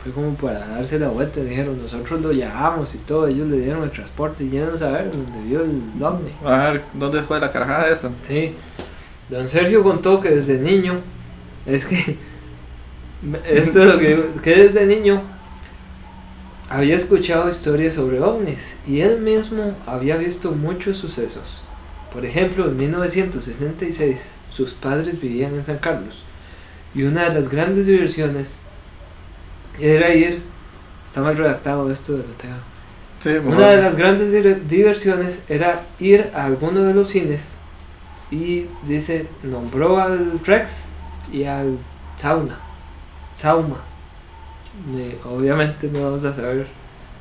Fue 0.04 0.12
como 0.12 0.34
para 0.34 0.66
darse 0.68 0.98
la 0.98 1.08
vuelta. 1.08 1.40
Dijeron, 1.40 1.80
nosotros 1.80 2.20
lo 2.20 2.30
llamamos 2.30 2.94
y 2.94 2.98
todo. 2.98 3.26
Ellos 3.26 3.48
le 3.48 3.58
dieron 3.58 3.82
el 3.84 3.90
transporte 3.90 4.44
y 4.44 4.50
ya 4.50 4.66
no 4.66 4.76
saber 4.76 5.10
dónde 5.10 5.48
vio 5.48 5.62
el 5.62 5.90
ovni. 6.02 6.30
A 6.44 6.72
ver, 6.72 6.82
¿dónde 6.92 7.22
fue 7.22 7.40
la 7.40 7.50
carajada 7.50 7.88
esa? 7.88 8.10
Sí. 8.20 8.54
Don 9.30 9.48
Sergio 9.48 9.82
contó 9.82 10.20
que 10.20 10.28
desde 10.28 10.58
niño. 10.58 11.00
Es 11.64 11.86
que. 11.86 12.18
Esto 13.48 13.82
es 13.82 13.94
lo 13.94 13.98
que 13.98 14.08
digo, 14.08 14.42
Que 14.42 14.64
desde 14.64 14.84
niño. 14.84 15.22
Había 16.68 16.96
escuchado 16.96 17.48
historias 17.48 17.94
sobre 17.94 18.20
ovnis. 18.20 18.76
Y 18.86 19.00
él 19.00 19.22
mismo 19.22 19.74
había 19.86 20.18
visto 20.18 20.52
muchos 20.52 20.98
sucesos. 20.98 21.62
Por 22.12 22.26
ejemplo, 22.26 22.66
en 22.66 22.76
1966, 22.76 24.34
sus 24.50 24.74
padres 24.74 25.18
vivían 25.18 25.54
en 25.54 25.64
San 25.64 25.78
Carlos. 25.78 26.24
Y 26.94 27.04
una 27.04 27.30
de 27.30 27.34
las 27.34 27.48
grandes 27.48 27.86
diversiones 27.86 28.58
era 29.78 30.14
ir. 30.14 30.42
Está 31.04 31.22
mal 31.22 31.36
redactado 31.36 31.90
esto 31.90 32.12
de 32.12 32.18
la 32.18 32.34
TEA. 32.34 32.56
Sí, 33.20 33.30
Una 33.30 33.68
de 33.68 33.82
las 33.82 33.96
grandes 33.96 34.68
diversiones 34.68 35.42
era 35.48 35.82
ir 35.98 36.30
a 36.34 36.44
alguno 36.44 36.80
de 36.82 36.92
los 36.92 37.08
cines 37.08 37.56
y 38.30 38.66
dice, 38.86 39.26
nombró 39.42 39.98
al 39.98 40.40
Rex 40.44 40.88
y 41.32 41.44
al 41.44 41.78
Sauna, 42.16 42.58
Sauma. 43.32 43.82
Eh, 44.94 45.18
obviamente 45.24 45.88
no 45.88 46.02
vamos 46.02 46.24
a 46.24 46.34
saber 46.34 46.66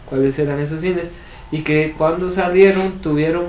cuáles 0.10 0.38
eran 0.40 0.60
esos 0.60 0.82
cines 0.82 1.12
y 1.52 1.62
que 1.62 1.94
cuando 1.98 2.32
salieron 2.32 3.00
tuvieron 3.00 3.46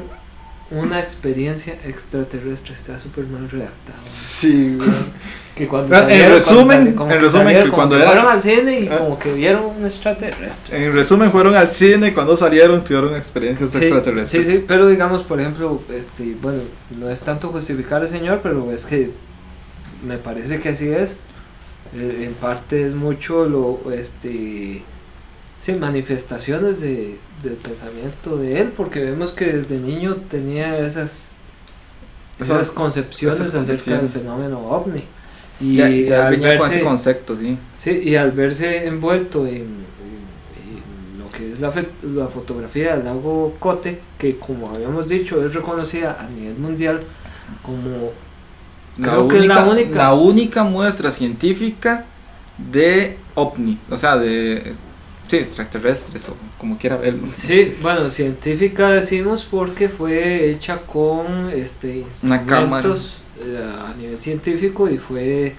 una 0.75 1.01
experiencia 1.01 1.75
extraterrestre, 1.85 2.75
está 2.75 2.99
súper 2.99 3.27
mal 3.27 3.49
redactado. 3.51 3.99
Sí, 4.01 4.75
güey. 4.77 4.89
Que 5.55 5.69
cuando 5.69 5.95
En 5.95 6.01
salieron, 6.03 6.33
resumen- 6.33 6.95
cuando 6.97 7.15
en 7.15 7.21
que 7.21 7.25
resumen, 7.27 7.45
salieron, 7.47 7.63
que 7.65 7.71
como 7.71 7.77
cuando 7.77 7.95
que 7.97 8.03
era- 8.03 8.11
fueron 8.11 8.29
al 8.29 8.43
cine 8.43 8.81
y 8.81 8.89
Ah. 8.89 8.99
como 8.99 9.19
que 9.21 9.33
vieron 9.35 9.65
un 9.67 9.87
extraterrestre. 9.87 10.85
En 10.85 10.93
resumen, 10.93 11.31
fueron 11.31 11.55
al 11.55 11.69
cine 11.69 12.09
y 12.09 12.11
cuando 12.13 12.37
salieron 12.37 12.83
tuvieron 12.83 13.15
experiencias 13.15 13.71
Sí, 13.71 13.79
extraterrestres. 13.79 14.45
Sí, 14.47 14.53
sí, 14.53 14.65
pero 14.67 14.89
digamos, 14.89 15.23
por 15.23 15.41
ejemplo, 15.41 15.81
este, 15.93 16.35
bueno, 16.43 16.63
no 16.99 17.09
es 17.09 17.21
tanto 17.21 17.51
justificar 17.53 18.01
al 18.03 18.09
señor, 18.09 18.41
pero 18.43 18.73
es 18.73 18.85
que 18.85 19.13
me 20.05 20.17
parece 20.19 20.59
que 20.61 20.71
así 20.71 20.89
es. 20.89 21.21
Eh, 21.95 22.25
en 22.27 22.35
parte 22.35 22.89
es 22.89 22.93
mucho 22.95 23.45
lo, 23.49 23.93
este, 23.93 24.83
sí, 25.61 25.73
manifestaciones 25.79 26.81
de, 26.81 27.17
del 27.43 27.55
pensamiento 27.55 28.37
de 28.37 28.61
él, 28.61 28.73
porque 28.77 29.01
vemos 29.01 29.33
que 29.33 29.47
desde 29.47 29.79
niño 29.79 30.17
tenía 30.31 30.79
esas, 30.79 31.33
esas, 32.39 32.63
Esas- 32.63 32.71
concepciones 32.71 33.41
esas 33.41 33.55
acerca 33.69 33.99
del 33.99 34.09
fenómeno 34.09 34.61
ovni. 34.69 35.05
Y 35.61 35.77
Ya, 35.77 35.89
ya 35.89 36.27
al 36.27 36.33
venía 36.33 36.57
con 36.59 36.67
ese 36.69 36.77
verse- 36.79 36.85
concepto, 36.85 37.37
sí. 37.37 37.57
Sí, 37.79 37.91
y 38.05 38.17
al 38.17 38.33
verse 38.33 38.87
envuelto 38.87 39.47
en, 39.47 39.55
en- 39.55 39.65
en 41.15 41.19
lo 41.19 41.29
que 41.31 41.53
es 41.53 41.61
la, 41.61 41.71
fe- 41.71 41.89
la 42.03 42.27
fotografía 42.29 42.97
del 42.97 43.05
lago 43.05 43.55
Cote, 43.59 44.01
que 44.19 44.37
como 44.39 44.71
habíamos 44.71 45.07
dicho 45.09 45.45
es 45.45 45.55
reconocida 45.55 46.17
a 46.19 46.29
nivel 46.29 46.57
mundial 46.59 47.01
como 47.63 48.11
La 48.99 49.09
Creo 49.13 49.29
que 49.29 49.39
es 49.39 49.47
la 49.47 49.65
única. 49.65 49.97
la 49.99 50.15
única 50.15 50.65
muestra 50.65 51.11
científica 51.11 52.05
de 52.59 53.19
ovni, 53.35 53.79
o 53.91 53.97
sea, 53.97 54.17
de 54.17 54.73
sí, 55.37 55.43
extraterrestres 55.43 56.29
o 56.29 56.37
como 56.59 56.77
quiera 56.79 56.97
verlo. 56.97 57.29
sí, 57.33 57.75
bueno, 57.83 58.11
científica 58.11 58.91
decimos 58.91 59.47
porque 59.51 59.89
fue 59.89 60.51
hecha 60.51 60.79
con 60.83 61.51
este 61.51 61.99
instrumentos 61.99 63.19
eh, 63.41 63.63
a 63.87 63.95
nivel 63.95 64.19
científico 64.19 64.89
y 64.89 64.99
fue 64.99 65.55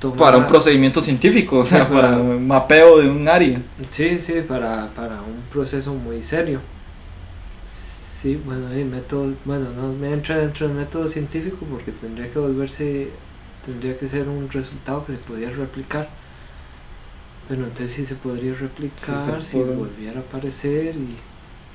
tomada- 0.00 0.18
Para 0.24 0.36
un 0.38 0.46
procedimiento 0.46 1.00
científico, 1.00 1.58
o 1.58 1.64
sea, 1.64 1.88
para 1.88 2.10
para- 2.10 2.18
un 2.18 2.46
mapeo 2.46 2.98
de 2.98 3.08
un 3.10 3.28
área. 3.28 3.62
Sí, 3.88 4.18
sí, 4.20 4.34
para, 4.46 4.88
para 4.94 5.20
un 5.22 5.42
proceso 5.50 5.94
muy 5.94 6.22
serio. 6.22 6.60
Sí, 7.64 8.40
bueno, 8.44 8.70
el 8.70 8.86
método, 8.86 9.34
bueno, 9.44 9.66
no 9.76 9.92
me 9.92 10.12
entra 10.12 10.38
dentro 10.38 10.66
del 10.66 10.76
método 10.76 11.08
científico 11.08 11.58
porque 11.70 11.92
tendría 11.92 12.30
que 12.30 12.38
volverse, 12.38 13.10
tendría 13.64 13.96
que 13.98 14.08
ser 14.08 14.28
un 14.28 14.50
resultado 14.50 15.04
que 15.04 15.12
se 15.12 15.18
pudiera 15.18 15.52
replicar. 15.52 16.08
Pero 17.48 17.64
entonces 17.64 17.92
sí 17.92 18.04
se 18.04 18.14
podría 18.16 18.54
replicar 18.54 19.42
se 19.42 19.50
si 19.50 19.56
puede. 19.58 19.76
volviera 19.76 20.18
a 20.20 20.22
aparecer 20.22 20.96
y... 20.96 21.16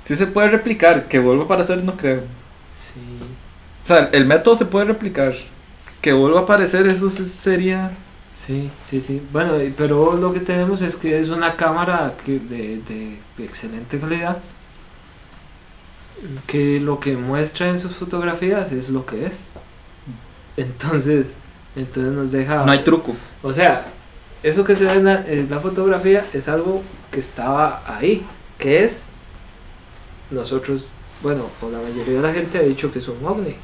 Sí 0.02 0.16
se 0.16 0.28
puede 0.28 0.50
replicar, 0.50 1.08
que 1.08 1.20
vuelva 1.20 1.44
a 1.44 1.46
aparecer 1.46 1.84
no 1.84 1.96
creo. 1.96 2.22
Sí. 2.76 3.00
O 3.84 3.88
sea, 3.88 4.10
el 4.12 4.26
método 4.26 4.56
se 4.56 4.66
puede 4.66 4.86
replicar. 4.86 5.34
Que 6.02 6.14
vuelva 6.14 6.42
a 6.42 6.44
aparecer, 6.44 6.88
eso 6.88 7.10
sería... 7.10 7.92
Sí, 8.34 8.72
sí, 8.86 9.02
sí. 9.02 9.22
Bueno, 9.32 9.54
pero 9.78 10.18
lo 10.18 10.34
que 10.34 10.40
tenemos 10.40 10.82
es 10.82 10.96
que 10.96 11.20
es 11.20 11.30
una 11.30 11.56
cámara 11.56 12.16
que 12.26 12.40
de, 12.40 12.82
de 12.88 13.20
excelente 13.44 14.00
calidad. 14.00 14.40
Que 16.48 16.80
lo 16.80 17.00
que 17.00 17.16
muestra 17.18 17.70
en 17.70 17.80
sus 17.80 17.96
fotografías 17.96 18.72
es 18.72 18.90
lo 18.90 19.06
que 19.06 19.28
es. 19.28 19.50
Entonces, 20.58 21.38
entonces 21.76 22.14
nos 22.14 22.32
deja. 22.32 22.66
No 22.66 22.72
hay 22.72 22.84
truco. 22.84 23.16
O 23.44 23.54
sea, 23.54 23.88
eso 24.44 24.64
que 24.64 24.76
se 24.76 24.86
ve 24.86 24.94
en 24.94 25.06
la, 25.06 25.26
en 25.28 25.50
la 25.50 25.60
fotografía 25.60 26.26
es 26.34 26.48
algo 26.48 26.82
que 27.12 27.20
estaba 27.20 27.84
ahí. 27.86 28.26
Que 28.58 28.84
es. 28.84 29.12
Nosotros, 30.30 30.92
bueno, 31.22 31.46
o 31.62 31.70
la 31.70 31.80
mayoría 31.80 32.16
de 32.16 32.22
la 32.22 32.34
gente 32.34 32.58
ha 32.58 32.62
dicho 32.62 32.92
que 32.92 33.00
es 33.00 33.08
un 33.08 33.26
ovni. 33.26 33.56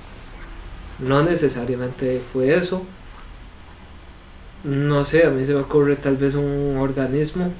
No 0.99 1.23
necesariamente 1.23 2.21
fue 2.33 2.55
eso. 2.55 2.83
No 4.63 5.03
sé, 5.03 5.25
a 5.25 5.29
mí 5.29 5.45
se 5.45 5.53
me 5.53 5.61
ocurre 5.61 5.95
tal 5.95 6.17
vez 6.17 6.35
un 6.35 6.77
organismo. 6.77 7.51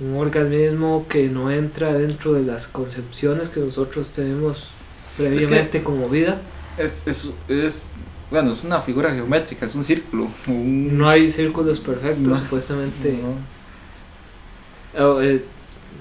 Un 0.00 0.16
organismo 0.16 1.06
que 1.08 1.28
no 1.28 1.50
entra 1.50 1.92
dentro 1.92 2.32
de 2.32 2.42
las 2.42 2.66
concepciones 2.66 3.48
que 3.48 3.60
nosotros 3.60 4.10
tenemos 4.10 4.70
previamente 5.16 5.82
como 5.82 6.08
vida. 6.08 6.40
Es, 6.78 7.06
es, 7.06 7.28
es, 7.48 7.92
bueno, 8.30 8.52
es 8.52 8.64
una 8.64 8.80
figura 8.80 9.12
geométrica, 9.14 9.66
es 9.66 9.74
un 9.74 9.84
círculo. 9.84 10.28
un- 10.46 10.96
No 10.98 11.08
hay 11.08 11.30
círculos 11.30 11.80
perfectos, 11.80 12.26
No. 12.26 12.38
supuestamente. 12.38 13.18
No. 13.22 15.04
Oh, 15.04 15.20
eh, 15.20 15.44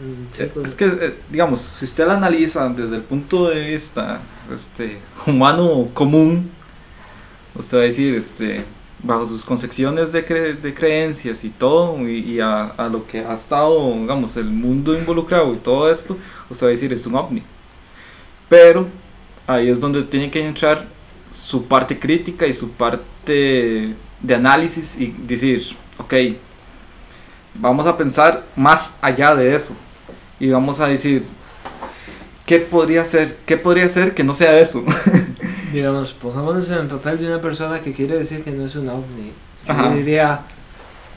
mm, 0.01 0.33
círculos- 0.33 0.69
Es 0.69 0.75
que, 0.75 0.85
eh, 0.85 1.15
digamos, 1.29 1.61
si 1.61 1.85
usted 1.85 2.07
la 2.07 2.15
analiza 2.15 2.69
desde 2.69 2.95
el 2.97 3.01
punto 3.03 3.49
de 3.49 3.61
vista 3.67 4.19
este, 4.53 4.99
humano 5.27 5.89
común, 5.93 6.51
usted 7.55 7.77
va 7.77 7.81
a 7.81 7.85
decir, 7.85 8.13
este, 8.15 8.63
bajo 9.01 9.25
sus 9.25 9.43
concepciones 9.43 10.11
de, 10.11 10.25
cre- 10.25 10.59
de 10.59 10.73
creencias 10.73 11.43
y 11.43 11.49
todo, 11.49 11.97
y, 12.07 12.19
y 12.19 12.39
a, 12.39 12.65
a 12.67 12.87
lo 12.89 13.05
que 13.07 13.19
ha 13.19 13.33
estado, 13.33 13.93
digamos, 13.99 14.35
el 14.37 14.45
mundo 14.45 14.93
involucrado 14.97 15.53
y 15.53 15.57
todo 15.57 15.91
esto, 15.91 16.17
usted 16.49 16.67
va 16.67 16.69
a 16.69 16.71
decir, 16.71 16.93
es 16.93 17.05
un 17.05 17.15
ovni. 17.15 17.43
Pero 18.49 18.87
ahí 19.47 19.69
es 19.69 19.79
donde 19.79 20.03
tiene 20.03 20.29
que 20.31 20.45
entrar 20.45 20.87
su 21.33 21.65
parte 21.65 21.99
crítica 21.99 22.45
y 22.45 22.53
su 22.53 22.71
parte 22.71 23.95
de 24.21 24.35
análisis 24.35 24.99
y 24.99 25.07
decir, 25.07 25.75
ok, 25.97 26.13
vamos 27.55 27.85
a 27.85 27.97
pensar 27.97 28.43
más 28.55 28.97
allá 29.01 29.35
de 29.35 29.53
eso 29.55 29.75
y 30.39 30.49
vamos 30.49 30.79
a 30.79 30.87
decir 30.87 31.25
qué 32.45 32.59
podría 32.59 33.05
ser, 33.05 33.37
qué 33.45 33.57
podría 33.57 33.89
ser 33.89 34.13
que 34.13 34.23
no 34.23 34.33
sea 34.33 34.59
eso. 34.59 34.83
Digamos, 35.73 36.13
pongámonos 36.13 36.69
en 36.69 36.79
el 36.79 36.87
papel 36.87 37.17
de 37.19 37.27
una 37.27 37.41
persona 37.41 37.81
que 37.81 37.93
quiere 37.93 38.17
decir 38.17 38.43
que 38.43 38.51
no 38.51 38.65
es 38.65 38.75
un 38.75 38.89
ovni. 38.89 39.31
Yo 39.65 39.73
Ajá. 39.73 39.93
diría, 39.93 40.41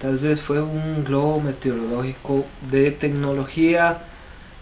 tal 0.00 0.18
vez 0.18 0.40
fue 0.40 0.62
un 0.62 1.04
globo 1.04 1.40
meteorológico 1.40 2.46
de 2.70 2.90
tecnología 2.90 3.98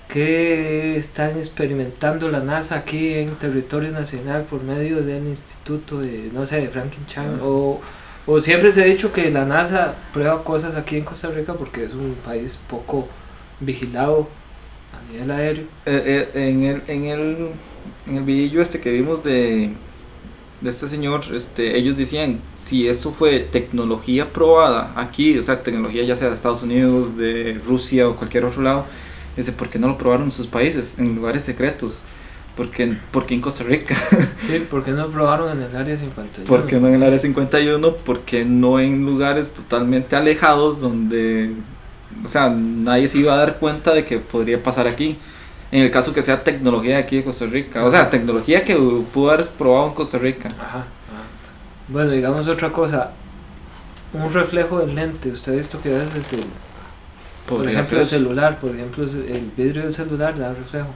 que 0.08 0.96
están 0.96 1.38
experimentando 1.38 2.28
la 2.28 2.40
NASA 2.40 2.76
aquí 2.76 3.14
en 3.14 3.34
territorio 3.36 3.90
nacional 3.90 4.44
por 4.44 4.62
medio 4.62 5.02
del 5.02 5.26
instituto 5.26 6.00
de, 6.00 6.30
no 6.32 6.46
sé, 6.46 6.60
de 6.60 6.68
Franklin 6.68 7.06
Chan. 7.06 7.38
Ah. 7.40 7.44
O, 7.44 7.80
o 8.26 8.40
siempre 8.40 8.72
se 8.72 8.82
ha 8.82 8.86
dicho 8.86 9.12
que 9.12 9.30
la 9.30 9.44
NASA 9.44 9.94
prueba 10.12 10.44
cosas 10.44 10.76
aquí 10.76 10.96
en 10.96 11.04
Costa 11.04 11.28
Rica 11.28 11.54
porque 11.54 11.84
es 11.84 11.92
un 11.92 12.14
país 12.24 12.58
poco 12.68 13.08
vigilado 13.60 14.28
a 14.92 15.12
nivel 15.12 15.30
aéreo. 15.30 15.64
Eh, 15.86 16.28
eh, 16.34 16.48
en 16.48 16.62
el 16.62 16.82
en 16.86 17.04
el 17.06 17.48
en 18.06 18.16
el 18.16 18.22
video 18.22 18.62
este 18.62 18.80
que 18.80 18.90
vimos 18.90 19.22
de 19.24 19.72
de 20.64 20.70
este 20.70 20.88
señor, 20.88 21.22
este, 21.34 21.76
ellos 21.76 21.96
decían, 21.96 22.40
si 22.54 22.88
eso 22.88 23.12
fue 23.12 23.40
tecnología 23.40 24.32
probada 24.32 24.92
aquí, 24.96 25.36
o 25.38 25.42
sea, 25.42 25.62
tecnología 25.62 26.04
ya 26.04 26.16
sea 26.16 26.28
de 26.28 26.34
Estados 26.34 26.62
Unidos, 26.62 27.18
de 27.18 27.60
Rusia 27.66 28.08
o 28.08 28.16
cualquier 28.16 28.46
otro 28.46 28.62
lado, 28.62 28.86
dice, 29.36 29.52
¿por 29.52 29.68
qué 29.68 29.78
no 29.78 29.88
lo 29.88 29.98
probaron 29.98 30.24
en 30.24 30.30
sus 30.30 30.46
países, 30.46 30.98
en 30.98 31.14
lugares 31.14 31.44
secretos? 31.44 32.00
Porque, 32.56 32.96
porque 33.10 33.34
en 33.34 33.40
Costa 33.40 33.64
Rica, 33.64 33.96
Sí, 34.46 34.64
porque 34.70 34.92
no 34.92 35.08
probaron 35.08 35.50
en 35.50 35.64
el 35.64 35.76
área 35.76 35.96
51. 35.96 36.48
¿por 36.48 36.66
qué 36.66 36.78
no 36.78 36.86
en 36.86 36.94
el 36.94 37.02
área 37.02 37.18
51? 37.18 37.96
¿Por 37.96 38.20
qué 38.20 38.44
no 38.44 38.78
en 38.78 39.04
lugares 39.04 39.52
totalmente 39.52 40.14
alejados 40.14 40.80
donde, 40.80 41.52
o 42.24 42.28
sea, 42.28 42.50
nadie 42.50 43.08
se 43.08 43.18
iba 43.18 43.34
a 43.34 43.38
dar 43.38 43.58
cuenta 43.58 43.92
de 43.92 44.04
que 44.04 44.18
podría 44.18 44.62
pasar 44.62 44.86
aquí? 44.86 45.18
En 45.72 45.82
el 45.82 45.90
caso 45.90 46.14
que 46.14 46.22
sea 46.22 46.44
tecnología 46.44 46.98
aquí 46.98 47.16
de 47.16 47.24
Costa 47.24 47.46
Rica, 47.46 47.84
o 47.84 47.90
sea, 47.90 48.08
tecnología 48.08 48.64
que 48.64 48.76
pudo 48.76 49.32
haber 49.32 49.48
probado 49.48 49.88
en 49.88 49.94
Costa 49.94 50.18
Rica. 50.18 50.50
Ajá, 50.50 50.78
ajá. 50.78 50.86
Bueno, 51.88 52.12
digamos 52.12 52.46
otra 52.46 52.70
cosa. 52.70 53.10
Un 54.12 54.32
reflejo 54.32 54.78
del 54.78 54.94
lente. 54.94 55.30
Usted 55.32 55.54
ha 55.54 55.56
visto 55.56 55.82
que 55.82 55.88
a 55.88 55.98
veces, 55.98 56.32
el, 56.34 56.44
por 57.48 57.68
ejemplo, 57.68 58.00
el 58.00 58.06
celular, 58.06 58.58
por 58.60 58.74
ejemplo, 58.74 59.04
el 59.04 59.50
vidrio 59.56 59.82
del 59.82 59.92
celular 59.92 60.38
da 60.38 60.54
reflejo. 60.54 60.88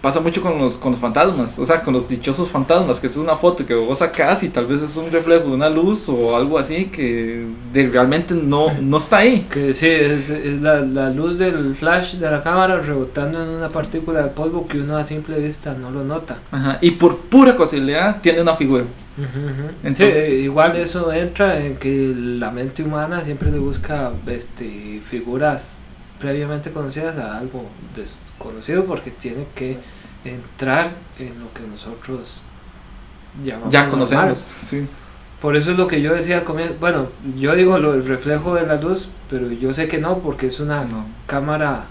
Pasa 0.00 0.18
mucho 0.18 0.42
con 0.42 0.58
los, 0.58 0.76
con 0.78 0.90
los 0.90 1.00
fantasmas, 1.00 1.56
o 1.60 1.64
sea, 1.64 1.80
con 1.80 1.94
los 1.94 2.08
dichosos 2.08 2.48
fantasmas, 2.48 2.98
que 2.98 3.06
es 3.06 3.16
una 3.16 3.36
foto 3.36 3.64
que 3.64 3.72
vos 3.72 3.98
sacás 3.98 4.42
y 4.42 4.48
tal 4.48 4.66
vez 4.66 4.82
es 4.82 4.96
un 4.96 5.12
reflejo 5.12 5.44
de 5.44 5.54
una 5.54 5.70
luz 5.70 6.08
o 6.08 6.36
algo 6.36 6.58
así 6.58 6.86
que 6.86 7.46
de- 7.72 7.88
realmente 7.88 8.34
no, 8.34 8.72
no 8.80 8.96
está 8.96 9.18
ahí. 9.18 9.46
Que 9.48 9.72
sí, 9.74 9.86
es, 9.86 10.28
es 10.28 10.60
la, 10.60 10.80
la 10.80 11.10
luz 11.10 11.38
del 11.38 11.76
flash 11.76 12.14
de 12.14 12.28
la 12.28 12.42
cámara 12.42 12.80
rebotando 12.80 13.40
en 13.44 13.48
una 13.50 13.68
partícula 13.68 14.22
de 14.24 14.30
polvo 14.30 14.66
que 14.66 14.80
uno 14.80 14.96
a 14.96 15.04
simple 15.04 15.38
vista 15.38 15.72
no 15.74 15.92
lo 15.92 16.02
nota. 16.02 16.38
Ajá, 16.50 16.78
Y 16.80 16.90
por 16.90 17.18
pura 17.18 17.56
casualidad 17.56 18.20
tiene 18.20 18.40
una 18.42 18.56
figura. 18.56 18.82
Entonces- 19.82 20.26
Sí, 20.26 20.32
igual 20.44 20.76
eso 20.76 21.12
entra 21.12 21.58
en 21.64 21.76
que 21.76 22.14
la 22.16 22.50
mente 22.50 22.82
humana 22.82 23.22
siempre 23.24 23.50
le 23.50 23.58
busca 23.58 24.12
este, 24.26 25.00
figuras 25.08 25.80
previamente 26.18 26.70
conocidas 26.70 27.18
a 27.18 27.38
algo 27.38 27.66
desconocido 27.96 28.84
porque 28.84 29.10
tiene 29.10 29.46
que 29.54 29.78
entrar 30.24 30.90
en 31.18 31.38
lo 31.40 31.52
que 31.52 31.66
nosotros 31.68 32.40
llamamos 33.44 33.72
Ya 33.72 33.80
normal. 33.86 33.90
conocemos. 34.08 34.38
Sí. 34.38 34.86
Por 35.40 35.56
eso 35.56 35.72
es 35.72 35.76
lo 35.76 35.88
que 35.88 36.00
yo 36.00 36.14
decía 36.14 36.38
al 36.38 36.44
comienzo. 36.44 36.76
Bueno, 36.78 37.08
yo 37.36 37.54
digo 37.56 37.76
lo, 37.78 37.94
el 37.94 38.06
reflejo 38.06 38.54
de 38.54 38.64
la 38.66 38.76
luz, 38.76 39.08
pero 39.28 39.50
yo 39.50 39.72
sé 39.72 39.88
que 39.88 39.98
no 39.98 40.18
porque 40.18 40.46
es 40.46 40.60
una 40.60 40.84
No. 40.84 41.04
cámara, 41.26 41.86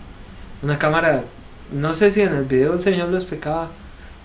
una 0.63 0.80
cámara, 0.80 1.26
no 1.74 1.91
sé 1.93 2.11
si 2.11 2.22
en 2.22 2.34
el 2.34 2.45
video 2.45 2.74
el 2.74 2.82
señor 2.82 3.09
lo 3.09 3.17
explicaba, 3.17 3.69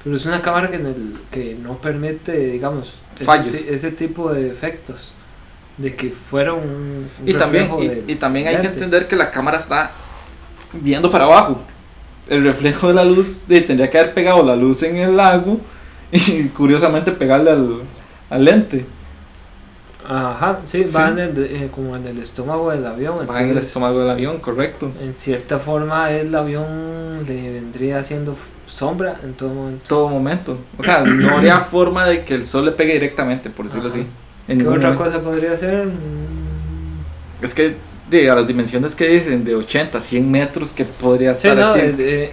pero 0.07 0.15
es 0.19 0.25
una 0.25 0.41
cámara 0.41 0.71
que, 0.71 0.77
en 0.77 0.87
el, 0.87 1.15
que 1.33 1.57
no 1.61 1.79
permite, 1.79 2.31
digamos, 2.53 2.95
ese, 3.17 3.25
Fallos. 3.25 3.53
ese 3.55 3.91
tipo 3.91 4.33
de 4.33 4.53
efectos, 4.53 5.11
de 5.79 5.97
que 5.97 6.11
fuera 6.11 6.53
un, 6.53 7.09
un 7.21 7.29
Y 7.29 7.35
también, 7.35 7.65
reflejo 7.65 7.83
y, 7.83 7.89
del 7.89 8.05
y 8.07 8.15
también 8.15 8.47
hay 8.47 8.59
que 8.59 8.69
entender 8.69 9.09
que 9.09 9.17
la 9.17 9.33
cámara 9.33 9.59
está 9.59 9.91
viendo 10.75 11.11
para 11.11 11.25
abajo. 11.25 11.61
El 12.29 12.45
reflejo 12.45 12.87
de 12.87 12.95
la 12.95 13.05
luz 13.05 13.49
de, 13.49 13.63
tendría 13.63 13.91
que 13.91 13.99
haber 13.99 14.15
pegado 14.15 14.45
la 14.45 14.55
luz 14.55 14.85
en 14.85 14.95
el 14.95 15.17
lago 15.17 15.59
y 16.13 16.45
curiosamente 16.51 17.11
pegarle 17.11 17.51
al, 17.51 17.81
al 18.31 18.45
lente. 18.45 18.87
Ajá, 20.09 20.61
sí, 20.63 20.85
Sí. 20.85 20.95
va 20.95 21.09
en 21.09 21.19
el, 21.19 21.45
eh, 21.45 21.69
como 21.75 21.97
en 21.97 22.07
el 22.07 22.21
estómago 22.21 22.71
del 22.71 22.87
avión. 22.87 23.27
Va 23.29 23.43
en 23.43 23.49
el 23.51 23.59
estómago 23.59 23.99
del 23.99 24.11
avión, 24.11 24.39
correcto. 24.39 24.93
en 25.03 25.15
cierta 25.19 25.59
forma 25.59 26.13
el 26.13 26.33
avión 26.33 27.25
le 27.27 27.51
vendría 27.51 27.99
haciendo 27.99 28.37
sombra 28.77 29.21
en 29.23 29.35
todo 29.35 29.51
momento. 29.55 29.85
todo 29.89 30.09
momento. 30.09 30.59
O 30.79 30.83
sea, 30.83 31.03
no 31.05 31.31
habría 31.37 31.61
forma 31.61 32.05
de 32.07 32.25
que 32.25 32.35
el 32.35 32.47
sol 32.47 32.65
le 32.67 32.73
pegue 32.73 32.93
directamente, 32.95 33.51
por 33.51 33.67
decirlo 33.67 33.89
Ajá. 33.89 33.99
así. 33.99 34.07
En 34.49 34.59
¿Qué 34.59 34.67
otra 34.69 34.91
momento. 34.91 35.05
cosa 35.05 35.21
podría 35.23 35.57
ser? 35.57 35.87
Mm, 35.87 37.43
Es 37.45 37.55
que 37.55 37.77
de, 38.11 38.31
a 38.31 38.35
las 38.37 38.47
dimensiones 38.47 38.95
que 38.95 39.09
dicen, 39.09 39.45
de 39.45 39.55
80, 39.57 40.01
100 40.01 40.31
metros, 40.31 40.73
que 40.73 40.85
podría 40.85 41.35
Sí, 41.35 41.49
estar 41.49 41.57
no, 41.59 41.73
aquí. 41.73 41.81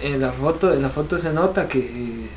en, 0.02 0.20
la 0.20 0.30
foto, 0.30 0.72
en 0.72 0.82
la 0.82 0.88
foto 0.90 1.18
se 1.18 1.32
nota 1.32 1.66
que, 1.66 1.78
eh, 1.80 2.30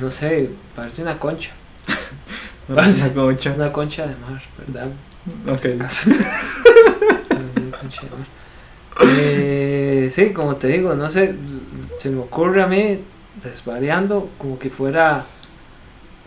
no 0.00 0.10
sé, 0.10 0.50
parece 0.76 1.00
una 1.02 1.18
concha. 1.18 1.50
Una 2.68 2.84
concha. 3.14 3.54
Una 3.56 3.72
concha 3.72 4.02
de 4.06 4.14
mar, 4.16 4.42
¿verdad? 4.58 4.88
Ok. 5.46 5.64
Una 7.30 7.78
concha 7.78 8.02
de 8.02 8.10
mar. 8.10 8.26
Eh, 9.00 10.10
sí, 10.14 10.32
como 10.34 10.56
te 10.56 10.68
digo, 10.68 10.94
no 10.94 11.08
sé, 11.08 11.34
se 11.98 12.10
me 12.10 12.18
ocurre 12.20 12.62
a 12.62 12.66
mí, 12.66 13.00
desvariando, 13.42 14.30
como 14.38 14.58
que 14.58 14.70
fuera 14.70 15.26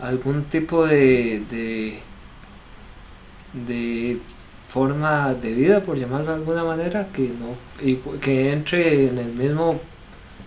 algún 0.00 0.44
tipo 0.44 0.86
de, 0.86 1.42
de, 1.50 1.98
de 3.66 4.18
forma 4.68 5.34
de 5.34 5.52
vida, 5.52 5.80
por 5.80 5.96
llamarlo 5.96 6.28
de 6.28 6.34
alguna 6.38 6.64
manera, 6.64 7.08
que 7.12 7.28
no 7.28 7.56
y 7.84 7.96
que 8.20 8.52
entre 8.52 9.08
en 9.08 9.18
el 9.18 9.32
mismo 9.32 9.80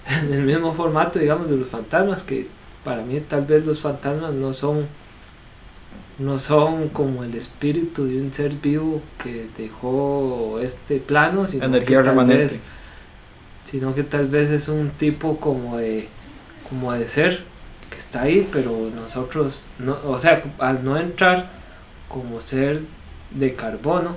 en 0.09 0.33
el 0.33 0.43
mismo 0.43 0.73
formato, 0.73 1.19
digamos, 1.19 1.49
de 1.49 1.57
los 1.57 1.67
fantasmas, 1.67 2.23
que 2.23 2.47
para 2.83 3.03
mí 3.03 3.19
tal 3.21 3.45
vez 3.45 3.65
los 3.65 3.79
fantasmas 3.81 4.33
no 4.33 4.53
son 4.53 4.87
no 6.17 6.39
son 6.39 6.89
como 6.89 7.23
el 7.23 7.35
espíritu 7.35 8.05
de 8.05 8.21
un 8.21 8.33
ser 8.33 8.53
vivo 8.53 9.01
que 9.21 9.49
dejó 9.57 10.59
este 10.61 10.99
plano, 10.99 11.45
sino 11.47 11.65
Energía 11.65 11.97
que 11.97 12.03
tal 12.03 12.05
remanente. 12.05 12.53
vez, 12.53 12.59
sino 13.65 13.93
que 13.95 14.03
tal 14.03 14.27
vez 14.27 14.49
es 14.49 14.67
un 14.69 14.91
tipo 14.91 15.37
como 15.39 15.77
de 15.77 16.07
como 16.69 16.93
de 16.93 17.07
ser 17.07 17.43
que 17.89 17.97
está 17.97 18.23
ahí, 18.23 18.47
pero 18.51 18.89
nosotros 18.95 19.63
no, 19.79 19.97
o 20.05 20.17
sea, 20.19 20.43
al 20.59 20.83
no 20.83 20.97
entrar 20.97 21.49
como 22.09 22.41
ser 22.41 22.81
de 23.31 23.53
carbono, 23.53 24.15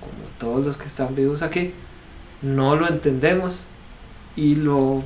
como 0.00 0.28
todos 0.38 0.66
los 0.66 0.76
que 0.76 0.86
están 0.86 1.14
vivos 1.14 1.42
aquí, 1.42 1.72
no 2.42 2.76
lo 2.76 2.88
entendemos 2.88 3.66
y 4.36 4.54
lo 4.56 5.02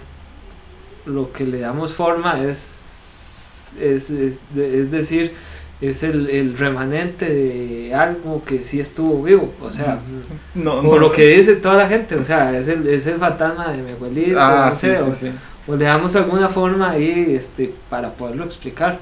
lo 1.07 1.33
que 1.33 1.45
le 1.47 1.61
damos 1.61 1.93
forma 1.93 2.41
es 2.43 3.75
es, 3.81 4.09
es, 4.11 4.39
es 4.57 4.91
decir 4.91 5.33
es 5.81 6.03
el, 6.03 6.31
el 6.31 6.57
remanente 6.57 7.29
de 7.29 7.95
algo 7.95 8.43
que 8.45 8.63
sí 8.63 8.81
estuvo 8.81 9.23
vivo 9.23 9.53
o 9.61 9.71
sea 9.71 9.99
No, 10.55 10.75
o 10.79 10.99
lo 10.99 11.11
que 11.13 11.27
dice 11.37 11.57
toda 11.57 11.77
la 11.77 11.89
gente 11.89 12.15
o 12.15 12.25
sea 12.25 12.57
es 12.57 12.69
el, 12.69 12.87
es 12.89 13.07
el 13.07 13.19
fantasma 13.19 13.69
de 13.73 13.83
mi 13.83 13.91
abuelito 13.93 14.39
Ah, 14.41 14.69
no 14.71 14.75
sí, 14.75 14.87
sé, 14.87 14.97
sí, 14.97 15.03
o, 15.03 15.15
sí. 15.15 15.31
O 15.67 15.77
le 15.77 15.85
damos 15.85 16.15
alguna 16.17 16.49
forma 16.49 16.91
ahí 16.91 17.35
este 17.37 17.75
para 17.89 18.15
poderlo 18.17 18.45
explicar 18.45 18.99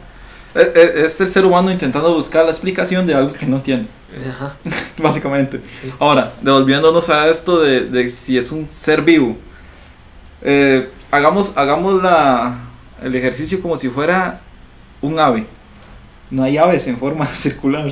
Eh, 0.55 0.73
eh, 0.75 1.03
Es 1.07 1.21
el 1.21 1.29
ser 1.31 1.45
humano 1.47 1.71
intentando 1.73 2.15
buscar 2.15 2.45
la 2.45 2.51
explicación 2.51 3.07
de 3.07 3.15
algo 3.15 3.33
que 3.33 3.47
no 3.47 3.61
tiene, 3.63 3.89
Ajá, 4.29 4.57
básicamente. 4.99 5.63
sí. 5.73 5.95
Ahora, 5.99 6.35
devolviéndonos 6.43 7.09
a 7.11 7.29
esto 7.29 7.61
de, 7.61 7.87
de 7.89 8.11
si 8.11 8.37
es 8.39 8.53
un 8.53 8.69
ser 8.69 9.03
vivo, 9.03 9.37
eh, 10.43 10.91
hagamos, 11.11 11.57
hagamos 11.57 12.03
la, 12.03 12.59
el 13.03 13.15
ejercicio 13.15 13.61
como 13.63 13.77
si 13.77 13.89
fuera 13.89 14.41
un 15.01 15.19
ave. 15.19 15.47
No 16.31 16.45
hay 16.45 16.59
aves 16.59 16.87
en 16.89 16.99
forma 16.99 17.27
circular. 17.35 17.91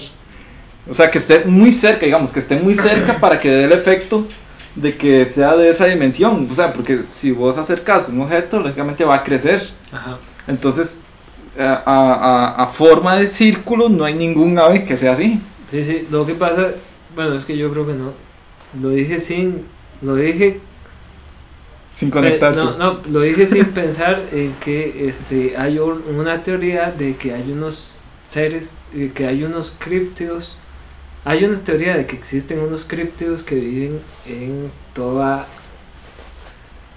O 0.88 0.94
sea, 0.94 1.10
que 1.10 1.18
esté 1.18 1.44
muy 1.46 1.72
cerca, 1.72 2.06
digamos, 2.06 2.32
que 2.32 2.40
esté 2.40 2.56
muy 2.56 2.74
cerca 2.74 3.18
para 3.20 3.38
que 3.40 3.50
dé 3.50 3.64
el 3.64 3.72
efecto 3.72 4.26
de 4.80 4.96
que 4.96 5.26
sea 5.26 5.56
de 5.56 5.68
esa 5.68 5.86
dimensión. 5.86 6.48
O 6.50 6.54
sea, 6.54 6.72
porque 6.72 7.02
si 7.08 7.30
vos 7.32 7.56
acercas 7.58 8.08
un 8.08 8.20
objeto, 8.22 8.60
lógicamente 8.60 9.04
va 9.04 9.16
a 9.16 9.22
crecer. 9.24 9.60
Ajá. 9.92 10.18
Entonces, 10.46 11.00
a, 11.58 11.82
a- 11.84 12.14
a- 12.14 12.62
a 12.62 12.66
forma 12.68 13.16
de 13.16 13.26
círculo 13.28 13.88
no 13.88 14.04
hay 14.04 14.14
ningún 14.14 14.58
ave 14.58 14.84
que 14.84 14.96
sea 14.96 15.12
así. 15.12 15.40
sí 15.68 15.82
sí 15.84 16.06
lo 16.10 16.24
que 16.24 16.34
pasa 16.34 16.68
bueno 17.14 17.34
es 17.34 17.44
que 17.44 17.56
yo 17.56 17.70
creo 17.72 17.86
que 17.86 17.92
no 17.94 18.12
lo 18.80 18.88
dije 18.90 19.18
sin 19.20 19.64
lo 20.00 20.14
dije 20.14 20.60
Sin 21.92 22.08
Eh, 22.08 22.12
conectarse. 22.12 22.60
no, 22.60 22.76
no, 22.78 23.00
lo 23.10 23.20
dije 23.20 23.46
sin 23.46 23.64
pensar 23.66 24.22
en 24.32 24.54
que 24.60 25.08
este, 25.08 25.56
hay 25.56 25.78
un- 25.80 26.02
una 26.16 26.42
teoría 26.42 26.92
de 26.96 27.16
que 27.16 27.34
hay 27.34 27.50
unos 27.52 27.98
seres, 28.26 28.78
eh, 28.94 29.10
que 29.14 29.26
hay 29.26 29.42
unos 29.42 29.72
críptidos. 29.76 30.56
Hay 31.24 31.44
una 31.44 31.58
teoría 31.58 31.96
de 31.96 32.06
que 32.06 32.16
existen 32.16 32.60
unos 32.60 32.84
críptidos 32.84 33.42
que 33.42 33.54
viven 33.56 34.00
en 34.26 34.70
toda 34.94 35.46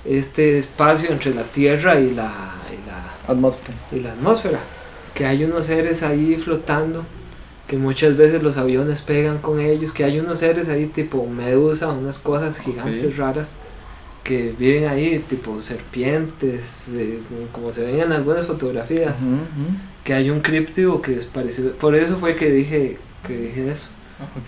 este 0.05 0.57
espacio 0.59 1.11
entre 1.11 1.33
la 1.33 1.43
Tierra 1.43 1.99
y 1.99 2.13
la, 2.13 2.31
y 2.71 2.87
la, 2.87 3.31
Atmósfera. 3.31 3.77
y 3.91 3.99
la 3.99 4.13
atmósfera. 4.13 4.59
Que 5.13 5.25
hay 5.25 5.43
unos 5.43 5.65
seres 5.65 6.03
ahí 6.03 6.35
flotando, 6.35 7.05
que 7.67 7.77
muchas 7.77 8.17
veces 8.17 8.41
los 8.43 8.57
aviones 8.57 9.01
pegan 9.01 9.37
con 9.39 9.59
ellos, 9.59 9.91
que 9.91 10.03
hay 10.03 10.19
unos 10.19 10.39
seres 10.39 10.69
ahí 10.69 10.85
tipo 10.87 11.25
medusa, 11.27 11.89
unas 11.89 12.19
cosas 12.19 12.59
gigantes 12.59 13.17
raras, 13.17 13.51
que 14.23 14.53
viven 14.57 14.87
ahí 14.87 15.19
tipo 15.19 15.61
serpientes, 15.61 16.87
eh, 16.93 17.19
como 17.51 17.71
se 17.73 17.83
ven 17.83 17.99
en 17.99 18.11
algunas 18.13 18.45
fotografías, 18.45 19.21
que 20.03 20.13
hay 20.13 20.29
un 20.29 20.39
críptido 20.41 21.01
que 21.01 21.15
es 21.15 21.25
parecido. 21.25 21.73
Por 21.73 21.95
eso 21.95 22.17
fue 22.17 22.35
que 22.35 22.49
dije, 22.49 22.97
que 23.27 23.37
dije 23.37 23.69
eso. 23.71 23.89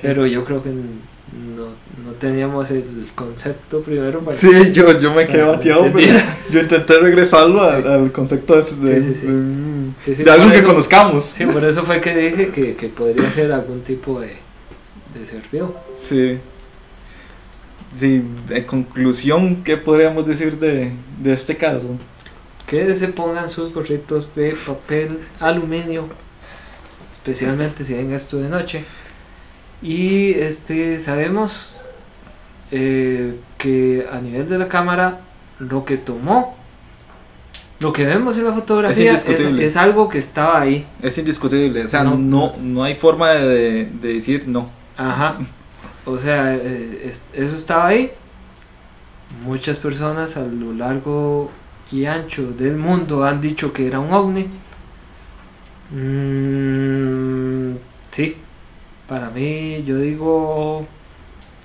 Pero 0.02 0.26
yo 0.28 0.44
creo 0.46 0.62
que 0.64 0.70
no, 0.70 1.66
no 2.06 2.12
teníamos 2.20 2.70
el 2.72 3.08
concepto 3.16 3.82
primero 3.82 4.20
para... 4.20 4.36
Sí, 4.38 4.72
yo, 4.72 5.00
yo 5.00 5.14
me 5.14 5.26
quedé 5.28 5.44
bateado, 5.44 5.92
pero 5.94 6.20
yo 6.52 6.60
intenté 6.62 7.00
regresarlo 7.00 7.62
al, 7.64 7.84
Sí. 7.84 7.90
al 7.90 8.12
concepto 8.12 8.56
de, 8.56 8.62
de, 8.62 9.02
Sí, 9.02 9.12
sí, 9.12 9.20
sí. 9.22 9.28
de- 9.28 9.76
Sí, 10.04 10.16
sí, 10.16 10.24
de 10.24 10.32
algo 10.32 10.52
que 10.52 10.64
conozcamos. 10.64 11.24
Sí, 11.24 11.46
por 11.46 11.64
eso 11.64 11.84
fue 11.84 12.02
que 12.02 12.16
dije 12.16 12.50
que, 12.50 12.76
que 12.76 12.88
podría 12.90 13.30
ser 13.32 13.52
algún 13.52 13.82
tipo 13.82 14.20
de, 14.20 14.34
de 15.18 15.26
ser 15.26 15.42
vivo. 15.52 15.76
Sí. 15.96 16.38
Sí, 18.00 18.24
de 18.50 18.66
conclusión, 18.66 19.64
¿qué 19.64 19.78
podríamos 19.78 20.28
decir 20.28 20.60
de, 20.60 20.92
de 21.22 21.34
este 21.34 21.56
caso? 21.56 21.98
Que 22.68 22.94
se 22.96 23.08
pongan 23.08 23.48
sus 23.48 23.74
gorritos 23.74 24.36
de 24.36 24.54
papel 24.68 25.20
aluminio, 25.40 26.08
especialmente 27.14 27.84
si 27.86 27.94
ven 27.94 28.12
esto 28.12 28.38
de 28.38 28.50
noche. 28.50 28.84
Y 29.82 30.32
este 30.32 31.00
sabemos 31.00 31.78
eh, 32.72 33.36
que 33.58 34.06
a 34.12 34.20
nivel 34.20 34.48
de 34.50 34.58
la 34.58 34.68
cámara 34.68 35.22
lo 35.60 35.86
que 35.86 35.98
tomó, 35.98 36.56
lo 37.80 37.92
que 37.94 38.06
vemos 38.06 38.38
en 38.38 38.46
la 38.46 38.54
fotografía 38.54 39.14
es, 39.14 39.76
algo 39.78 40.08
que 40.10 40.18
estaba 40.18 40.62
ahí. 40.62 40.88
Es 41.02 41.18
indiscutible, 41.18 41.84
o 41.84 41.88
sea, 41.88 42.04
No. 42.04 42.18
no, 42.18 42.54
no, 42.60 42.84
hay 42.84 42.96
forma 42.96 43.32
de, 43.32 43.86
de 43.86 44.14
decir 44.14 44.48
no. 44.48 44.70
Ajá. 44.98 45.38
O 46.06 46.18
sea, 46.18 46.56
eh, 46.56 47.02
es- 47.10 47.22
eso 47.34 47.56
estaba 47.58 47.88
ahí. 47.88 48.12
Muchas 49.44 49.78
personas 49.78 50.38
a 50.38 50.46
lo 50.46 50.72
largo 50.74 51.52
y 51.92 52.06
ancho 52.06 52.52
del 52.54 52.78
mundo 52.78 53.24
han 53.26 53.42
dicho 53.42 53.74
que 53.74 53.86
era 53.88 54.00
un 54.00 54.14
ovni. 54.14 54.48
Mm, 56.86 57.76
sí. 58.12 58.38
Para 59.08 59.30
mí, 59.30 59.84
yo 59.84 59.98
digo 59.98 60.86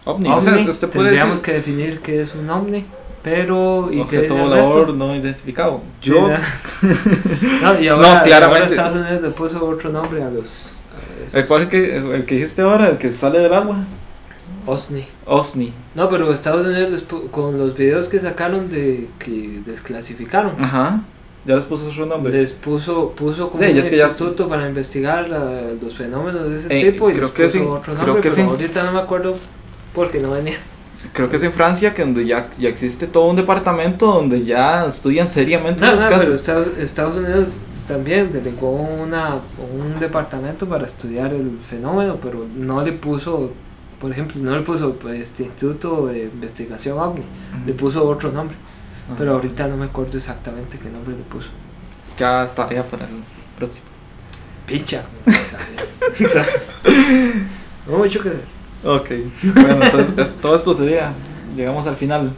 OVNI, 0.05 0.29
ovni. 0.29 0.31
o 0.31 0.41
sea, 0.41 0.55
usted 0.57 0.89
puede 0.89 1.09
Tendríamos 1.09 1.41
que 1.41 1.53
definir 1.53 2.01
qué 2.01 2.21
es 2.23 2.35
un 2.35 2.49
ovni. 2.51 2.85
Pero, 3.23 3.89
¿y 3.93 3.97
qué 3.97 4.19
objeto 4.19 4.35
el 4.35 4.41
volador 4.41 4.95
no 4.95 5.15
identificado. 5.15 5.83
Sí, 6.01 6.09
Yo, 6.11 6.27
¿verdad? 6.27 6.43
no, 7.63 7.81
y 7.81 7.89
ahora, 7.89 8.15
No, 8.17 8.23
claramente. 8.23 8.63
ahora 8.63 8.67
Estados 8.67 8.97
Unidos 8.97 9.23
le 9.23 9.31
puso 9.31 9.67
otro 9.67 9.91
nombre 9.91 10.23
a 10.23 10.31
los. 10.31 10.81
a 11.35 11.39
¿el, 11.39 11.47
cual 11.47 11.69
que, 11.69 11.97
el 11.97 12.25
que 12.25 12.37
dijiste 12.37 12.63
ahora, 12.63 12.89
el 12.89 12.99
que 12.99 13.13
sale 13.13 13.41
del 13.41 13.53
agua? 13.53 13.85
OSNI. 14.67 15.07
OSNI. 15.27 15.73
No, 15.95 16.09
pero 16.09 16.33
Estados 16.33 16.67
Unidos 16.67 16.91
les 16.91 17.03
con 17.31 17.59
los 17.59 17.77
videos 17.77 18.09
que 18.09 18.21
sacaron 18.21 18.71
de 18.71 19.09
que 19.19 19.61
desclasificaron, 19.67 20.63
Ajá. 20.63 21.03
Ya 21.47 21.57
les 21.57 21.65
puso 21.65 21.91
su 21.91 22.05
nombre. 22.05 22.33
les 22.33 22.53
puso 22.53 23.11
puso 23.13 23.49
como 23.51 23.63
Sí, 23.63 23.71
un 23.71 23.79
es 23.79 23.89
que 23.89 23.97
ya- 23.97 24.07
instituto 24.09 24.49
para 24.49 24.69
investigar 24.69 25.29
la- 25.29 25.73
los 25.83 25.95
fenómenos 25.97 26.51
de 26.51 26.57
ese 26.57 26.79
Eh, 26.89 26.93
tipo 26.93 27.09
y 27.11 27.15
creo 27.15 27.27
les 27.27 27.33
que 27.35 27.43
puso 27.45 27.53
sí, 27.55 27.59
otro 27.65 27.95
creo 27.95 27.97
nombre, 28.07 28.23
que 28.23 28.29
pero 28.31 28.35
sí. 28.35 28.41
ahorita 28.43 28.83
no 28.85 28.93
me 28.93 28.99
acuerdo 29.01 29.37
porque 29.95 30.21
no 30.21 30.33
venía. 30.33 30.57
Creo 31.15 31.31
que 31.31 31.37
es 31.37 31.43
en 31.43 31.53
Francia 31.53 31.95
que 31.95 32.03
donde 32.03 32.27
ya, 32.27 32.51
ya 32.59 32.69
existe 32.69 33.07
todo 33.07 33.25
un 33.25 33.37
departamento 33.37 34.05
donde 34.07 34.45
ya 34.45 34.85
estudian 34.85 35.29
seriamente 35.29 35.83
No, 35.83 35.93
los 35.93 36.01
no, 36.01 36.07
pero 36.09 36.21
casos. 36.21 36.35
Estados, 36.35 36.67
Estados 36.79 37.17
Unidos 37.17 37.57
también 37.89 38.31
delegó 38.33 38.71
una, 38.71 39.37
un 39.75 39.99
departamento 39.99 40.69
para 40.69 40.85
estudiar 40.87 41.33
el 41.33 41.59
fenómeno, 41.69 42.19
pero 42.23 42.45
no 42.55 42.85
le 42.85 42.93
puso, 42.93 43.51
por 43.99 44.11
ejemplo, 44.13 44.39
no 44.43 44.55
le 44.55 44.61
puso 44.63 44.93
pues, 44.97 45.21
este 45.21 45.45
Instituto 45.45 46.07
de 46.09 46.25
Investigación 46.25 46.99
OVNI, 46.99 47.23
le 47.67 47.73
puso 47.73 48.07
otro 48.07 48.31
nombre, 48.31 48.57
Ajá. 49.11 49.17
pero 49.19 49.33
ahorita 49.35 49.67
no 49.69 49.77
me 49.77 49.87
acuerdo 49.87 50.17
exactamente 50.19 50.79
qué 50.79 50.89
nombre 50.91 51.17
le 51.17 51.23
puso. 51.23 51.49
Ya 52.19 52.51
tarea 52.55 52.85
para 52.87 53.05
el 53.05 53.11
próximo. 53.59 53.87
Picha. 54.67 55.03
no 57.89 57.99
mucho 57.99 58.23
que 58.23 58.29
hacer. 58.31 58.45
Ok. 58.85 59.11
Bueno, 59.55 59.85
entonces 59.85 60.17
es- 60.19 60.35
todo 60.41 60.55
esto 60.55 60.75
sería. 60.75 61.13
Llegamos 61.57 61.87
al 61.87 61.97
final. 61.97 62.33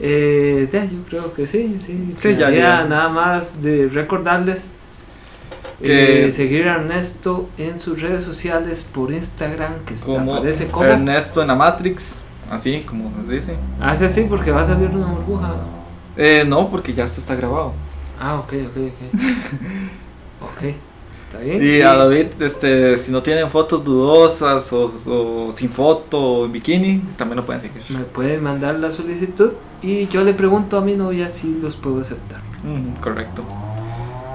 Eh, 0.00 0.68
ya, 0.72 0.84
yo 0.86 0.98
creo 1.08 1.32
que 1.34 1.46
sí, 1.46 1.76
sí. 1.78 2.14
Sí, 2.16 2.36
ya, 2.36 2.50
ya. 2.50 2.84
nada 2.84 3.08
más 3.10 3.60
de 3.62 3.88
recordarles 3.92 4.72
Que- 5.82 6.26
eh, 6.28 6.32
seguir 6.32 6.66
a 6.68 6.76
Ernesto 6.76 7.48
en 7.58 7.78
sus 7.80 8.00
redes 8.00 8.24
sociales 8.24 8.88
por 8.92 9.12
Instagram, 9.12 9.80
que 9.86 9.96
se 9.96 10.04
Como 10.06 10.34
aparece 10.36 10.66
como. 10.68 10.86
Ernesto 10.86 11.42
en 11.42 11.48
la 11.48 11.54
Matrix. 11.54 12.22
Así 12.50 12.80
como 12.80 13.12
se 13.26 13.32
dice. 13.34 13.56
Hace 13.80 14.06
así 14.06 14.22
porque 14.28 14.50
va 14.50 14.62
a 14.62 14.66
salir 14.66 14.88
una 14.88 15.06
burbuja. 15.06 15.54
Eh, 16.22 16.44
no, 16.46 16.68
porque 16.68 16.92
ya 16.92 17.04
esto 17.04 17.18
está 17.20 17.34
grabado. 17.34 17.72
Ah, 18.20 18.38
ok, 18.40 18.52
ok, 18.68 18.76
ok. 18.76 19.22
ok, 20.42 20.74
está 21.24 21.38
bien. 21.38 21.62
Y 21.64 21.80
a 21.80 21.94
David, 21.94 22.26
este, 22.40 22.98
si 22.98 23.10
no 23.10 23.22
tienen 23.22 23.48
fotos 23.48 23.82
dudosas 23.82 24.70
o, 24.74 24.92
o 25.06 25.50
sin 25.52 25.70
foto 25.70 26.20
o 26.20 26.44
en 26.44 26.52
bikini, 26.52 26.98
también 27.16 27.36
lo 27.36 27.46
pueden 27.46 27.62
seguir. 27.62 27.82
Me 27.88 28.00
pueden 28.04 28.42
mandar 28.42 28.74
la 28.78 28.90
solicitud 28.90 29.52
y 29.80 30.06
yo 30.08 30.22
le 30.22 30.34
pregunto 30.34 30.76
a 30.76 30.82
mi 30.82 30.94
novia 30.94 31.30
si 31.30 31.54
los 31.62 31.76
puedo 31.76 32.02
aceptar. 32.02 32.40
Ujú, 32.62 33.00
correcto. 33.00 33.42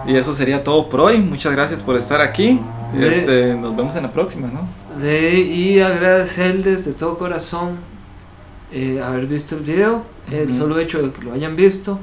Y 0.07 0.15
eso 0.15 0.33
sería 0.33 0.63
todo 0.63 0.89
por 0.89 1.01
hoy. 1.01 1.19
Muchas 1.19 1.51
gracias 1.53 1.83
por 1.83 1.95
estar 1.97 2.19
aquí. 2.21 2.59
De- 2.93 3.07
Este, 3.07 3.53
nos 3.55 3.75
vemos 3.75 3.95
en 3.95 4.03
la 4.03 4.11
próxima, 4.11 4.47
¿no? 4.47 4.67
De- 4.99 5.39
y 5.41 5.79
agradecerles 5.81 6.85
de 6.85 6.93
todo 6.93 7.17
corazón 7.19 7.77
eh, 8.71 9.01
haber 9.01 9.27
visto 9.27 9.55
el 9.55 9.63
video, 9.63 10.03
el 10.31 10.53
solo 10.53 10.79
hecho 10.79 11.01
de 11.01 11.11
que 11.11 11.21
lo 11.21 11.33
hayan 11.33 11.55
visto. 11.55 11.99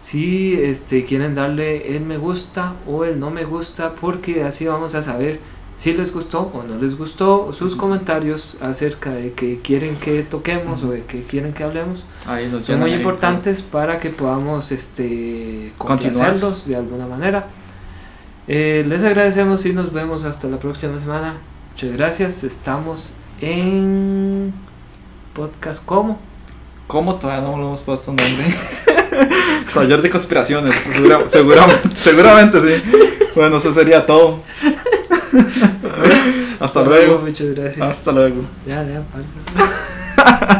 si 0.00 0.54
este, 0.54 1.04
quieren 1.04 1.34
darle 1.34 1.96
el 1.96 2.04
me 2.04 2.18
gusta 2.18 2.74
o 2.88 3.04
el 3.04 3.20
no 3.20 3.30
me 3.30 3.44
gusta, 3.44 3.94
porque 3.94 4.42
así 4.42 4.66
vamos 4.66 4.94
a 4.96 5.02
saber 5.02 5.38
si 5.76 5.92
les 5.94 6.12
gustó 6.12 6.50
o 6.54 6.62
no 6.62 6.78
les 6.78 6.96
gustó 6.96 7.52
sus 7.52 7.74
comentarios 7.74 8.56
acerca 8.60 9.10
de 9.10 9.32
que 9.32 9.60
quieren 9.60 9.96
que 9.96 10.22
toquemos 10.22 10.84
o 10.84 10.90
de 10.90 11.04
que 11.04 11.22
quieren 11.22 11.52
que 11.52 11.64
hablemos. 11.64 12.04
Ahí 12.26 12.50
Son 12.62 12.80
muy 12.80 12.94
importantes 12.94 13.62
para 13.62 13.98
que 13.98 14.10
podamos 14.10 14.70
este, 14.70 15.72
Continuar. 15.78 16.12
complacerlos 16.12 16.66
de 16.66 16.76
alguna 16.76 17.06
manera. 17.06 17.46
Eh, 18.46 18.84
les 18.86 19.02
agradecemos 19.02 19.64
y 19.66 19.72
nos 19.72 19.92
vemos 19.92 20.24
hasta 20.24 20.48
la 20.48 20.58
próxima 20.58 20.98
semana. 20.98 21.38
Muchas 21.72 21.92
gracias. 21.92 22.44
Estamos 22.44 23.12
en 23.40 24.52
podcast 25.34 25.84
como. 25.84 26.18
¿Cómo 26.86 27.14
todavía 27.16 27.42
no 27.48 27.56
le 27.56 27.62
hemos 27.64 27.80
puesto 27.80 28.10
un 28.10 28.16
nombre? 28.18 28.44
Taller 29.74 30.02
de 30.02 30.10
conspiraciones, 30.10 30.74
segura- 30.76 31.26
seguramente, 31.26 31.96
seguramente 31.96 32.60
sí. 32.60 32.82
Bueno, 33.34 33.56
eso 33.56 33.72
sería 33.72 34.04
todo. 34.04 34.40
Hasta 36.60 36.82
luego. 36.82 37.18
Muchas 37.18 37.54
gracias. 37.54 37.80
Hasta 37.90 38.12
luego. 38.12 38.42
Ya, 38.66 38.84
ya. 38.84 39.02